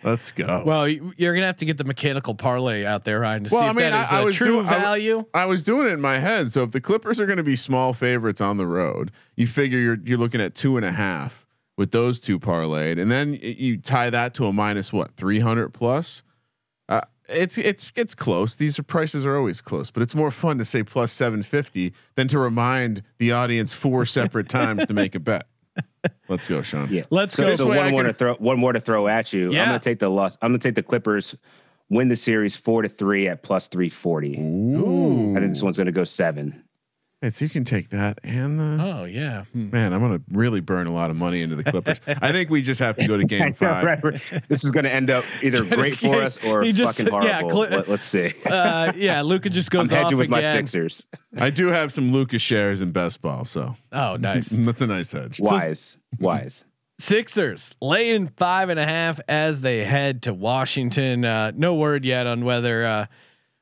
Let's 0.04 0.30
go. 0.30 0.62
Well, 0.64 0.88
you- 0.88 1.12
you're 1.16 1.34
gonna 1.34 1.46
have 1.46 1.56
to 1.56 1.64
get 1.64 1.78
the 1.78 1.84
mechanical 1.84 2.34
parlay 2.36 2.84
out 2.84 3.02
there, 3.04 3.20
Ryan, 3.20 3.44
to 3.44 3.50
Well, 3.52 3.62
see 3.62 3.66
I 3.66 3.70
if 3.70 3.76
mean, 3.76 3.90
that 3.90 4.04
is 4.06 4.12
I- 4.12 4.18
I 4.18 4.20
a 4.20 4.24
was 4.26 4.36
true 4.36 4.46
doing- 4.46 4.66
I- 4.66 4.78
value. 4.78 5.24
I 5.34 5.46
was 5.46 5.64
doing 5.64 5.88
it 5.88 5.90
in 5.94 6.00
my 6.00 6.18
head. 6.20 6.52
So 6.52 6.62
if 6.62 6.70
the 6.70 6.80
Clippers 6.80 7.20
are 7.20 7.26
going 7.26 7.38
to 7.38 7.42
be 7.42 7.56
small 7.56 7.92
favorites 7.92 8.40
on 8.40 8.56
the 8.56 8.66
road, 8.66 9.10
you 9.34 9.48
figure 9.48 9.80
you're 9.80 9.98
you're 10.04 10.18
looking 10.18 10.40
at 10.40 10.54
two 10.54 10.76
and 10.76 10.86
a 10.86 10.92
half 10.92 11.44
with 11.76 11.90
those 11.90 12.20
two 12.20 12.38
parlayed, 12.38 13.00
and 13.00 13.10
then 13.10 13.34
you 13.42 13.78
tie 13.78 14.10
that 14.10 14.32
to 14.34 14.46
a 14.46 14.52
minus 14.52 14.92
what 14.92 15.16
three 15.16 15.40
hundred 15.40 15.70
plus. 15.74 16.22
It's 17.28 17.58
it's 17.58 17.92
it's 17.96 18.14
close. 18.14 18.56
These 18.56 18.78
are 18.78 18.82
prices 18.82 19.26
are 19.26 19.36
always 19.36 19.60
close, 19.60 19.90
but 19.90 20.02
it's 20.02 20.14
more 20.14 20.30
fun 20.30 20.58
to 20.58 20.64
say 20.64 20.82
plus 20.82 21.12
seven 21.12 21.42
fifty 21.42 21.92
than 22.14 22.28
to 22.28 22.38
remind 22.38 23.02
the 23.18 23.32
audience 23.32 23.72
four 23.72 24.04
separate 24.06 24.48
times 24.48 24.86
to 24.86 24.94
make 24.94 25.14
a 25.14 25.20
bet. 25.20 25.46
Let's 26.28 26.48
go, 26.48 26.62
Sean. 26.62 26.88
Yeah. 26.90 27.02
Let's 27.10 27.34
so, 27.34 27.44
go. 27.44 27.54
So 27.56 27.66
one 27.68 27.78
I 27.78 27.90
more 27.90 28.02
can- 28.02 28.12
to 28.12 28.18
throw. 28.18 28.34
One 28.36 28.58
more 28.58 28.72
to 28.72 28.80
throw 28.80 29.08
at 29.08 29.32
you. 29.32 29.50
Yeah. 29.50 29.62
I'm 29.62 29.68
gonna 29.68 29.80
take 29.80 29.98
the 29.98 30.08
loss. 30.08 30.38
I'm 30.40 30.50
gonna 30.50 30.58
take 30.58 30.74
the 30.76 30.82
Clippers. 30.82 31.34
Win 31.88 32.08
the 32.08 32.16
series 32.16 32.56
four 32.56 32.82
to 32.82 32.88
three 32.88 33.28
at 33.28 33.42
plus 33.42 33.68
three 33.68 33.88
forty. 33.88 34.36
Ooh. 34.38 35.36
I 35.36 35.40
think 35.40 35.52
this 35.52 35.62
one's 35.62 35.78
gonna 35.78 35.92
go 35.92 36.04
seven. 36.04 36.64
Hey, 37.26 37.30
so 37.30 37.44
you 37.44 37.48
can 37.48 37.64
take 37.64 37.88
that 37.88 38.20
and 38.22 38.56
the. 38.56 38.78
Oh 38.80 39.04
yeah. 39.04 39.46
Hmm. 39.46 39.70
Man, 39.70 39.92
I'm 39.92 40.00
gonna 40.00 40.20
really 40.30 40.60
burn 40.60 40.86
a 40.86 40.94
lot 40.94 41.10
of 41.10 41.16
money 41.16 41.42
into 41.42 41.56
the 41.56 41.64
Clippers. 41.64 42.00
I 42.06 42.30
think 42.30 42.50
we 42.50 42.62
just 42.62 42.78
have 42.78 42.96
to 42.98 43.06
go 43.08 43.16
to 43.16 43.24
Game 43.24 43.52
Five. 43.52 43.82
Right, 43.84 44.04
right. 44.04 44.20
This 44.46 44.62
is 44.62 44.70
going 44.70 44.84
to 44.84 44.92
end 44.94 45.10
up 45.10 45.24
either 45.42 45.64
great 45.76 45.98
for 45.98 46.22
us 46.22 46.38
or 46.44 46.62
just- 46.70 46.98
fucking 46.98 47.12
yeah, 47.24 47.40
horrible. 47.40 47.50
Cli- 47.50 47.76
Let, 47.78 47.88
us 47.88 48.04
see. 48.04 48.32
Uh, 48.46 48.92
yeah, 48.94 49.22
Luka 49.22 49.50
just 49.50 49.72
goes 49.72 49.90
I'm 49.92 49.96
goes 49.96 50.04
off 50.04 50.04
hedging 50.04 50.18
with 50.18 50.28
my. 50.28 50.40
Sixers. 50.40 51.04
I 51.36 51.50
do 51.50 51.66
have 51.66 51.92
some 51.92 52.12
Luka 52.12 52.38
shares 52.38 52.80
in 52.80 52.92
best 52.92 53.20
ball, 53.22 53.44
so 53.44 53.74
Oh, 53.90 54.16
nice. 54.20 54.50
that's 54.50 54.80
a 54.82 54.86
nice 54.86 55.10
hedge. 55.10 55.40
Wise, 55.40 55.98
wise. 56.20 56.64
Sixers 57.00 57.74
laying 57.82 58.28
five 58.36 58.68
and 58.68 58.78
a 58.78 58.84
half 58.86 59.18
as 59.26 59.62
they 59.62 59.84
head 59.84 60.22
to 60.22 60.32
Washington. 60.32 61.24
Uh, 61.24 61.50
no 61.56 61.74
word 61.74 62.04
yet 62.04 62.28
on 62.28 62.44
whether 62.44 62.86
uh, 62.86 63.06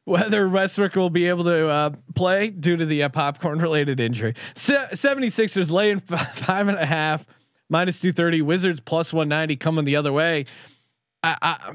whether 0.04 0.48
Westbrook 0.48 0.94
will 0.96 1.10
be 1.10 1.28
able 1.28 1.44
to 1.44 1.68
uh, 1.68 1.90
play 2.14 2.50
due 2.50 2.76
to 2.76 2.84
the 2.84 3.04
uh, 3.04 3.08
popcorn 3.08 3.58
related 3.58 4.00
injury. 4.00 4.34
Se- 4.54 4.88
76ers 4.92 5.70
laying 5.70 6.00
five 6.00 6.68
and 6.68 6.78
a 6.78 6.86
half 6.86 7.26
minus 7.70 8.00
230. 8.00 8.42
Wizards 8.42 8.80
plus 8.80 9.12
190 9.12 9.56
coming 9.56 9.84
the 9.84 9.96
other 9.96 10.12
way. 10.12 10.46
I, 11.22 11.36
I, 11.40 11.72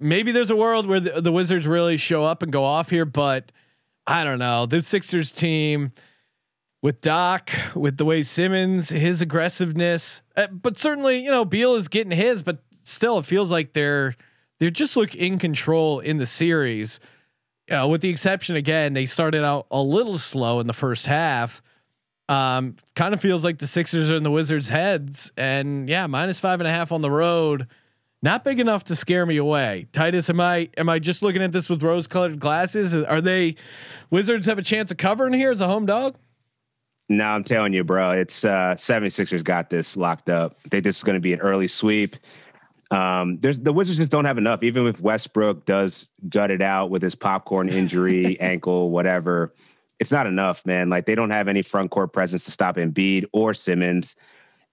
maybe 0.00 0.32
there's 0.32 0.50
a 0.50 0.56
world 0.56 0.86
where 0.86 1.00
the, 1.00 1.20
the 1.20 1.32
Wizards 1.32 1.66
really 1.66 1.96
show 1.96 2.24
up 2.24 2.42
and 2.42 2.52
go 2.52 2.64
off 2.64 2.90
here, 2.90 3.04
but 3.04 3.52
I 4.06 4.24
don't 4.24 4.38
know. 4.38 4.66
This 4.66 4.86
Sixers 4.86 5.32
team 5.32 5.92
with 6.82 7.00
Doc, 7.00 7.50
with 7.74 7.96
the 7.96 8.04
way 8.04 8.22
Simmons, 8.22 8.88
his 8.88 9.22
aggressiveness, 9.22 10.22
uh, 10.36 10.46
but 10.48 10.76
certainly 10.76 11.18
you 11.18 11.30
know 11.30 11.44
Beal 11.44 11.74
is 11.74 11.88
getting 11.88 12.12
his, 12.12 12.42
but 12.42 12.62
still 12.82 13.18
it 13.18 13.26
feels 13.26 13.50
like 13.50 13.72
they're 13.72 14.14
they 14.58 14.70
just 14.70 14.96
look 14.96 15.14
in 15.14 15.38
control 15.38 16.00
in 16.00 16.18
the 16.18 16.26
series. 16.26 17.00
Uh, 17.70 17.86
with 17.86 18.00
the 18.00 18.08
exception 18.08 18.56
again, 18.56 18.94
they 18.94 19.06
started 19.06 19.44
out 19.44 19.66
a 19.70 19.80
little 19.80 20.18
slow 20.18 20.60
in 20.60 20.66
the 20.66 20.72
first 20.72 21.06
half. 21.06 21.62
Um, 22.28 22.76
kind 22.94 23.14
of 23.14 23.20
feels 23.20 23.44
like 23.44 23.58
the 23.58 23.66
Sixers 23.66 24.10
are 24.10 24.16
in 24.16 24.22
the 24.22 24.30
Wizards' 24.30 24.68
heads, 24.68 25.32
and 25.36 25.88
yeah, 25.88 26.06
minus 26.06 26.40
five 26.40 26.60
and 26.60 26.68
a 26.68 26.70
half 26.70 26.92
on 26.92 27.00
the 27.00 27.10
road, 27.10 27.66
not 28.20 28.44
big 28.44 28.60
enough 28.60 28.84
to 28.84 28.96
scare 28.96 29.24
me 29.24 29.38
away. 29.38 29.86
Titus, 29.92 30.28
am 30.28 30.40
I 30.40 30.68
am 30.76 30.88
I 30.88 30.98
just 30.98 31.22
looking 31.22 31.42
at 31.42 31.52
this 31.52 31.70
with 31.70 31.82
rose-colored 31.82 32.38
glasses? 32.38 32.94
Are 32.94 33.22
they 33.22 33.56
Wizards 34.10 34.44
have 34.46 34.58
a 34.58 34.62
chance 34.62 34.90
of 34.90 34.98
covering 34.98 35.32
here 35.32 35.50
as 35.50 35.62
a 35.62 35.66
home 35.66 35.86
dog? 35.86 36.16
No, 37.08 37.24
I'm 37.24 37.44
telling 37.44 37.72
you, 37.72 37.84
bro. 37.84 38.10
It's 38.10 38.44
uh 38.44 38.74
76ers 38.76 39.42
got 39.42 39.70
this 39.70 39.96
locked 39.96 40.28
up. 40.28 40.58
I 40.66 40.68
think 40.68 40.84
this 40.84 40.98
is 40.98 41.02
going 41.02 41.16
to 41.16 41.20
be 41.20 41.32
an 41.32 41.40
early 41.40 41.68
sweep. 41.68 42.16
Um, 42.90 43.38
there's 43.40 43.58
the 43.58 43.72
Wizards 43.72 43.98
just 43.98 44.10
don't 44.12 44.24
have 44.24 44.38
enough. 44.38 44.62
Even 44.62 44.86
if 44.86 45.00
Westbrook 45.00 45.66
does 45.66 46.08
gut 46.28 46.50
it 46.50 46.62
out 46.62 46.90
with 46.90 47.02
his 47.02 47.14
popcorn 47.14 47.68
injury, 47.68 48.40
ankle, 48.40 48.90
whatever, 48.90 49.52
it's 49.98 50.10
not 50.10 50.26
enough, 50.26 50.64
man. 50.64 50.88
Like 50.88 51.04
they 51.06 51.14
don't 51.14 51.30
have 51.30 51.48
any 51.48 51.62
front 51.62 51.90
court 51.90 52.12
presence 52.12 52.44
to 52.46 52.50
stop 52.50 52.76
Embiid 52.76 53.26
or 53.32 53.52
Simmons. 53.52 54.16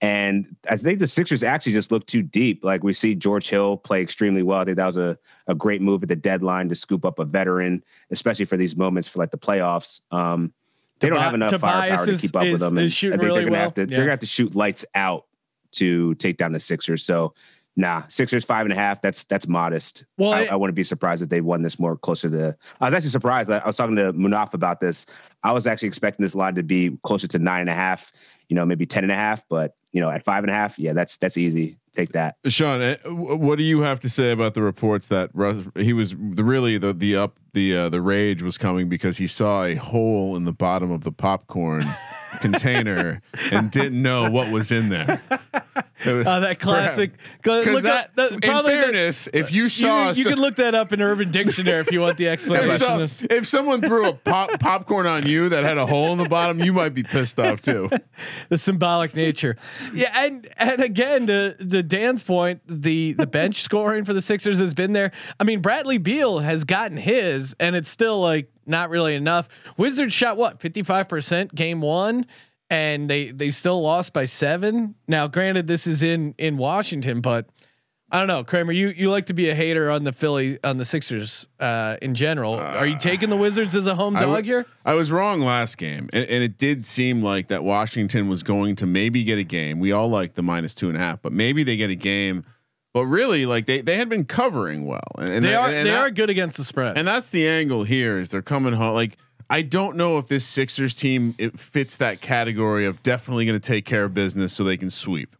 And 0.02 0.56
I 0.70 0.78
think 0.78 1.00
the 1.00 1.08
Sixers 1.08 1.42
actually 1.42 1.72
just 1.72 1.92
look 1.92 2.06
too 2.06 2.22
deep. 2.22 2.64
Like 2.64 2.84
we 2.84 2.94
see 2.94 3.16
George 3.16 3.50
Hill 3.50 3.78
play 3.78 4.02
extremely 4.02 4.44
well. 4.44 4.60
I 4.60 4.66
think 4.66 4.78
that 4.78 4.86
was 4.86 4.98
a, 4.98 5.18
a 5.48 5.56
great 5.56 5.82
move 5.82 6.04
at 6.04 6.10
the 6.10 6.16
deadline 6.16 6.70
to 6.70 6.76
scoop 6.76 7.06
up 7.06 7.18
a 7.20 7.26
veteran, 7.26 7.84
especially 8.12 8.46
for 8.46 8.58
these 8.58 8.76
moments 8.76 9.08
for 9.08 9.20
like 9.20 9.32
the 9.32 9.38
playoffs. 9.38 10.02
Um, 10.12 10.54
they 11.00 11.10
don't 11.10 11.20
have 11.20 11.34
enough 11.34 11.50
Tobias 11.50 11.96
firepower 11.98 12.06
to 12.06 12.18
keep 12.18 12.36
up 12.36 12.44
is- 12.44 12.52
with 12.54 12.62
them. 12.62 12.78
and 12.78 12.88
I 12.88 12.90
think 12.90 13.22
really 13.22 13.42
they're 13.42 13.44
gonna 13.46 13.52
well. 13.52 13.62
have 13.62 13.74
to 13.76 13.82
Yeah. 13.82 13.88
they're 13.88 13.98
gonna 14.00 14.12
have 14.12 14.20
to 14.20 14.26
shoot 14.26 14.56
lights 14.56 14.86
out 14.96 15.26
to 15.74 16.14
take 16.16 16.38
down 16.38 16.52
the 16.52 16.60
Sixers. 16.60 17.04
So 17.04 17.34
nah, 17.76 18.04
Sixers 18.08 18.46
five 18.46 18.66
and 18.66 18.74
a 18.74 18.76
half. 18.76 19.02
That's 19.02 19.24
that's 19.26 19.48
modest. 19.48 20.06
Well, 20.18 20.34
I, 20.34 20.42
it- 20.44 20.52
I 20.52 20.56
wouldn't 20.56 20.76
be 20.76 20.84
surprised 20.84 21.22
if 21.22 21.30
they 21.30 21.42
won 21.42 21.62
this 21.62 21.80
more 21.80 21.98
closer 21.98 22.30
to. 22.30 22.56
I 22.82 22.86
was 22.86 22.94
actually 22.94 23.10
surprised. 23.12 23.50
I, 23.50 23.58
I 23.58 23.68
was 23.68 23.76
talking 23.76 23.96
to 23.98 24.14
Munaf 24.14 24.54
about 24.54 24.80
this. 24.80 25.06
I 25.44 25.52
was 25.52 25.68
actually 25.68 25.88
expecting 25.90 26.24
this 26.24 26.36
line 26.36 26.56
to 26.56 26.64
be 26.64 26.98
closer 27.04 27.28
to 27.28 27.40
nine 27.40 27.62
and 27.62 27.70
a 27.70 27.74
half. 27.76 28.12
You 28.50 28.56
know, 28.56 28.66
maybe 28.66 28.86
ten 28.86 29.04
and 29.04 29.12
a 29.12 29.16
half. 29.16 29.44
But 29.50 29.76
you 29.92 30.02
know, 30.02 30.10
at 30.10 30.24
five 30.24 30.44
and 30.44 30.52
a 30.52 30.56
half, 30.56 30.78
yeah, 30.80 30.94
that's 30.94 31.18
that's 31.18 31.38
easy. 31.38 31.78
Take 31.96 32.12
that. 32.12 32.36
Sean, 32.48 32.82
eh, 32.82 32.98
what 33.06 33.58
do 33.58 33.64
you 33.64 33.80
have 33.80 34.02
to 34.02 34.10
say 34.10 34.32
about 34.32 34.54
the 34.54 34.62
reports 34.62 35.08
that 35.08 35.30
Russ, 35.34 35.64
he 35.78 35.94
was 35.94 36.12
the 36.12 36.44
really 36.44 36.78
the 36.78 36.92
the 36.92 37.16
up 37.16 37.40
the 37.54 37.76
uh, 37.78 37.90
the 37.90 38.02
rage 38.02 38.44
was 38.44 38.58
coming 38.58 38.90
because 38.90 39.18
he 39.18 39.28
saw 39.28 39.64
a 39.64 39.76
hole 39.76 40.36
in 40.36 40.44
the 40.44 40.52
bottom 40.52 40.92
of 40.92 41.06
the 41.06 41.12
popcorn 41.14 41.86
container 42.42 43.22
and 43.52 43.72
didn't 43.72 44.02
know 44.02 44.30
what 44.30 44.52
was 44.52 44.72
in 44.72 44.90
there. 44.90 45.22
Uh, 46.06 46.40
that 46.42 46.60
classic. 46.60 47.12
Because 47.38 47.66
look 47.68 47.84
that, 47.84 48.06
at- 48.06 48.16
that- 48.16 48.32
in 48.34 48.66
fairness, 48.66 49.28
if 49.32 49.52
you 49.54 49.64
you, 49.64 49.70
saw 49.70 50.10
you 50.10 50.24
so- 50.24 50.30
can 50.32 50.40
look 50.40 50.56
that 50.56 50.76
up 50.76 50.92
in 50.92 51.02
Urban 51.02 51.32
Dictionary 51.32 51.80
if 51.80 51.92
you 51.92 52.02
want 52.02 52.18
the 52.18 52.26
if, 52.28 52.34
explanation. 52.34 53.08
so- 53.08 53.26
if 53.30 53.48
someone 53.48 53.82
threw 53.82 54.10
a 54.10 54.14
pop, 54.14 54.60
popcorn 54.60 55.08
on 55.08 55.26
you 55.26 55.50
that 55.50 55.64
had 55.64 55.78
a 55.78 55.86
hole 55.86 56.12
in 56.12 56.18
the 56.18 56.28
bottom, 56.28 56.60
you 56.60 56.74
might 56.74 56.94
be 56.94 57.02
pissed 57.04 57.40
off 57.40 57.62
too. 57.62 57.90
the 58.50 58.58
symbolic 58.58 59.16
nature. 59.16 59.56
Yeah, 59.94 60.12
and 60.26 60.48
and 60.58 60.82
again 60.82 61.28
to 61.28 61.54
to 61.54 61.82
Dan's 61.82 62.24
point, 62.24 62.62
the 62.68 63.14
the 63.14 63.28
bench 63.28 63.62
scoring 63.62 64.04
for 64.04 64.14
the 64.14 64.22
Sixers 64.22 64.60
has 64.60 64.74
been 64.74 64.92
there. 64.94 65.12
I 65.40 65.44
mean, 65.46 65.62
Bradley 65.62 65.98
Beal 65.98 66.40
has 66.40 66.66
gotten 66.66 66.98
his, 66.98 67.56
and 67.60 67.76
it's 67.76 67.90
still 67.90 68.20
like 68.20 68.52
not 68.66 68.90
really 68.90 69.16
enough. 69.16 69.48
Wizards 69.78 70.14
shot 70.14 70.36
what 70.38 70.60
fifty 70.60 70.84
five 70.84 71.08
percent 71.08 71.56
game 71.56 71.80
one. 71.82 72.26
And 72.70 73.10
they 73.10 73.30
they 73.32 73.52
still 73.52 73.82
lost 73.82 74.12
by 74.14 74.26
seven. 74.26 74.96
Now, 75.08 75.28
granted, 75.28 75.68
this 75.68 75.86
is 75.86 76.02
in 76.02 76.34
in 76.40 76.58
Washington, 76.58 77.22
but 77.22 77.48
I 78.12 78.18
don't 78.20 78.28
know, 78.28 78.44
Kramer. 78.44 78.72
You 78.72 78.88
you 78.90 79.12
like 79.12 79.28
to 79.28 79.34
be 79.34 79.50
a 79.50 79.56
hater 79.56 79.92
on 79.92 80.04
the 80.04 80.12
Philly 80.12 80.58
on 80.64 80.78
the 80.78 80.86
Sixers 80.86 81.48
uh, 81.60 81.98
in 82.02 82.16
general. 82.16 82.56
Are 82.56 82.86
you 82.88 82.98
taking 82.98 83.30
the 83.30 83.36
Wizards 83.38 83.76
as 83.76 83.86
a 83.86 83.94
home 83.94 84.16
dog 84.16 84.24
w- 84.24 84.44
here? 84.44 84.66
I 84.84 84.96
was 84.96 85.12
wrong 85.12 85.42
last 85.42 85.78
game, 85.78 86.10
and, 86.12 86.26
and 86.26 86.44
it 86.44 86.58
did 86.58 86.86
seem 86.88 87.22
like 87.22 87.50
that 87.50 87.64
Washington 87.64 88.30
was 88.30 88.42
going 88.42 88.76
to 88.78 88.88
maybe 88.88 89.24
get 89.24 89.38
a 89.38 89.44
game. 89.44 89.80
We 89.80 89.92
all 89.92 90.08
like 90.10 90.34
the 90.34 90.44
minus 90.44 90.74
two 90.74 90.88
and 90.88 90.98
a 90.98 91.00
half, 91.00 91.22
but 91.22 91.34
maybe 91.34 91.64
they 91.64 91.78
get 91.78 91.92
a 91.92 91.96
game. 91.96 92.44
But 92.96 93.06
really, 93.06 93.46
like 93.46 93.68
they 93.68 93.82
they 93.82 93.98
had 93.98 94.10
been 94.10 94.26
covering 94.26 94.86
well, 94.88 95.02
and, 95.20 95.30
and 95.30 95.46
They 95.46 95.54
are 95.54 95.68
and 95.68 95.86
they 95.86 95.92
that- 95.92 96.02
are 96.02 96.10
good 96.10 96.30
against 96.32 96.58
the 96.58 96.64
spread. 96.64 96.98
And 96.98 97.08
that's 97.08 97.30
the 97.30 97.48
angle 97.48 97.84
here 97.84 98.18
is 98.18 98.30
they're 98.30 98.42
coming 98.42 98.74
home. 98.74 98.94
Like 98.96 99.18
I 99.50 99.62
don't 99.62 99.96
know 99.96 100.18
if 100.18 100.28
this 100.28 100.46
Sixers 100.46 100.96
team 100.96 101.36
it 101.38 101.60
fits 101.60 101.98
that 101.98 102.22
category 102.22 102.86
of 102.86 103.04
definitely 103.04 103.46
going 103.46 103.60
to 103.60 103.66
take 103.68 103.86
care 103.86 104.04
of 104.06 104.14
business 104.14 104.54
so 104.54 104.64
they 104.64 104.78
can 104.78 104.90
sweep. 104.90 105.36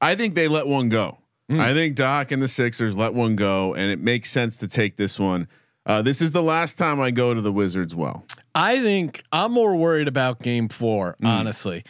I 0.00 0.14
think 0.14 0.34
they 0.34 0.48
let 0.48 0.66
one 0.66 0.88
go. 0.88 1.18
I 1.50 1.74
think 1.74 1.96
Doc 1.96 2.32
and 2.32 2.40
the 2.40 2.48
Sixers 2.48 2.96
let 2.96 3.12
one 3.12 3.36
go, 3.36 3.74
and 3.74 3.90
it 3.92 3.98
makes 4.00 4.30
sense 4.30 4.56
to 4.58 4.68
take 4.68 4.96
this 4.96 5.20
one. 5.20 5.48
Uh, 5.84 6.00
this 6.00 6.22
is 6.22 6.32
the 6.32 6.42
last 6.42 6.78
time 6.78 6.98
I 6.98 7.10
go 7.10 7.34
to 7.34 7.42
the 7.42 7.52
Wizards. 7.52 7.94
Well, 7.94 8.24
I 8.54 8.80
think 8.80 9.22
I'm 9.32 9.52
more 9.52 9.76
worried 9.76 10.08
about 10.08 10.38
game 10.40 10.68
four, 10.70 11.16
Mm. 11.22 11.28
honestly. 11.28 11.84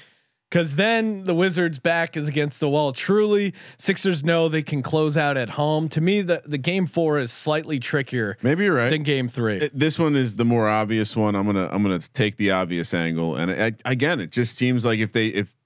Cause 0.53 0.77
then 0.77 1.25
the 1.25 1.35
Wizards 1.35 1.79
back 1.79 2.15
is 2.15 2.29
against 2.29 2.61
the 2.61 2.69
wall. 2.69 2.93
Truly, 2.93 3.55
Sixers 3.79 4.23
know 4.23 4.51
they 4.51 4.63
can 4.63 4.83
close 4.83 5.17
out 5.17 5.39
at 5.39 5.49
home. 5.49 5.89
To 5.89 6.01
me, 6.03 6.21
the, 6.21 6.43
the 6.45 6.59
game 6.59 6.87
four 6.87 7.19
is 7.19 7.33
slightly 7.33 7.79
trickier 7.81 8.37
maybe 8.43 8.65
you're 8.65 8.75
right. 8.75 8.91
than 8.91 9.03
game 9.03 9.31
three. 9.31 9.57
It- 9.57 9.73
this 9.79 9.99
one 9.99 10.15
is 10.15 10.35
the 10.35 10.45
more 10.45 10.69
obvious 10.69 11.17
one. 11.17 11.35
I'm 11.35 11.47
gonna 11.47 11.71
I'm 11.73 11.83
gonna 11.83 12.01
take 12.01 12.37
the 12.37 12.51
obvious 12.51 12.93
angle, 12.93 13.35
and 13.35 13.51
I, 13.51 13.73
again, 13.91 14.21
it 14.21 14.31
just 14.31 14.55
seems 14.55 14.85
like 14.85 14.99
if 14.99 15.13
they 15.13 15.29
if 15.29 15.57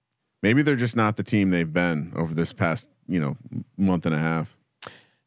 maybe 0.40 0.62
they're 0.62 0.76
just 0.76 0.96
not 0.96 1.16
the 1.16 1.24
team 1.24 1.50
they've 1.50 1.72
been 1.72 2.12
over 2.14 2.32
this 2.32 2.52
past 2.52 2.88
you 3.08 3.18
know 3.20 3.36
month 3.76 4.06
and 4.06 4.14
a 4.14 4.18
half. 4.20 4.56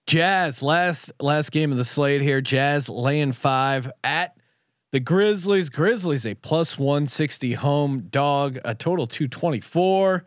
Jazz 0.08 0.64
last 0.64 1.12
last 1.20 1.52
game 1.52 1.74
of 1.74 1.78
the 1.78 1.84
slate 1.86 2.22
here. 2.22 2.40
Jazz 2.40 2.88
laying 2.88 3.34
five 3.34 3.92
at 4.06 4.39
the 4.92 5.00
Grizzlies. 5.00 5.70
Grizzlies 5.70 6.26
a 6.26 6.34
plus 6.36 6.78
one 6.78 7.06
sixty 7.06 7.54
home 7.54 8.08
dog, 8.10 8.60
a 8.64 8.74
total 8.76 9.08
two 9.08 9.28
twenty 9.28 9.60
four. 9.60 10.26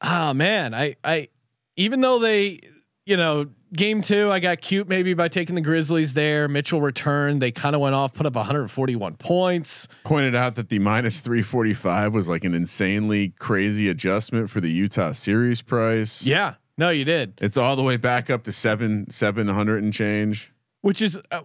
Oh 0.00 0.08
ah, 0.08 0.32
man, 0.32 0.74
I 0.74 0.96
I 1.02 1.28
even 1.76 2.00
though 2.00 2.18
they 2.18 2.60
you 3.06 3.16
know 3.16 3.46
game 3.72 4.00
two 4.00 4.30
I 4.30 4.40
got 4.40 4.60
cute 4.60 4.88
maybe 4.88 5.14
by 5.14 5.28
taking 5.28 5.54
the 5.54 5.60
Grizzlies 5.60 6.14
there. 6.14 6.48
Mitchell 6.48 6.80
returned. 6.80 7.42
They 7.42 7.50
kind 7.50 7.74
of 7.74 7.80
went 7.80 7.94
off, 7.94 8.14
put 8.14 8.26
up 8.26 8.36
one 8.36 8.44
hundred 8.44 8.68
forty 8.68 8.96
one 8.96 9.16
points. 9.16 9.88
Pointed 10.04 10.34
out 10.34 10.54
that 10.54 10.68
the 10.68 10.78
minus 10.78 11.20
three 11.20 11.42
forty 11.42 11.74
five 11.74 12.14
was 12.14 12.28
like 12.28 12.44
an 12.44 12.54
insanely 12.54 13.30
crazy 13.38 13.88
adjustment 13.88 14.50
for 14.50 14.60
the 14.60 14.70
Utah 14.70 15.12
series 15.12 15.62
price. 15.62 16.26
Yeah, 16.26 16.54
no, 16.76 16.90
you 16.90 17.04
did. 17.04 17.34
it's 17.40 17.56
all 17.56 17.74
the 17.74 17.82
way 17.82 17.96
back 17.96 18.30
up 18.30 18.44
to 18.44 18.52
seven 18.52 19.10
seven 19.10 19.48
hundred 19.48 19.82
and 19.82 19.92
change. 19.92 20.52
Which 20.80 21.02
is 21.02 21.20
uh, 21.32 21.40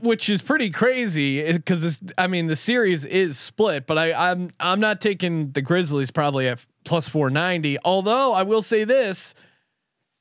which 0.00 0.28
is 0.28 0.42
pretty 0.42 0.68
crazy 0.68 1.50
because 1.50 1.80
this 1.80 2.00
I 2.18 2.26
mean 2.26 2.48
the 2.48 2.56
series 2.56 3.06
is 3.06 3.38
split, 3.38 3.86
but 3.86 3.96
I 3.96 4.12
I'm 4.12 4.50
I'm 4.60 4.78
not 4.78 5.00
taking 5.00 5.52
the 5.52 5.62
Grizzlies 5.62 6.10
probably 6.10 6.48
at 6.48 6.64
plus 6.84 7.08
490. 7.08 7.78
Although 7.82 8.34
I 8.34 8.42
will 8.42 8.60
say 8.60 8.84
this, 8.84 9.34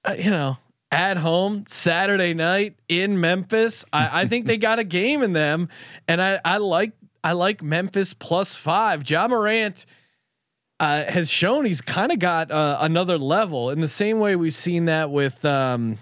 uh, 0.06 0.16
you 0.18 0.32
know, 0.32 0.58
at 0.92 1.18
home 1.18 1.66
Saturday 1.68 2.34
night 2.34 2.78
in 2.88 3.20
Memphis, 3.20 3.84
I, 3.92 4.22
I 4.22 4.28
think 4.28 4.48
they 4.48 4.58
got 4.58 4.80
a 4.80 4.86
game 4.86 5.24
in 5.24 5.34
them, 5.34 5.68
and 6.08 6.22
I 6.22 6.40
I 6.46 6.58
like 6.58 6.94
I 7.24 7.34
like 7.34 7.62
Memphis 7.62 8.14
plus 8.14 8.56
five. 8.56 9.10
Ja 9.10 9.28
Morant. 9.28 9.86
Uh, 10.80 11.06
has 11.06 11.28
shown 11.28 11.66
he's 11.66 11.82
kind 11.82 12.12
of 12.12 12.20
got 12.20 12.52
uh, 12.52 12.78
another 12.82 13.18
level 13.18 13.72
in 13.72 13.82
the 13.82 13.88
same 13.88 14.20
way 14.20 14.36
we've 14.36 14.54
seen 14.54 14.86
that 14.86 15.10
with 15.10 15.44
um, 15.44 15.98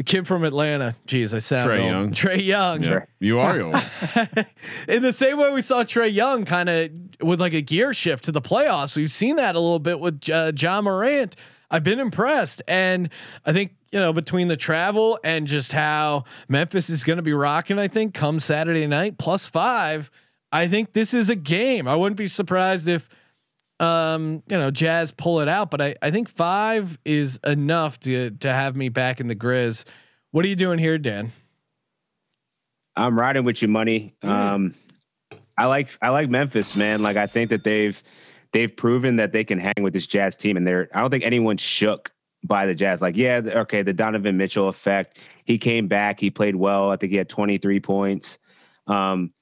the 0.00 0.04
kid 0.04 0.26
from 0.26 0.44
Atlanta. 0.44 0.96
Jeez, 1.06 1.34
I 1.34 1.40
sound 1.40 1.68
Trae 1.68 1.80
old. 1.80 1.90
Young. 1.90 2.10
Trae 2.12 2.42
Young. 2.42 2.82
Yeah, 2.82 3.04
you 3.18 3.38
are 3.38 3.60
old. 3.60 3.74
In 4.88 5.02
the 5.02 5.12
same 5.12 5.36
way 5.36 5.52
we 5.52 5.60
saw 5.60 5.84
Trae 5.84 6.10
Young 6.10 6.46
kind 6.46 6.70
of 6.70 6.90
with 7.20 7.38
like 7.38 7.52
a 7.52 7.60
gear 7.60 7.92
shift 7.92 8.24
to 8.24 8.32
the 8.32 8.40
playoffs, 8.40 8.96
we've 8.96 9.12
seen 9.12 9.36
that 9.36 9.56
a 9.56 9.60
little 9.60 9.78
bit 9.78 10.00
with 10.00 10.30
uh, 10.30 10.52
Ja 10.58 10.80
Morant. 10.80 11.36
I've 11.70 11.84
been 11.84 12.00
impressed, 12.00 12.62
and 12.66 13.10
I 13.44 13.52
think 13.52 13.74
you 13.92 14.00
know 14.00 14.14
between 14.14 14.48
the 14.48 14.56
travel 14.56 15.20
and 15.22 15.46
just 15.46 15.70
how 15.70 16.24
Memphis 16.48 16.88
is 16.88 17.04
going 17.04 17.18
to 17.18 17.22
be 17.22 17.34
rocking. 17.34 17.78
I 17.78 17.88
think 17.88 18.14
come 18.14 18.40
Saturday 18.40 18.86
night 18.86 19.18
plus 19.18 19.46
five. 19.46 20.10
I 20.50 20.66
think 20.66 20.94
this 20.94 21.12
is 21.12 21.28
a 21.28 21.36
game. 21.36 21.86
I 21.86 21.94
wouldn't 21.94 22.16
be 22.16 22.26
surprised 22.26 22.88
if 22.88 23.06
um, 23.80 24.42
you 24.48 24.58
know, 24.58 24.70
Jazz 24.70 25.10
pull 25.10 25.40
it 25.40 25.48
out, 25.48 25.70
but 25.70 25.80
I, 25.80 25.96
I 26.02 26.10
think 26.10 26.28
five 26.28 26.98
is 27.04 27.40
enough 27.46 27.98
to 28.00 28.30
to 28.30 28.52
have 28.52 28.76
me 28.76 28.90
back 28.90 29.20
in 29.20 29.26
the 29.26 29.34
Grizz. 29.34 29.84
What 30.30 30.44
are 30.44 30.48
you 30.48 30.56
doing 30.56 30.78
here, 30.78 30.98
Dan? 30.98 31.32
I'm 32.94 33.18
riding 33.18 33.44
with 33.44 33.62
you, 33.62 33.68
money. 33.68 34.14
Um, 34.22 34.74
I 35.56 35.66
like 35.66 35.88
I 36.02 36.10
like 36.10 36.28
Memphis, 36.28 36.76
man. 36.76 37.02
Like 37.02 37.16
I 37.16 37.26
think 37.26 37.50
that 37.50 37.64
they've 37.64 38.00
they've 38.52 38.74
proven 38.74 39.16
that 39.16 39.32
they 39.32 39.44
can 39.44 39.58
hang 39.58 39.82
with 39.82 39.94
this 39.94 40.06
Jazz 40.06 40.36
team, 40.36 40.58
and 40.58 40.66
they're 40.66 40.88
I 40.94 41.00
don't 41.00 41.10
think 41.10 41.24
anyone's 41.24 41.62
shook 41.62 42.12
by 42.44 42.66
the 42.66 42.74
Jazz. 42.74 43.00
Like, 43.00 43.16
yeah, 43.16 43.40
okay, 43.44 43.82
the 43.82 43.92
Donovan 43.92 44.36
Mitchell 44.36 44.68
effect. 44.68 45.18
He 45.44 45.58
came 45.58 45.88
back, 45.88 46.20
he 46.20 46.30
played 46.30 46.56
well. 46.56 46.90
I 46.90 46.96
think 46.96 47.12
he 47.12 47.18
had 47.18 47.28
23 47.28 47.80
points. 47.80 48.38
Um, 48.86 49.32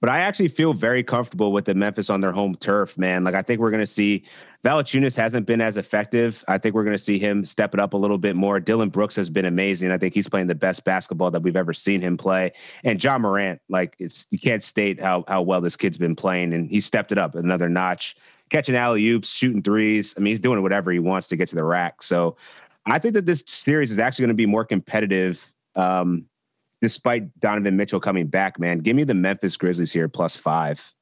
but 0.00 0.10
I 0.10 0.20
actually 0.20 0.48
feel 0.48 0.72
very 0.72 1.02
comfortable 1.02 1.52
with 1.52 1.64
the 1.64 1.74
Memphis 1.74 2.10
on 2.10 2.20
their 2.20 2.32
home 2.32 2.54
turf, 2.54 2.98
man. 2.98 3.24
Like 3.24 3.34
I 3.34 3.42
think 3.42 3.60
we're 3.60 3.70
going 3.70 3.82
to 3.82 3.86
see 3.86 4.24
Valanciunas 4.64 5.16
hasn't 5.16 5.46
been 5.46 5.60
as 5.60 5.76
effective. 5.76 6.44
I 6.48 6.58
think 6.58 6.74
we're 6.74 6.84
going 6.84 6.96
to 6.96 7.02
see 7.02 7.18
him 7.18 7.44
step 7.44 7.72
it 7.72 7.80
up 7.80 7.94
a 7.94 7.96
little 7.96 8.18
bit 8.18 8.36
more. 8.36 8.58
Dillon 8.60 8.88
Brooks 8.88 9.14
has 9.16 9.30
been 9.30 9.44
amazing. 9.44 9.90
I 9.90 9.98
think 9.98 10.12
he's 10.12 10.28
playing 10.28 10.48
the 10.48 10.54
best 10.54 10.84
basketball 10.84 11.30
that 11.30 11.42
we've 11.42 11.56
ever 11.56 11.72
seen 11.72 12.00
him 12.00 12.16
play. 12.16 12.52
And 12.84 13.02
Ja 13.02 13.18
Morant, 13.18 13.60
like 13.68 13.96
it's 13.98 14.26
you 14.30 14.38
can't 14.38 14.62
state 14.62 15.00
how 15.00 15.24
how 15.28 15.42
well 15.42 15.60
this 15.60 15.76
kid's 15.76 15.98
been 15.98 16.16
playing, 16.16 16.52
and 16.52 16.68
he 16.68 16.80
stepped 16.80 17.12
it 17.12 17.18
up 17.18 17.34
another 17.34 17.68
notch, 17.68 18.16
catching 18.50 18.76
alley 18.76 19.06
oops, 19.08 19.28
shooting 19.28 19.62
threes. 19.62 20.14
I 20.16 20.20
mean, 20.20 20.32
he's 20.32 20.40
doing 20.40 20.62
whatever 20.62 20.90
he 20.90 20.98
wants 20.98 21.26
to 21.28 21.36
get 21.36 21.48
to 21.48 21.56
the 21.56 21.64
rack. 21.64 22.02
So 22.02 22.36
I 22.86 22.98
think 22.98 23.14
that 23.14 23.26
this 23.26 23.42
series 23.46 23.90
is 23.90 23.98
actually 23.98 24.24
going 24.24 24.28
to 24.28 24.34
be 24.34 24.46
more 24.46 24.64
competitive. 24.64 25.52
Um, 25.74 26.26
despite 26.86 27.40
Donovan 27.40 27.76
Mitchell 27.76 27.98
coming 27.98 28.26
back, 28.28 28.60
man, 28.60 28.78
give 28.78 28.94
me 28.94 29.02
the 29.02 29.14
Memphis 29.14 29.56
Grizzlies 29.56 29.92
here 29.92 30.08
plus 30.08 30.36
five. 30.36 30.92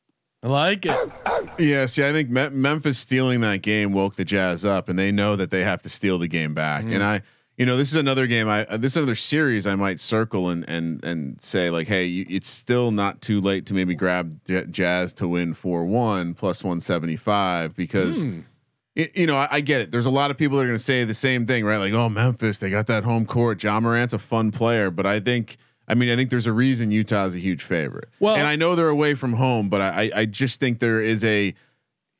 I 0.43 0.47
like 0.49 0.87
it. 0.87 1.13
Yeah, 1.59 1.87
see, 1.87 2.05
I 2.05 2.13
think 2.13 2.31
Me- 2.31 2.49
Memphis 2.51 2.99
stealing 2.99 3.41
that 3.43 3.61
game 3.63 3.93
woke 3.93 4.17
the 4.17 4.25
Jazz 4.25 4.65
up, 4.65 4.89
and 4.89 4.99
they 4.99 5.11
know 5.13 5.37
that 5.37 5.51
they 5.51 5.63
have 5.65 5.83
to 5.83 5.89
steal 5.89 6.19
the 6.19 6.29
game 6.29 6.55
back. 6.55 6.85
And 6.85 7.03
I, 7.03 7.23
you 7.57 7.65
know, 7.67 7.77
this 7.77 7.89
is 7.91 7.95
another 7.97 8.27
game. 8.27 8.49
I 8.49 8.65
uh, 8.67 8.77
this 8.79 8.93
is 8.93 8.97
another 8.99 9.15
series 9.15 9.67
I 9.67 9.75
might 9.75 10.01
circle 10.01 10.49
and 10.49 10.69
and 10.69 11.03
and 11.05 11.43
say 11.43 11.71
like, 11.71 11.87
hey, 11.89 12.05
you, 12.07 12.27
it's 12.29 12.49
still 12.49 12.91
not 12.91 13.21
too 13.23 13.41
late 13.41 13.65
to 13.67 13.75
maybe 13.75 13.95
grab 13.95 14.41
J- 14.47 14.67
Jazz 14.71 15.13
to 15.15 15.29
win 15.29 15.55
four 15.55 15.85
one 15.85 16.35
plus 16.35 16.65
one 16.65 16.81
seventy 16.81 17.17
five 17.17 17.75
because. 17.77 18.23
it- 18.23 19.17
you 19.17 19.27
know, 19.27 19.37
I, 19.37 19.49
I 19.51 19.61
get 19.61 19.81
it. 19.81 19.91
There's 19.91 20.07
a 20.07 20.11
lot 20.11 20.31
of 20.31 20.39
people 20.39 20.57
that 20.59 20.63
are 20.63 20.69
going 20.69 20.77
to 20.79 20.83
say 20.83 21.03
the 21.03 21.15
same 21.15 21.47
thing, 21.47 21.65
right? 21.65 21.79
Like, 21.79 21.93
oh, 21.95 22.09
Memphis, 22.09 22.59
they 22.61 22.71
got 22.71 22.87
that 22.87 23.03
home 23.03 23.27
court. 23.27 23.61
Ja 23.61 23.81
Morant's 23.81 24.15
a 24.15 24.21
fun 24.21 24.53
player, 24.53 24.89
but 24.89 25.05
I 25.05 25.19
think, 25.19 25.57
I 25.89 25.95
mean, 25.95 26.11
I 26.11 26.17
think 26.17 26.31
there's 26.31 26.47
a 26.47 26.53
reason 26.53 26.91
Utah's 26.91 27.35
a 27.35 27.39
huge 27.39 27.63
favorite. 27.63 28.09
Well- 28.21 28.37
and 28.37 28.47
I 28.47 28.57
know 28.57 28.75
they're 28.75 28.89
away 28.89 29.15
from 29.15 29.35
home, 29.35 29.69
but 29.69 29.81
I, 29.81 29.89
I, 30.05 30.11
I 30.21 30.25
just 30.27 30.61
think 30.61 30.79
there 30.79 31.01
is 31.01 31.25
a, 31.25 31.55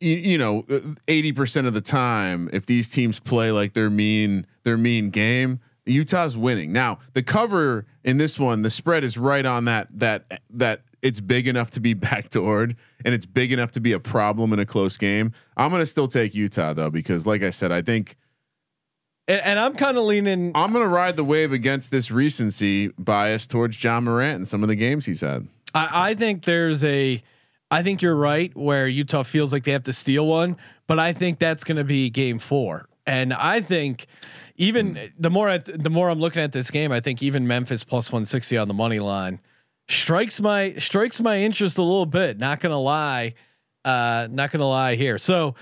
you, 0.01 0.15
you 0.17 0.39
know, 0.39 0.67
eighty 1.09 1.33
percent 1.33 1.67
of 1.67 1.75
the 1.75 1.81
time, 1.81 2.51
if 2.53 2.67
these 2.67 2.91
teams 2.91 3.21
play 3.21 3.51
like 3.51 3.73
their 3.73 3.89
mean, 3.91 4.47
their 4.65 4.77
mean 4.77 5.11
game, 5.11 5.61
Utah's 5.87 6.37
winning. 6.37 6.73
Now, 6.73 6.99
the 7.13 7.23
cover 7.23 7.87
in 8.03 8.19
this 8.19 8.39
one, 8.39 8.63
the 8.63 8.71
spread 8.71 9.05
is 9.05 9.17
right 9.17 9.45
on 9.47 9.65
that 9.67 9.89
that 9.93 10.41
that 10.51 10.83
it's 11.01 11.21
big 11.21 11.47
enough 11.47 11.71
to 11.73 11.81
be 11.81 11.95
backdoored 11.95 12.77
and 13.05 13.15
it's 13.15 13.27
big 13.27 13.53
enough 13.53 13.71
to 13.73 13.81
be 13.81 13.93
a 13.93 14.01
problem 14.01 14.53
in 14.53 14.59
a 14.59 14.67
close 14.67 14.97
game. 14.97 15.33
I'm 15.57 15.71
gonna 15.71 15.87
still 15.87 16.09
take 16.09 16.35
Utah 16.35 16.73
though 16.75 16.91
because, 16.91 17.27
like 17.27 17.43
I 17.43 17.51
said, 17.51 17.73
I 17.73 17.81
think 17.83 18.17
And, 19.27 19.41
and 19.41 19.59
I'm 19.59 19.75
kind 19.75 19.97
of 19.97 20.05
leaning. 20.05 20.53
I'm 20.55 20.73
gonna 20.73 20.89
ride 20.89 21.17
the 21.17 21.25
wave 21.25 21.53
against 21.53 21.91
this 21.91 22.11
recency 22.11 22.89
bias 22.99 23.47
towards 23.47 23.83
Ja 23.83 24.01
Morant 24.01 24.37
and 24.37 24.49
some 24.49 24.63
of 24.63 24.69
the 24.69 24.77
games 24.77 25.07
he's 25.07 25.21
had. 25.21 25.47
I, 25.75 26.11
I 26.11 26.15
think 26.15 26.45
there's 26.45 26.85
a. 26.85 27.23
I 27.71 27.83
think 27.83 28.03
you're 28.03 28.17
right 28.17 28.55
where 28.57 28.87
Utah 28.87 29.25
feels 29.25 29.53
like 29.53 29.65
they 29.65 29.73
have 29.73 29.85
to 29.85 29.93
steal 29.93 30.27
one, 30.27 30.57
but 30.87 30.99
I 30.99 31.13
think 31.13 31.39
that's 31.41 31.65
going 31.65 31.79
to 31.79 31.85
be 31.85 32.09
game 32.09 32.39
four. 32.39 32.87
And 33.07 33.33
I 33.33 33.63
think 33.63 34.07
even 34.57 35.11
the 35.19 35.31
more 35.31 35.49
I 35.49 35.59
th- 35.59 35.79
the 35.81 35.91
more 35.91 36.11
I'm 36.11 36.21
looking 36.21 36.43
at 36.43 36.53
this 36.53 36.71
game, 36.71 36.93
I 36.93 37.01
think 37.01 37.23
even 37.23 37.47
Memphis 37.47 37.83
plus 37.83 38.13
160 38.13 38.57
on 38.59 38.69
the 38.69 38.75
money 38.75 39.01
line 39.01 39.41
strikes 39.89 40.41
my 40.41 40.75
strikes 40.75 41.21
my 41.21 41.41
interest 41.41 41.79
a 41.79 41.83
little 41.83 42.07
bit. 42.07 42.39
Not 42.39 42.61
gonna 42.61 42.79
lie, 42.81 43.35
uh, 43.85 44.29
not 44.31 44.53
gonna 44.53 44.69
lie 44.69 44.95
here. 44.95 45.19
So 45.19 45.55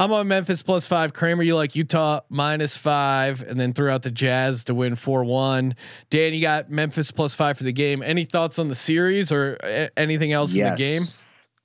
I'm 0.00 0.12
on 0.12 0.28
Memphis 0.28 0.62
plus 0.62 0.86
five. 0.86 1.12
Kramer, 1.12 1.42
you 1.42 1.54
like 1.56 1.76
Utah 1.76 2.20
minus 2.28 2.76
five, 2.76 3.42
and 3.42 3.58
then 3.60 3.72
threw 3.72 3.90
out 3.90 4.02
the 4.02 4.10
Jazz 4.10 4.64
to 4.64 4.74
win 4.74 4.96
four 4.96 5.24
one. 5.24 5.74
Dan, 6.08 6.32
you 6.34 6.40
got 6.40 6.70
Memphis 6.70 7.10
plus 7.10 7.34
five 7.34 7.58
for 7.58 7.64
the 7.64 7.72
game. 7.72 8.02
Any 8.02 8.24
thoughts 8.24 8.58
on 8.58 8.68
the 8.68 8.74
series 8.74 9.30
or 9.30 9.56
a- 9.62 9.90
anything 9.98 10.32
else 10.32 10.54
in 10.56 10.64
the 10.64 10.70
game? 10.76 11.02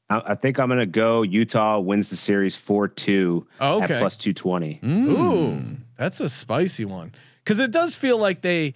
I, 0.10 0.22
I 0.28 0.36
think 0.36 0.60
I'm 0.60 0.68
going 0.68 0.80
to 0.80 0.86
go 0.86 1.22
Utah 1.24 1.80
wins 1.80 2.10
the 2.10 2.18
series 2.18 2.56
4 2.56 2.90
2 2.90 3.48
Oh, 3.62 3.82
at 3.82 3.90
okay. 3.90 4.00
plus 4.00 4.18
220. 4.18 4.80
Mm. 4.84 5.08
Ooh, 5.08 5.78
that's 5.98 6.20
a 6.20 6.30
spicy 6.30 6.86
one 6.86 7.14
because 7.44 7.60
it 7.60 7.72
does 7.72 7.96
feel 7.96 8.18
like 8.18 8.42
they, 8.42 8.74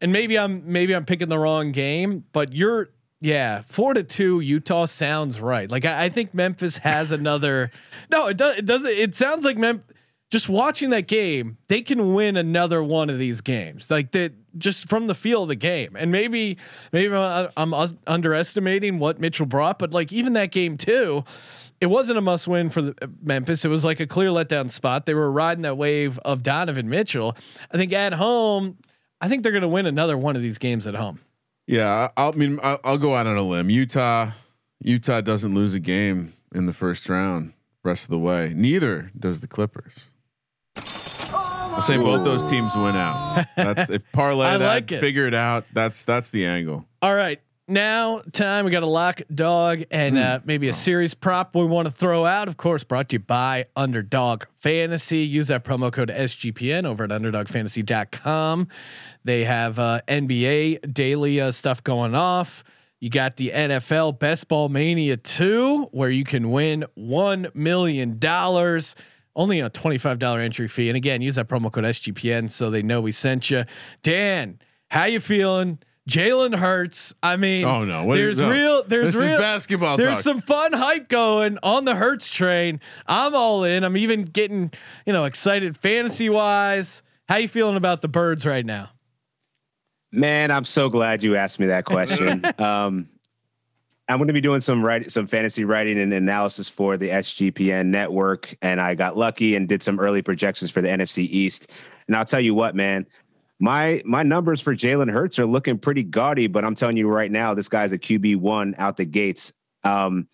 and 0.00 0.12
maybe 0.12 0.38
I'm 0.38 0.70
maybe 0.70 0.94
I'm 0.94 1.04
picking 1.04 1.28
the 1.28 1.38
wrong 1.38 1.72
game, 1.72 2.24
but 2.32 2.52
you're 2.52 2.90
yeah 3.20 3.62
four 3.62 3.94
to 3.94 4.02
two 4.02 4.40
Utah 4.40 4.86
sounds 4.86 5.40
right. 5.40 5.70
Like 5.70 5.84
I, 5.84 6.04
I 6.04 6.08
think 6.08 6.34
Memphis 6.34 6.78
has 6.78 7.12
another. 7.12 7.70
no, 8.10 8.26
it 8.26 8.36
does. 8.36 8.58
It 8.58 8.66
doesn't. 8.66 8.90
It 8.90 9.14
sounds 9.14 9.44
like 9.44 9.56
Mem. 9.56 9.82
Just 10.30 10.50
watching 10.50 10.90
that 10.90 11.08
game, 11.08 11.56
they 11.68 11.80
can 11.80 12.12
win 12.12 12.36
another 12.36 12.84
one 12.84 13.08
of 13.08 13.18
these 13.18 13.40
games. 13.40 13.90
Like 13.90 14.10
that, 14.12 14.34
just 14.58 14.90
from 14.90 15.06
the 15.06 15.14
feel 15.14 15.44
of 15.44 15.48
the 15.48 15.56
game, 15.56 15.96
and 15.96 16.12
maybe 16.12 16.58
maybe 16.92 17.14
I'm, 17.14 17.48
I'm 17.56 17.96
underestimating 18.06 18.98
what 18.98 19.20
Mitchell 19.20 19.46
brought, 19.46 19.78
but 19.78 19.94
like 19.94 20.12
even 20.12 20.34
that 20.34 20.50
game 20.50 20.76
too 20.76 21.24
it 21.80 21.86
wasn't 21.86 22.18
a 22.18 22.20
must 22.20 22.48
win 22.48 22.70
for 22.70 22.82
the, 22.82 22.94
uh, 23.02 23.06
Memphis. 23.22 23.64
It 23.64 23.68
was 23.68 23.84
like 23.84 24.00
a 24.00 24.06
clear 24.06 24.30
letdown 24.30 24.70
spot. 24.70 25.06
They 25.06 25.14
were 25.14 25.30
riding 25.30 25.62
that 25.62 25.76
wave 25.76 26.18
of 26.20 26.42
Donovan 26.42 26.88
Mitchell. 26.88 27.36
I 27.72 27.76
think 27.76 27.92
at 27.92 28.12
home, 28.12 28.78
I 29.20 29.28
think 29.28 29.42
they're 29.42 29.52
going 29.52 29.62
to 29.62 29.68
win 29.68 29.86
another 29.86 30.18
one 30.18 30.36
of 30.36 30.42
these 30.42 30.58
games 30.58 30.86
at 30.86 30.94
home. 30.94 31.20
Yeah, 31.68 32.08
I, 32.16 32.28
I 32.28 32.32
mean, 32.32 32.58
I'll, 32.62 32.80
I'll 32.82 32.98
go 32.98 33.14
out 33.14 33.26
on 33.26 33.36
a 33.36 33.42
limb. 33.42 33.68
Utah, 33.68 34.30
Utah 34.80 35.20
doesn't 35.20 35.54
lose 35.54 35.74
a 35.74 35.78
game 35.78 36.32
in 36.54 36.64
the 36.64 36.72
first 36.72 37.06
round. 37.10 37.52
Rest 37.84 38.04
of 38.04 38.10
the 38.10 38.18
way, 38.18 38.52
neither 38.56 39.12
does 39.16 39.40
the 39.40 39.46
Clippers. 39.46 40.08
I 40.76 41.80
say 41.82 41.98
both 41.98 42.24
those 42.24 42.48
teams 42.50 42.74
win 42.74 42.96
out. 42.96 43.46
That's 43.56 43.90
if 43.90 44.02
parlay 44.12 44.46
I 44.46 44.56
that, 44.56 44.66
like 44.66 44.88
figure 44.88 45.26
it 45.26 45.34
out. 45.34 45.66
That's 45.72 46.04
that's 46.04 46.30
the 46.30 46.44
angle. 46.46 46.86
All 47.02 47.14
right. 47.14 47.40
Now, 47.70 48.22
time 48.32 48.64
we 48.64 48.70
got 48.70 48.82
a 48.82 48.86
lock 48.86 49.20
dog 49.34 49.82
and 49.90 50.16
uh, 50.16 50.40
maybe 50.46 50.68
a 50.68 50.72
series 50.72 51.12
prop 51.12 51.54
we 51.54 51.66
want 51.66 51.86
to 51.86 51.92
throw 51.92 52.24
out. 52.24 52.48
Of 52.48 52.56
course, 52.56 52.82
brought 52.82 53.10
to 53.10 53.16
you 53.16 53.20
by 53.20 53.66
Underdog 53.76 54.44
Fantasy. 54.56 55.18
Use 55.18 55.48
that 55.48 55.64
promo 55.64 55.92
code 55.92 56.08
SGPN 56.08 56.86
over 56.86 57.04
at 57.04 57.10
underdogfantasy.com. 57.10 58.68
They 59.24 59.44
have 59.44 59.78
uh, 59.78 60.00
NBA 60.08 60.94
daily 60.94 61.42
uh, 61.42 61.50
stuff 61.50 61.84
going 61.84 62.14
off. 62.14 62.64
You 63.00 63.10
got 63.10 63.36
the 63.36 63.50
NFL 63.54 64.18
Best 64.18 64.48
Ball 64.48 64.70
Mania 64.70 65.18
2, 65.18 65.90
where 65.92 66.08
you 66.08 66.24
can 66.24 66.50
win 66.50 66.86
$1 66.98 67.54
million. 67.54 68.18
Only 69.36 69.60
a 69.60 69.68
$25 69.68 70.42
entry 70.42 70.68
fee. 70.68 70.88
And 70.88 70.96
again, 70.96 71.20
use 71.20 71.34
that 71.34 71.48
promo 71.48 71.70
code 71.70 71.84
SGPN 71.84 72.50
so 72.50 72.70
they 72.70 72.82
know 72.82 73.02
we 73.02 73.12
sent 73.12 73.50
you. 73.50 73.64
Dan, 74.02 74.58
how 74.88 75.04
you 75.04 75.20
feeling? 75.20 75.78
Jalen 76.08 76.56
Hurts. 76.56 77.14
I 77.22 77.36
mean, 77.36 77.64
Oh, 77.64 77.84
no. 77.84 78.04
What- 78.04 78.16
there's 78.16 78.40
no. 78.40 78.50
real. 78.50 78.82
There's 78.84 79.08
This 79.14 79.16
is 79.22 79.30
real 79.30 79.38
basketball 79.38 79.96
There's 79.96 80.16
talk. 80.16 80.22
some 80.24 80.40
fun 80.40 80.72
hype 80.72 81.08
going 81.08 81.58
on 81.62 81.84
the 81.84 81.94
Hurts 81.94 82.30
train. 82.30 82.80
I'm 83.06 83.34
all 83.34 83.64
in. 83.64 83.84
I'm 83.84 83.96
even 83.96 84.22
getting 84.24 84.72
you 85.06 85.12
know 85.12 85.24
excited 85.26 85.76
fantasy 85.76 86.28
wise. 86.30 87.02
How 87.28 87.36
you 87.36 87.46
feeling 87.48 87.76
about 87.76 88.00
the 88.00 88.08
birds 88.08 88.46
right 88.46 88.64
now? 88.64 88.88
Man, 90.10 90.50
I'm 90.50 90.64
so 90.64 90.88
glad 90.88 91.22
you 91.22 91.36
asked 91.36 91.60
me 91.60 91.66
that 91.66 91.84
question. 91.84 92.42
um, 92.58 93.06
I'm 94.08 94.16
going 94.16 94.28
to 94.28 94.32
be 94.32 94.40
doing 94.40 94.60
some 94.60 94.82
write, 94.82 95.12
some 95.12 95.26
fantasy 95.26 95.64
writing 95.64 95.98
and 95.98 96.14
analysis 96.14 96.70
for 96.70 96.96
the 96.96 97.10
SGPN 97.10 97.86
network, 97.88 98.56
and 98.62 98.80
I 98.80 98.94
got 98.94 99.18
lucky 99.18 99.54
and 99.54 99.68
did 99.68 99.82
some 99.82 100.00
early 100.00 100.22
projections 100.22 100.70
for 100.70 100.80
the 100.80 100.88
NFC 100.88 101.24
East. 101.24 101.70
And 102.06 102.16
I'll 102.16 102.24
tell 102.24 102.40
you 102.40 102.54
what, 102.54 102.74
man, 102.74 103.04
my 103.58 104.02
my 104.04 104.22
numbers 104.22 104.60
for 104.60 104.74
Jalen 104.74 105.12
Hurts 105.12 105.38
are 105.38 105.46
looking 105.46 105.78
pretty 105.78 106.02
gaudy, 106.02 106.46
but 106.46 106.64
I'm 106.64 106.74
telling 106.74 106.96
you 106.96 107.08
right 107.08 107.30
now, 107.30 107.54
this 107.54 107.68
guy's 107.68 107.92
a 107.92 107.98
QB 107.98 108.36
one 108.36 108.74
out 108.78 108.96
the 108.96 109.04
gates. 109.04 109.52
Um, 109.84 110.28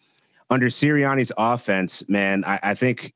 under 0.51 0.67
Sirianni's 0.67 1.33
offense, 1.39 2.07
man, 2.09 2.45
I, 2.45 2.61
I 2.63 2.75
think 2.75 3.15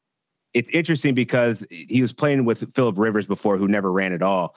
it's 0.54 0.70
interesting 0.70 1.14
because 1.14 1.64
he 1.70 2.00
was 2.00 2.12
playing 2.12 2.44
with 2.44 2.72
Philip 2.74 2.96
Rivers 2.98 3.26
before, 3.26 3.59
who 3.59 3.68
never 3.68 3.92
ran 3.92 4.12
at 4.12 4.22
all. 4.22 4.56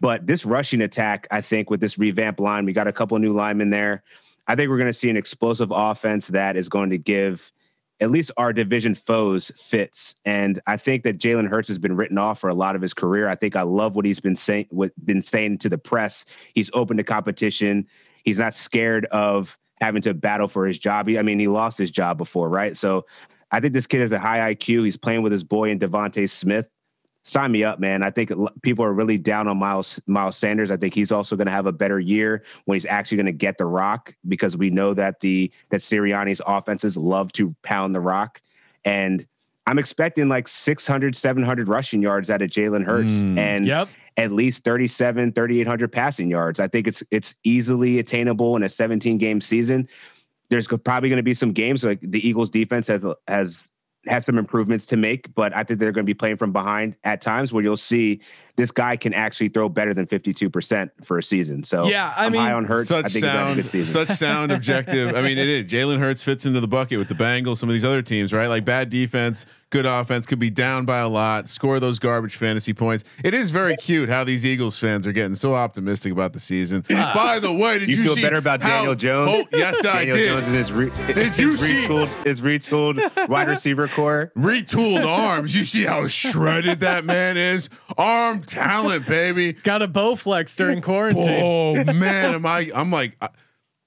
But 0.00 0.26
this 0.26 0.44
rushing 0.44 0.82
attack, 0.82 1.26
I 1.30 1.40
think, 1.40 1.70
with 1.70 1.80
this 1.80 1.98
revamped 1.98 2.40
line, 2.40 2.64
we 2.64 2.72
got 2.72 2.86
a 2.86 2.92
couple 2.92 3.18
new 3.18 3.32
linemen 3.32 3.70
there. 3.70 4.02
I 4.46 4.54
think 4.54 4.70
we're 4.70 4.78
going 4.78 4.88
to 4.88 4.92
see 4.92 5.10
an 5.10 5.16
explosive 5.16 5.70
offense 5.72 6.28
that 6.28 6.56
is 6.56 6.68
going 6.68 6.90
to 6.90 6.98
give 6.98 7.52
at 8.00 8.10
least 8.10 8.30
our 8.36 8.52
division 8.52 8.94
foes 8.94 9.50
fits. 9.56 10.14
And 10.24 10.60
I 10.66 10.76
think 10.76 11.02
that 11.04 11.18
Jalen 11.18 11.48
Hurts 11.48 11.68
has 11.68 11.78
been 11.78 11.96
written 11.96 12.18
off 12.18 12.38
for 12.40 12.50
a 12.50 12.54
lot 12.54 12.76
of 12.76 12.82
his 12.82 12.92
career. 12.92 13.28
I 13.28 13.34
think 13.34 13.56
I 13.56 13.62
love 13.62 13.94
what 13.94 14.04
he's 14.04 14.20
been 14.20 14.36
saying, 14.36 14.66
what 14.70 14.92
been 15.04 15.22
saying 15.22 15.58
to 15.58 15.68
the 15.68 15.78
press. 15.78 16.26
He's 16.54 16.70
open 16.74 16.96
to 16.98 17.04
competition. 17.04 17.86
He's 18.24 18.38
not 18.38 18.54
scared 18.54 19.06
of 19.06 19.58
having 19.80 20.02
to 20.02 20.14
battle 20.14 20.48
for 20.48 20.66
his 20.66 20.78
job. 20.78 21.08
I 21.08 21.22
mean, 21.22 21.38
he 21.38 21.48
lost 21.48 21.78
his 21.78 21.90
job 21.90 22.18
before, 22.18 22.48
right? 22.48 22.76
So 22.76 23.06
I 23.50 23.60
think 23.60 23.72
this 23.72 23.86
kid 23.86 24.00
has 24.00 24.12
a 24.12 24.18
high 24.18 24.54
IQ. 24.54 24.84
He's 24.84 24.96
playing 24.96 25.22
with 25.22 25.32
his 25.32 25.44
boy 25.44 25.70
in 25.70 25.78
DeVonta 25.78 26.28
Smith 26.28 26.68
sign 27.26 27.50
me 27.50 27.64
up, 27.64 27.80
man. 27.80 28.04
I 28.04 28.10
think 28.10 28.30
people 28.62 28.84
are 28.84 28.92
really 28.92 29.18
down 29.18 29.48
on 29.48 29.58
Miles 29.58 30.00
Miles 30.06 30.36
Sanders. 30.36 30.70
I 30.70 30.76
think 30.76 30.94
he's 30.94 31.10
also 31.10 31.34
going 31.34 31.46
to 31.46 31.52
have 31.52 31.66
a 31.66 31.72
better 31.72 31.98
year 31.98 32.44
when 32.66 32.76
he's 32.76 32.86
actually 32.86 33.16
going 33.16 33.26
to 33.26 33.32
get 33.32 33.58
the 33.58 33.66
rock 33.66 34.14
because 34.28 34.56
we 34.56 34.70
know 34.70 34.94
that 34.94 35.18
the 35.20 35.50
that 35.70 35.80
Sirianni's 35.80 36.40
offenses 36.46 36.96
love 36.96 37.32
to 37.32 37.54
pound 37.62 37.94
the 37.94 38.00
rock, 38.00 38.40
and 38.84 39.26
I'm 39.66 39.78
expecting 39.80 40.28
like 40.28 40.46
600, 40.46 41.16
700 41.16 41.68
rushing 41.68 42.00
yards 42.00 42.30
out 42.30 42.40
of 42.42 42.48
Jalen 42.50 42.84
Hurts 42.84 43.14
Mm. 43.14 43.36
and 43.38 43.66
Yep. 43.66 43.88
at 44.16 44.30
least 44.30 44.62
37, 44.62 45.32
3800 45.32 45.90
passing 45.90 46.30
yards. 46.30 46.60
I 46.60 46.68
think 46.68 46.86
it's 46.86 47.02
it's 47.10 47.34
easily 47.42 47.98
attainable 47.98 48.54
in 48.54 48.62
a 48.62 48.68
17 48.68 49.18
game 49.18 49.40
season. 49.40 49.88
There's 50.48 50.68
probably 50.68 51.08
going 51.08 51.16
to 51.16 51.24
be 51.24 51.34
some 51.34 51.50
games 51.52 51.82
like 51.82 51.98
the 52.00 52.26
Eagles 52.26 52.50
defense 52.50 52.86
has 52.86 53.02
has 53.26 53.64
has 54.08 54.24
some 54.24 54.38
improvements 54.38 54.86
to 54.86 54.96
make, 54.96 55.34
but 55.34 55.54
I 55.56 55.64
think 55.64 55.80
they're 55.80 55.92
going 55.92 56.04
to 56.04 56.10
be 56.10 56.14
playing 56.14 56.36
from 56.36 56.52
behind 56.52 56.96
at 57.04 57.20
times 57.20 57.52
where 57.52 57.62
you'll 57.62 57.76
see 57.76 58.20
this 58.56 58.70
guy 58.70 58.96
can 58.96 59.12
actually 59.14 59.48
throw 59.48 59.68
better 59.68 59.92
than 59.94 60.06
52% 60.06 60.90
for 61.04 61.18
a 61.18 61.22
season. 61.22 61.62
So 61.64 61.86
Yeah, 61.86 62.12
I 62.16 62.26
I'm 62.26 62.32
mean, 62.32 62.40
high 62.40 62.52
on 62.52 62.64
Hurts. 62.64 62.90
I 62.90 63.02
Such 63.02 63.12
think 63.12 63.14
he's 63.14 63.22
a 63.24 63.26
sound, 63.32 63.54
good 63.56 63.64
season. 63.66 64.06
such 64.06 64.16
sound 64.16 64.52
objective. 64.52 65.14
I 65.14 65.20
mean, 65.22 65.38
it 65.38 65.48
is. 65.48 65.64
Jalen 65.70 65.98
Hurts 65.98 66.22
fits 66.22 66.46
into 66.46 66.60
the 66.60 66.68
bucket 66.68 66.98
with 66.98 67.08
the 67.08 67.14
Bengals. 67.14 67.58
Some 67.58 67.68
of 67.68 67.74
these 67.74 67.84
other 67.84 68.02
teams, 68.02 68.32
right? 68.32 68.46
Like 68.48 68.64
bad 68.64 68.88
defense, 68.90 69.44
good 69.70 69.84
offense, 69.86 70.24
could 70.26 70.38
be 70.38 70.48
down 70.50 70.84
by 70.86 70.98
a 70.98 71.08
lot, 71.08 71.48
score 71.48 71.78
those 71.80 71.98
garbage 71.98 72.36
fantasy 72.36 72.72
points. 72.72 73.04
It 73.22 73.34
is 73.34 73.50
very 73.50 73.76
cute 73.76 74.08
how 74.08 74.24
these 74.24 74.46
Eagles 74.46 74.78
fans 74.78 75.06
are 75.06 75.12
getting 75.12 75.34
so 75.34 75.54
optimistic 75.54 76.12
about 76.12 76.32
the 76.32 76.40
season. 76.40 76.82
by 76.88 77.38
the 77.40 77.52
way, 77.52 77.78
did 77.78 77.88
you 77.88 77.96
you, 77.98 78.04
feel 78.04 78.14
see 78.14 78.22
better 78.22 78.36
about 78.36 78.62
how- 78.62 78.68
Daniel 78.70 78.92
oh, 78.92 78.94
Jones? 78.94 79.30
Oh, 79.32 79.44
yes, 79.52 79.84
I 79.84 80.06
Daniel 80.06 80.16
did. 80.16 80.28
Jones 80.28 80.48
is 80.48 80.54
his 80.54 80.72
re- 80.72 81.12
Did 81.12 81.38
you 81.38 81.50
his 81.50 81.60
see- 81.60 81.86
retooled, 81.86 82.24
his 82.24 82.40
retooled 82.40 83.28
wide 83.28 83.48
receiver 83.56 83.86
core? 83.88 84.32
Retooled 84.36 85.04
arms. 85.06 85.54
You 85.54 85.64
see 85.64 85.84
how 85.84 86.06
shredded 86.06 86.80
that 86.80 87.04
man 87.04 87.36
is. 87.36 87.68
Arm 87.98 88.42
talent, 88.46 89.06
baby. 89.06 89.52
Got 89.64 89.82
a 89.82 89.88
bow 89.88 90.16
flex 90.16 90.56
during 90.56 90.80
quarantine. 90.80 91.42
Oh 91.42 91.84
man, 91.92 92.34
am 92.34 92.46
I? 92.46 92.70
I'm 92.74 92.90
like, 92.90 93.16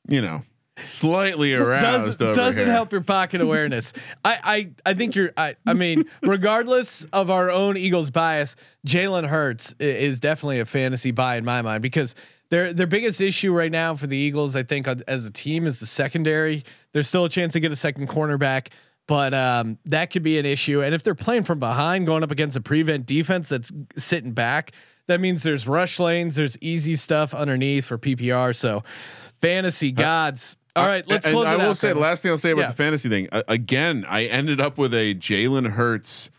you 0.07 0.21
know, 0.21 0.43
slightly 0.77 1.53
aroused. 1.53 2.21
over 2.21 2.33
doesn't 2.33 2.65
here. 2.65 2.73
help 2.73 2.91
your 2.91 3.01
pocket 3.01 3.41
awareness. 3.41 3.93
I, 4.23 4.39
I 4.85 4.91
I 4.91 4.93
think 4.93 5.15
you're. 5.15 5.31
I 5.37 5.55
I 5.65 5.73
mean, 5.73 6.05
regardless 6.23 7.03
of 7.05 7.29
our 7.29 7.51
own 7.51 7.77
Eagles 7.77 8.09
bias, 8.09 8.55
Jalen 8.87 9.27
Hurts 9.27 9.73
is 9.79 10.19
definitely 10.19 10.59
a 10.59 10.65
fantasy 10.65 11.11
buy 11.11 11.37
in 11.37 11.45
my 11.45 11.61
mind 11.61 11.81
because 11.81 12.15
their 12.49 12.73
their 12.73 12.87
biggest 12.87 13.21
issue 13.21 13.53
right 13.53 13.71
now 13.71 13.95
for 13.95 14.07
the 14.07 14.17
Eagles, 14.17 14.55
I 14.55 14.63
think, 14.63 14.87
as 15.07 15.25
a 15.25 15.31
team, 15.31 15.67
is 15.67 15.79
the 15.79 15.85
secondary. 15.85 16.63
There's 16.93 17.07
still 17.07 17.25
a 17.25 17.29
chance 17.29 17.53
to 17.53 17.59
get 17.59 17.71
a 17.71 17.75
second 17.75 18.09
cornerback. 18.09 18.69
But 19.09 19.33
um, 19.33 19.79
that 19.85 20.11
could 20.11 20.21
be 20.21 20.37
an 20.37 20.45
issue, 20.45 20.83
and 20.83 20.93
if 20.93 21.01
they're 21.01 21.15
playing 21.15 21.41
from 21.43 21.57
behind, 21.59 22.05
going 22.05 22.21
up 22.21 22.29
against 22.29 22.55
a 22.55 22.61
prevent 22.61 23.07
defense 23.07 23.49
that's 23.49 23.71
sitting 23.97 24.33
back, 24.33 24.71
that 25.07 25.19
means 25.19 25.41
there's 25.41 25.67
rush 25.67 25.97
lanes, 25.99 26.35
there's 26.35 26.55
easy 26.61 26.95
stuff 26.95 27.33
underneath 27.33 27.85
for 27.85 27.97
PPR. 27.97 28.55
So, 28.55 28.83
fantasy 29.41 29.91
gods. 29.91 30.57
All 30.75 30.85
right, 30.85 31.03
let's 31.07 31.25
And 31.25 31.33
close 31.33 31.47
I 31.47 31.55
will 31.55 31.71
out. 31.71 31.77
say 31.77 31.91
the 31.91 31.97
last 31.97 32.21
thing 32.21 32.31
I'll 32.31 32.37
say 32.37 32.51
about 32.51 32.61
Yeah. 32.61 32.67
the 32.67 32.75
fantasy 32.75 33.09
thing. 33.09 33.27
Uh, 33.31 33.41
again, 33.47 34.05
I 34.07 34.25
ended 34.25 34.61
up 34.61 34.77
with 34.77 34.93
a 34.93 35.15
Jalen 35.15 35.71
Hurts 35.71 36.29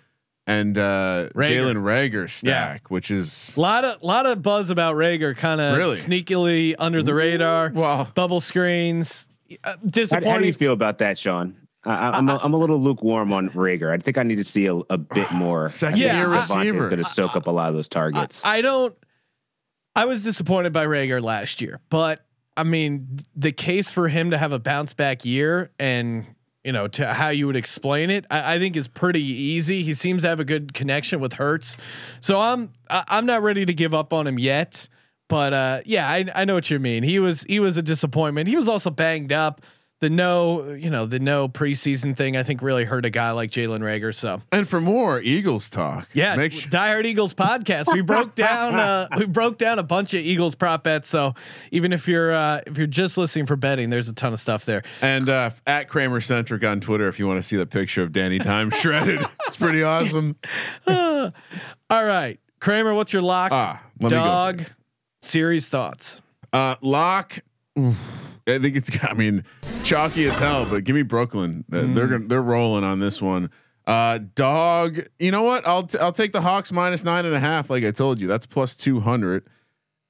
and 0.46 0.78
uh, 0.78 1.28
Reagor. 1.34 1.46
Jalen 1.48 1.76
Reagor 1.82 2.30
stack, 2.30 2.88
which 2.88 3.10
is 3.10 3.56
a 3.56 3.60
lot 3.60 3.84
of 3.84 4.00
lot 4.00 4.26
of 4.26 4.42
buzz 4.42 4.70
about 4.70 4.94
Reagor, 4.94 5.36
kind 5.36 5.60
of 5.60 5.76
Really? 5.76 5.96
sneakily 5.96 6.76
under 6.78 7.02
the 7.02 7.14
radar. 7.14 7.72
well. 7.74 8.08
Bubble 8.14 8.38
screens, 8.40 9.28
uh, 9.64 9.74
How, 10.12 10.20
how 10.24 10.38
do 10.38 10.46
you 10.46 10.52
feel 10.52 10.72
about 10.72 10.98
that, 10.98 11.18
Sean? 11.18 11.56
I, 11.84 11.94
I- 11.94 12.18
I'm, 12.18 12.28
a, 12.28 12.36
I'm 12.42 12.52
a 12.54 12.56
little 12.56 12.78
lukewarm 12.80 13.32
on 13.32 13.50
Reagor. 13.50 13.92
I 13.92 13.98
think 13.98 14.18
I 14.18 14.22
need 14.22 14.36
to 14.36 14.44
see 14.44 14.66
a, 14.66 14.74
a 14.74 14.98
bit 14.98 15.30
more. 15.32 15.68
Second 15.68 15.94
I 16.00 16.02
think 16.02 16.14
year 16.14 16.26
DeVonta's 16.28 16.56
receiver. 16.56 16.88
going 16.90 17.02
to 17.04 17.08
soak 17.10 17.36
up 17.36 17.46
a 17.46 17.50
lot 17.50 17.68
of 17.68 17.74
those 17.74 17.88
targets. 17.88 18.42
I, 18.44 18.58
I 18.58 18.62
don't. 18.62 18.94
I 19.96 20.04
was 20.04 20.22
disappointed 20.22 20.72
by 20.72 20.86
Reagor 20.86 21.20
last 21.20 21.60
year, 21.60 21.80
but 21.90 22.24
I 22.56 22.62
mean, 22.62 23.18
the 23.34 23.52
case 23.52 23.90
for 23.90 24.08
him 24.08 24.30
to 24.30 24.38
have 24.38 24.52
a 24.52 24.58
bounce 24.58 24.94
back 24.94 25.24
year 25.24 25.70
and 25.78 26.26
you 26.64 26.72
know 26.72 26.86
to 26.88 27.12
how 27.12 27.30
you 27.30 27.46
would 27.46 27.56
explain 27.56 28.10
it, 28.10 28.24
I, 28.30 28.54
I 28.54 28.58
think 28.58 28.76
is 28.76 28.86
pretty 28.86 29.22
easy. 29.22 29.82
He 29.82 29.94
seems 29.94 30.22
to 30.22 30.28
have 30.28 30.38
a 30.40 30.44
good 30.44 30.74
connection 30.74 31.18
with 31.20 31.32
Hurts, 31.32 31.76
so 32.20 32.40
I'm 32.40 32.72
I, 32.88 33.04
I'm 33.08 33.26
not 33.26 33.42
ready 33.42 33.64
to 33.66 33.74
give 33.74 33.92
up 33.94 34.12
on 34.12 34.26
him 34.26 34.38
yet. 34.38 34.88
But 35.28 35.52
uh, 35.52 35.80
yeah, 35.86 36.08
I, 36.08 36.26
I 36.34 36.44
know 36.44 36.54
what 36.54 36.70
you 36.70 36.78
mean. 36.78 37.02
He 37.02 37.18
was 37.18 37.42
he 37.44 37.58
was 37.60 37.76
a 37.76 37.82
disappointment. 37.82 38.48
He 38.48 38.56
was 38.56 38.68
also 38.68 38.90
banged 38.90 39.32
up. 39.32 39.62
The 40.00 40.08
no, 40.08 40.72
you 40.72 40.88
know, 40.88 41.04
the 41.04 41.18
no 41.20 41.46
preseason 41.46 42.16
thing, 42.16 42.34
I 42.34 42.42
think 42.42 42.62
really 42.62 42.84
hurt 42.84 43.04
a 43.04 43.10
guy 43.10 43.32
like 43.32 43.50
Jalen 43.50 43.80
Reagor. 43.80 44.14
So 44.14 44.40
And 44.50 44.66
for 44.66 44.80
more 44.80 45.20
Eagles 45.20 45.68
talk, 45.68 46.08
yeah, 46.14 46.36
make 46.36 46.52
sure. 46.52 46.70
Die 46.70 46.88
Hard 46.88 47.04
Eagles 47.04 47.34
podcast. 47.34 47.92
We 47.92 48.00
broke 48.00 48.34
down, 48.34 48.76
uh, 48.76 49.08
we 49.18 49.26
broke 49.26 49.58
down 49.58 49.78
a 49.78 49.82
bunch 49.82 50.14
of 50.14 50.20
Eagles 50.22 50.54
prop 50.54 50.84
bets. 50.84 51.08
So 51.08 51.34
even 51.70 51.92
if 51.92 52.08
you're 52.08 52.32
uh, 52.32 52.62
if 52.66 52.78
you're 52.78 52.86
just 52.86 53.18
listening 53.18 53.44
for 53.44 53.56
betting, 53.56 53.90
there's 53.90 54.08
a 54.08 54.14
ton 54.14 54.32
of 54.32 54.40
stuff 54.40 54.64
there. 54.64 54.82
And 55.02 55.28
uh, 55.28 55.50
at 55.66 55.88
Kramer 55.90 56.22
Centric 56.22 56.64
on 56.64 56.80
Twitter, 56.80 57.06
if 57.08 57.18
you 57.18 57.26
want 57.26 57.38
to 57.38 57.42
see 57.42 57.56
the 57.58 57.66
picture 57.66 58.02
of 58.02 58.12
Danny 58.12 58.38
Time 58.38 58.70
shredded, 58.70 59.20
it's 59.46 59.56
pretty 59.56 59.82
awesome. 59.82 60.36
All 60.86 61.30
right, 61.90 62.40
Kramer, 62.58 62.94
what's 62.94 63.12
your 63.12 63.22
lock? 63.22 63.52
Ah, 63.52 63.82
let 64.00 64.10
me 64.12 64.16
go. 64.16 64.24
dog 64.24 64.62
series 65.20 65.68
thoughts. 65.68 66.22
Uh, 66.54 66.76
lock. 66.80 67.38
oof, 67.78 67.98
I 68.54 68.58
think 68.58 68.76
it's. 68.76 68.90
I 69.04 69.14
mean, 69.14 69.44
chalky 69.84 70.24
as 70.26 70.38
hell. 70.38 70.64
But 70.66 70.84
give 70.84 70.94
me 70.96 71.02
Brooklyn. 71.02 71.64
Uh, 71.72 71.82
They're 71.94 72.06
gonna, 72.06 72.26
they're 72.26 72.42
rolling 72.42 72.84
on 72.84 73.00
this 73.00 73.20
one. 73.22 73.50
Uh, 73.86 74.18
dog. 74.34 75.00
You 75.18 75.30
know 75.30 75.42
what? 75.42 75.66
I'll 75.66 75.84
t- 75.84 75.98
I'll 75.98 76.12
take 76.12 76.32
the 76.32 76.40
Hawks 76.42 76.70
minus 76.72 77.04
nine 77.04 77.24
and 77.24 77.34
a 77.34 77.40
half. 77.40 77.70
Like 77.70 77.84
I 77.84 77.90
told 77.90 78.20
you, 78.20 78.26
that's 78.28 78.46
plus 78.46 78.76
two 78.76 79.00
hundred. 79.00 79.48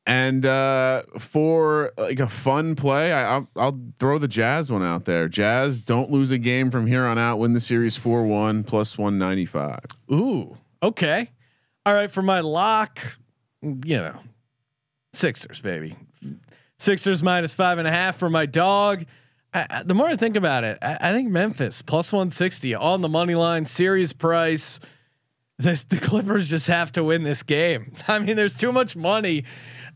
And 0.07 0.45
uh, 0.47 1.03
for 1.19 1.93
like 1.99 2.19
a 2.21 2.27
fun 2.27 2.75
play, 2.75 3.13
I, 3.13 3.35
I'll, 3.35 3.49
I'll 3.55 3.81
throw 3.99 4.19
the 4.19 4.27
Jazz 4.27 4.73
one 4.73 4.83
out 4.83 5.05
there. 5.05 5.29
Jazz 5.29 5.83
don't 5.83 6.11
lose 6.11 6.31
a 6.31 6.39
game 6.39 6.71
from 6.71 6.87
here 6.87 7.05
on 7.05 7.19
out. 7.19 7.39
Win 7.39 7.53
the 7.53 7.61
series 7.61 7.97
four 7.97 8.25
one 8.25 8.65
plus 8.65 8.97
one 8.99 9.19
ninety 9.19 9.47
five. 9.47 9.85
Ooh, 10.11 10.57
okay. 10.83 11.31
All 11.87 11.95
right, 11.95 12.11
for 12.11 12.23
my 12.23 12.41
lock, 12.41 12.99
you 13.63 13.97
know, 13.99 14.19
Sixers, 15.13 15.61
baby. 15.61 15.97
Sixers 16.81 17.23
minus 17.23 17.53
five 17.53 17.77
and 17.79 17.87
a 17.87 17.91
half 17.91 18.17
for 18.17 18.31
my 18.31 18.47
dog. 18.47 19.05
I, 19.53 19.83
the 19.85 19.95
more 19.95 20.07
I 20.07 20.17
think 20.17 20.35
about 20.37 20.65
it, 20.65 20.79
I, 20.81 20.97
I 21.01 21.13
think 21.13 21.29
Memphis 21.29 21.83
plus 21.83 22.11
one 22.13 22.31
sixty 22.31 22.75
on 22.75 23.03
the 23.03 23.09
money 23.09 23.35
line, 23.35 23.67
series 23.67 24.13
price. 24.15 24.81
This, 25.59 25.85
the 25.85 25.99
Clippers 25.99 26.49
just 26.49 26.69
have 26.69 26.91
to 26.93 27.05
win 27.05 27.23
this 27.23 27.43
game. 27.43 27.93
I 28.09 28.19
mean, 28.19 28.35
there's 28.35 28.57
too 28.57 28.73
much 28.73 28.97
money 28.97 29.45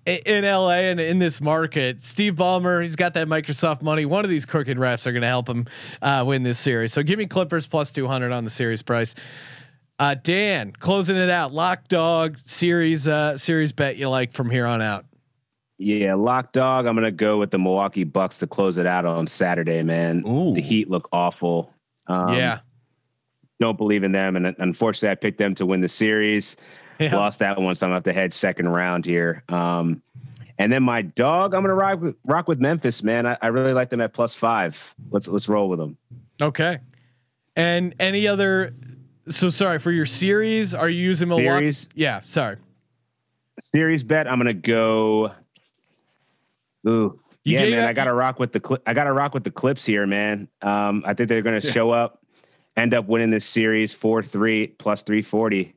i- 0.06 0.20
in 0.26 0.44
LA 0.44 0.80
and 0.90 1.00
in 1.00 1.18
this 1.18 1.40
market. 1.40 2.02
Steve 2.02 2.34
Ballmer, 2.34 2.82
he's 2.82 2.96
got 2.96 3.14
that 3.14 3.28
Microsoft 3.28 3.80
money. 3.80 4.04
One 4.04 4.24
of 4.24 4.30
these 4.30 4.44
crooked 4.44 4.76
refs 4.76 5.06
are 5.06 5.12
going 5.12 5.22
to 5.22 5.26
help 5.28 5.48
him 5.48 5.64
uh, 6.02 6.22
win 6.26 6.42
this 6.42 6.58
series. 6.58 6.92
So 6.92 7.02
give 7.02 7.18
me 7.18 7.24
Clippers 7.24 7.66
plus 7.66 7.92
200 7.92 8.30
on 8.30 8.44
the 8.44 8.50
series 8.50 8.82
price. 8.82 9.14
Uh, 9.98 10.16
Dan, 10.22 10.72
closing 10.72 11.16
it 11.16 11.30
out. 11.30 11.54
Lock 11.54 11.88
dog 11.88 12.36
series 12.44 13.08
uh, 13.08 13.38
series 13.38 13.72
bet 13.72 13.96
you 13.96 14.10
like 14.10 14.32
from 14.34 14.50
here 14.50 14.66
on 14.66 14.82
out. 14.82 15.06
Yeah, 15.78 16.14
lock 16.14 16.52
dog. 16.52 16.86
I'm 16.86 16.94
gonna 16.94 17.10
go 17.10 17.38
with 17.38 17.50
the 17.50 17.58
Milwaukee 17.58 18.04
Bucks 18.04 18.38
to 18.38 18.46
close 18.46 18.78
it 18.78 18.86
out 18.86 19.04
on 19.04 19.26
Saturday, 19.26 19.82
man. 19.82 20.22
Ooh. 20.26 20.54
The 20.54 20.60
Heat 20.60 20.88
look 20.88 21.08
awful. 21.12 21.72
Um, 22.06 22.34
yeah. 22.34 22.60
don't 23.60 23.76
believe 23.76 24.04
in 24.04 24.12
them, 24.12 24.36
and 24.36 24.54
unfortunately, 24.58 25.10
I 25.10 25.14
picked 25.16 25.38
them 25.38 25.54
to 25.56 25.66
win 25.66 25.80
the 25.80 25.88
series. 25.88 26.56
Yeah. 27.00 27.16
Lost 27.16 27.40
that 27.40 27.60
one, 27.60 27.74
so 27.74 27.86
I'm 27.86 27.88
gonna 27.88 27.96
have 27.96 28.04
to 28.04 28.12
head 28.12 28.32
second 28.32 28.68
round 28.68 29.04
here. 29.04 29.42
Um, 29.48 30.00
and 30.58 30.72
then 30.72 30.84
my 30.84 31.02
dog, 31.02 31.54
I'm 31.54 31.62
gonna 31.62 31.74
rock 31.74 32.00
with, 32.00 32.16
rock 32.24 32.46
with 32.46 32.60
Memphis, 32.60 33.02
man. 33.02 33.26
I, 33.26 33.36
I 33.42 33.48
really 33.48 33.72
like 33.72 33.90
them 33.90 34.00
at 34.00 34.12
plus 34.12 34.34
five. 34.34 34.94
Let's 35.10 35.26
let's 35.26 35.48
roll 35.48 35.68
with 35.68 35.80
them. 35.80 35.96
Okay. 36.40 36.78
And 37.56 37.94
any 37.98 38.28
other? 38.28 38.74
So 39.28 39.48
sorry 39.48 39.78
for 39.78 39.90
your 39.90 40.06
series. 40.06 40.74
Are 40.74 40.88
you 40.88 41.02
using 41.02 41.28
Milwaukee? 41.28 41.72
Series? 41.72 41.88
Yeah. 41.94 42.20
Sorry. 42.20 42.56
Series 43.74 44.04
bet, 44.04 44.28
I'm 44.28 44.38
gonna 44.38 44.52
go. 44.54 45.32
Ooh, 46.86 47.18
You 47.44 47.58
yeah, 47.58 47.70
man. 47.70 47.84
I 47.84 47.92
gotta 47.92 48.12
rock 48.14 48.38
with 48.38 48.52
the 48.52 48.60
Cli- 48.60 48.78
I 48.86 48.94
gotta 48.94 49.12
rock 49.12 49.34
with 49.34 49.44
the 49.44 49.50
Clips 49.50 49.84
here, 49.84 50.06
man. 50.06 50.48
Um, 50.62 51.02
I 51.06 51.14
think 51.14 51.28
they're 51.28 51.42
gonna 51.42 51.60
show 51.60 51.90
up, 51.90 52.20
end 52.76 52.94
up 52.94 53.06
winning 53.06 53.30
this 53.30 53.44
series 53.44 53.92
four 53.94 54.22
three 54.22 54.68
plus 54.68 55.02
three 55.02 55.22
forty. 55.22 55.74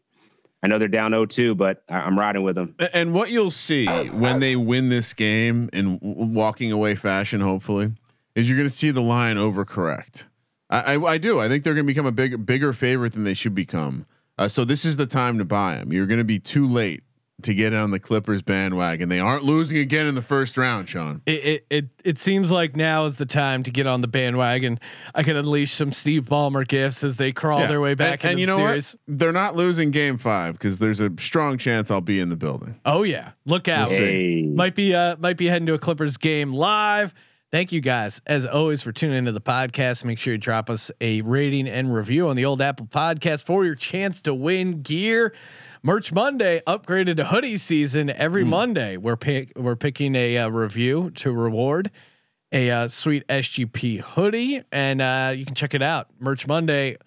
I 0.64 0.68
know 0.68 0.80
they're 0.80 0.88
down 0.88 1.12
0-2, 1.12 1.56
but 1.56 1.84
I- 1.88 2.00
I'm 2.02 2.18
riding 2.18 2.42
with 2.42 2.56
them. 2.56 2.74
And 2.92 3.14
what 3.14 3.30
you'll 3.30 3.52
see 3.52 3.86
when 3.86 4.40
they 4.40 4.56
win 4.56 4.90
this 4.90 5.14
game 5.14 5.70
in 5.72 6.00
walking 6.02 6.72
away 6.72 6.96
fashion, 6.96 7.42
hopefully, 7.42 7.92
is 8.34 8.50
you're 8.50 8.58
going 8.58 8.68
to 8.68 8.76
see 8.76 8.90
the 8.90 9.00
line 9.02 9.36
overcorrect. 9.38 10.26
I, 10.72 10.96
I, 10.96 11.04
I 11.14 11.18
do. 11.20 11.40
I 11.40 11.48
think 11.48 11.64
they're 11.64 11.76
going 11.76 11.86
to 11.86 11.92
become 11.94 12.08
a 12.08 12.12
big, 12.12 12.44
bigger 12.44 12.74
favorite 12.74 13.14
than 13.14 13.24
they 13.24 13.36
should 13.36 13.54
become. 13.54 14.08
Uh, 14.36 14.48
so 14.48 14.66
this 14.66 14.84
is 14.84 14.98
the 14.98 15.06
time 15.06 15.38
to 15.38 15.46
buy 15.46 15.76
them. 15.76 15.94
You're 15.94 16.08
going 16.08 16.18
to 16.20 16.24
be 16.24 16.40
too 16.40 16.68
late 16.68 17.04
to 17.44 17.54
get 17.54 17.74
on 17.74 17.92
the 17.92 18.00
Clippers 18.00 18.42
bandwagon. 18.42 19.10
They 19.10 19.20
aren't 19.20 19.44
losing 19.44 19.78
again 19.78 20.08
in 20.08 20.16
the 20.16 20.22
first 20.24 20.58
round, 20.58 20.90
Sean. 20.90 21.22
It, 21.26 21.32
it 21.46 21.66
it 21.70 21.86
it 22.04 22.18
seems 22.18 22.52
like 22.52 22.76
now 22.76 23.06
is 23.06 23.18
the 23.18 23.26
time 23.28 23.62
to 23.64 23.72
get 23.72 23.86
on 23.86 24.02
the 24.02 24.08
bandwagon. 24.08 24.80
I 25.14 25.22
can 25.24 25.36
unleash 25.36 25.72
some 25.72 25.92
Steve 25.92 26.24
Ballmer 26.26 26.68
gifts 26.68 27.04
as 27.04 27.18
they 27.18 27.32
crawl 27.32 27.60
Yeah. 27.60 27.68
their 27.68 27.82
way 27.82 27.94
back 27.94 28.24
and, 28.24 28.32
and 28.32 28.40
you 28.40 28.46
the 28.48 28.52
know 28.58 28.58
series. 28.68 28.96
what? 29.06 29.20
They're 29.20 29.32
not 29.32 29.56
losing 29.56 29.92
Game 29.92 30.18
Five 30.18 30.54
because 30.54 30.80
there's 30.80 31.00
a 31.00 31.12
strong 31.20 31.58
chance 31.58 31.92
I'll 31.92 32.02
be 32.02 32.20
in 32.20 32.30
the 32.30 32.36
building. 32.36 32.80
Oh 32.86 33.04
yeah, 33.04 33.32
look 33.46 33.68
out! 33.68 33.90
We'll. 33.90 34.00
Hey, 34.00 34.42
might 34.44 34.74
be 34.74 34.96
uh 34.96 35.18
might 35.20 35.38
be 35.38 35.46
heading 35.48 35.68
to 35.68 35.74
a 35.76 35.80
Clippers 35.80 36.18
game 36.18 36.52
live. 36.54 37.14
Thank 37.50 37.72
you 37.72 37.80
guys 37.80 38.20
as 38.26 38.46
always 38.46 38.84
for 38.84 38.92
tuning 38.92 39.20
into 39.20 39.32
the 39.32 39.40
podcast. 39.40 40.04
Make 40.04 40.20
sure 40.20 40.34
you 40.34 40.38
drop 40.38 40.70
us 40.70 40.92
a 41.00 41.22
rating 41.22 41.70
and 41.70 41.94
review 41.94 42.28
on 42.28 42.36
the 42.36 42.44
old 42.44 42.62
Apple 42.62 42.88
Podcast 42.88 43.44
for 43.44 43.64
your 43.64 43.74
chance 43.76 44.22
to 44.24 44.34
win 44.34 44.82
gear. 44.82 45.34
Merch 45.88 46.12
Monday 46.12 46.62
upgraded 46.68 47.16
to 47.16 47.24
hoodie 47.24 47.56
season 47.56 48.10
every 48.10 48.44
Monday. 48.44 48.98
We're 48.98 49.16
pick, 49.16 49.54
we're 49.56 49.78
picking 49.78 50.16
a 50.16 50.40
uh, 50.40 50.50
review 50.50 51.12
to 51.12 51.32
reward 51.32 51.92
a 52.52 52.70
uh, 52.70 52.88
sweet 52.90 53.26
SGP 53.30 54.02
hoodie, 54.02 54.64
and 54.74 55.02
uh, 55.02 55.34
you 55.34 55.46
can 55.46 55.56
check 55.56 55.74
it 55.74 55.82
out. 55.82 56.10
Merch 56.20 56.46
Monday 56.46 56.98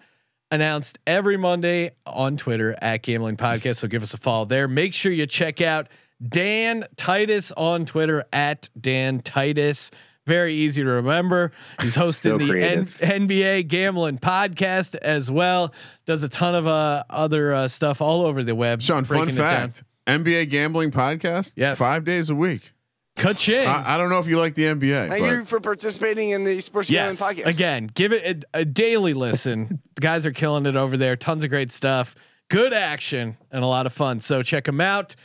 announced 0.49 0.97
every 1.05 1.37
Monday 1.37 1.91
on 2.07 2.37
Twitter 2.37 2.75
at 2.81 3.03
Gambling 3.03 3.37
Podcast. 3.37 3.75
So 3.75 3.87
give 3.87 4.01
us 4.01 4.15
a 4.15 4.17
follow 4.17 4.45
there. 4.45 4.67
Make 4.67 4.95
sure 4.95 5.11
you 5.11 5.27
check 5.27 5.61
out 5.61 5.87
Dan 6.27 6.87
Titus 6.95 7.51
on 7.51 7.85
Twitter 7.85 8.25
at 8.33 8.67
Dan 8.81 9.19
Titus. 9.19 9.91
Very 10.31 10.55
easy 10.55 10.81
to 10.81 10.89
remember. 10.89 11.51
He's 11.81 11.95
hosting 12.03 12.39
So 12.39 12.45
the 12.45 12.63
N- 12.63 12.85
NBA 12.85 13.67
Gambling 13.67 14.17
Podcast 14.17 14.95
as 14.95 15.29
well. 15.29 15.73
Does 16.05 16.23
a 16.23 16.29
ton 16.29 16.55
of 16.55 16.67
uh, 16.67 17.03
other 17.09 17.53
uh, 17.53 17.67
stuff 17.67 17.99
all 17.99 18.25
over 18.25 18.41
the 18.41 18.55
web. 18.55 18.81
Sean, 18.81 19.03
fun 19.03 19.17
breaking 19.17 19.35
down. 19.35 19.49
fact: 19.49 19.83
NBA 20.07 20.49
gambling 20.49 20.91
podcast. 20.91 21.55
Yes. 21.57 21.79
five 21.79 22.05
days 22.05 22.29
a 22.29 22.35
week. 22.35 22.71
Ka-ching. 23.17 23.67
I, 23.67 23.95
I 23.95 23.97
don't 23.97 24.09
know 24.09 24.19
if 24.19 24.27
you 24.27 24.39
like 24.39 24.55
the 24.55 24.63
NBA. 24.63 25.09
Thank 25.09 25.21
but 25.21 25.29
you 25.29 25.43
for 25.43 25.59
participating 25.59 26.29
in 26.29 26.45
the 26.45 26.61
Sports 26.61 26.89
Gambling 26.89 27.17
Podcast. 27.17 27.53
Again, 27.53 27.89
give 27.93 28.13
it 28.13 28.45
a, 28.53 28.59
a 28.61 28.65
daily 28.65 29.13
listen. 29.13 29.81
the 29.95 30.01
guys 30.01 30.25
are 30.25 30.31
killing 30.31 30.65
it 30.65 30.77
over 30.77 30.95
there. 30.95 31.17
Tons 31.17 31.43
of 31.43 31.49
great 31.49 31.73
stuff, 31.73 32.15
good 32.49 32.71
action, 32.71 33.35
and 33.51 33.65
a 33.65 33.67
lot 33.67 33.85
of 33.85 33.91
fun. 33.91 34.21
So 34.21 34.41
check 34.43 34.63
them 34.63 34.79
out. 34.79 35.15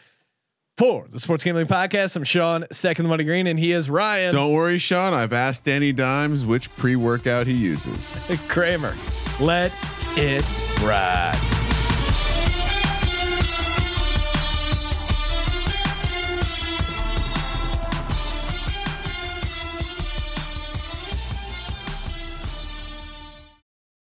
For 0.76 1.06
the 1.10 1.18
Sports 1.18 1.42
Gambling 1.42 1.68
Podcast, 1.68 2.16
I'm 2.16 2.24
Sean, 2.24 2.66
second 2.70 3.04
the 3.04 3.08
money 3.08 3.24
green, 3.24 3.46
and 3.46 3.58
he 3.58 3.72
is 3.72 3.88
Ryan 3.88 4.34
Don't 4.34 4.52
worry, 4.52 4.76
Sean. 4.76 5.14
I've 5.14 5.32
asked 5.32 5.64
Danny 5.64 5.90
Dimes 5.90 6.44
which 6.44 6.70
pre-workout 6.76 7.46
he 7.46 7.54
uses. 7.54 8.18
Kramer. 8.46 8.94
Let 9.40 9.72
it 10.18 10.44
ride. 10.82 11.55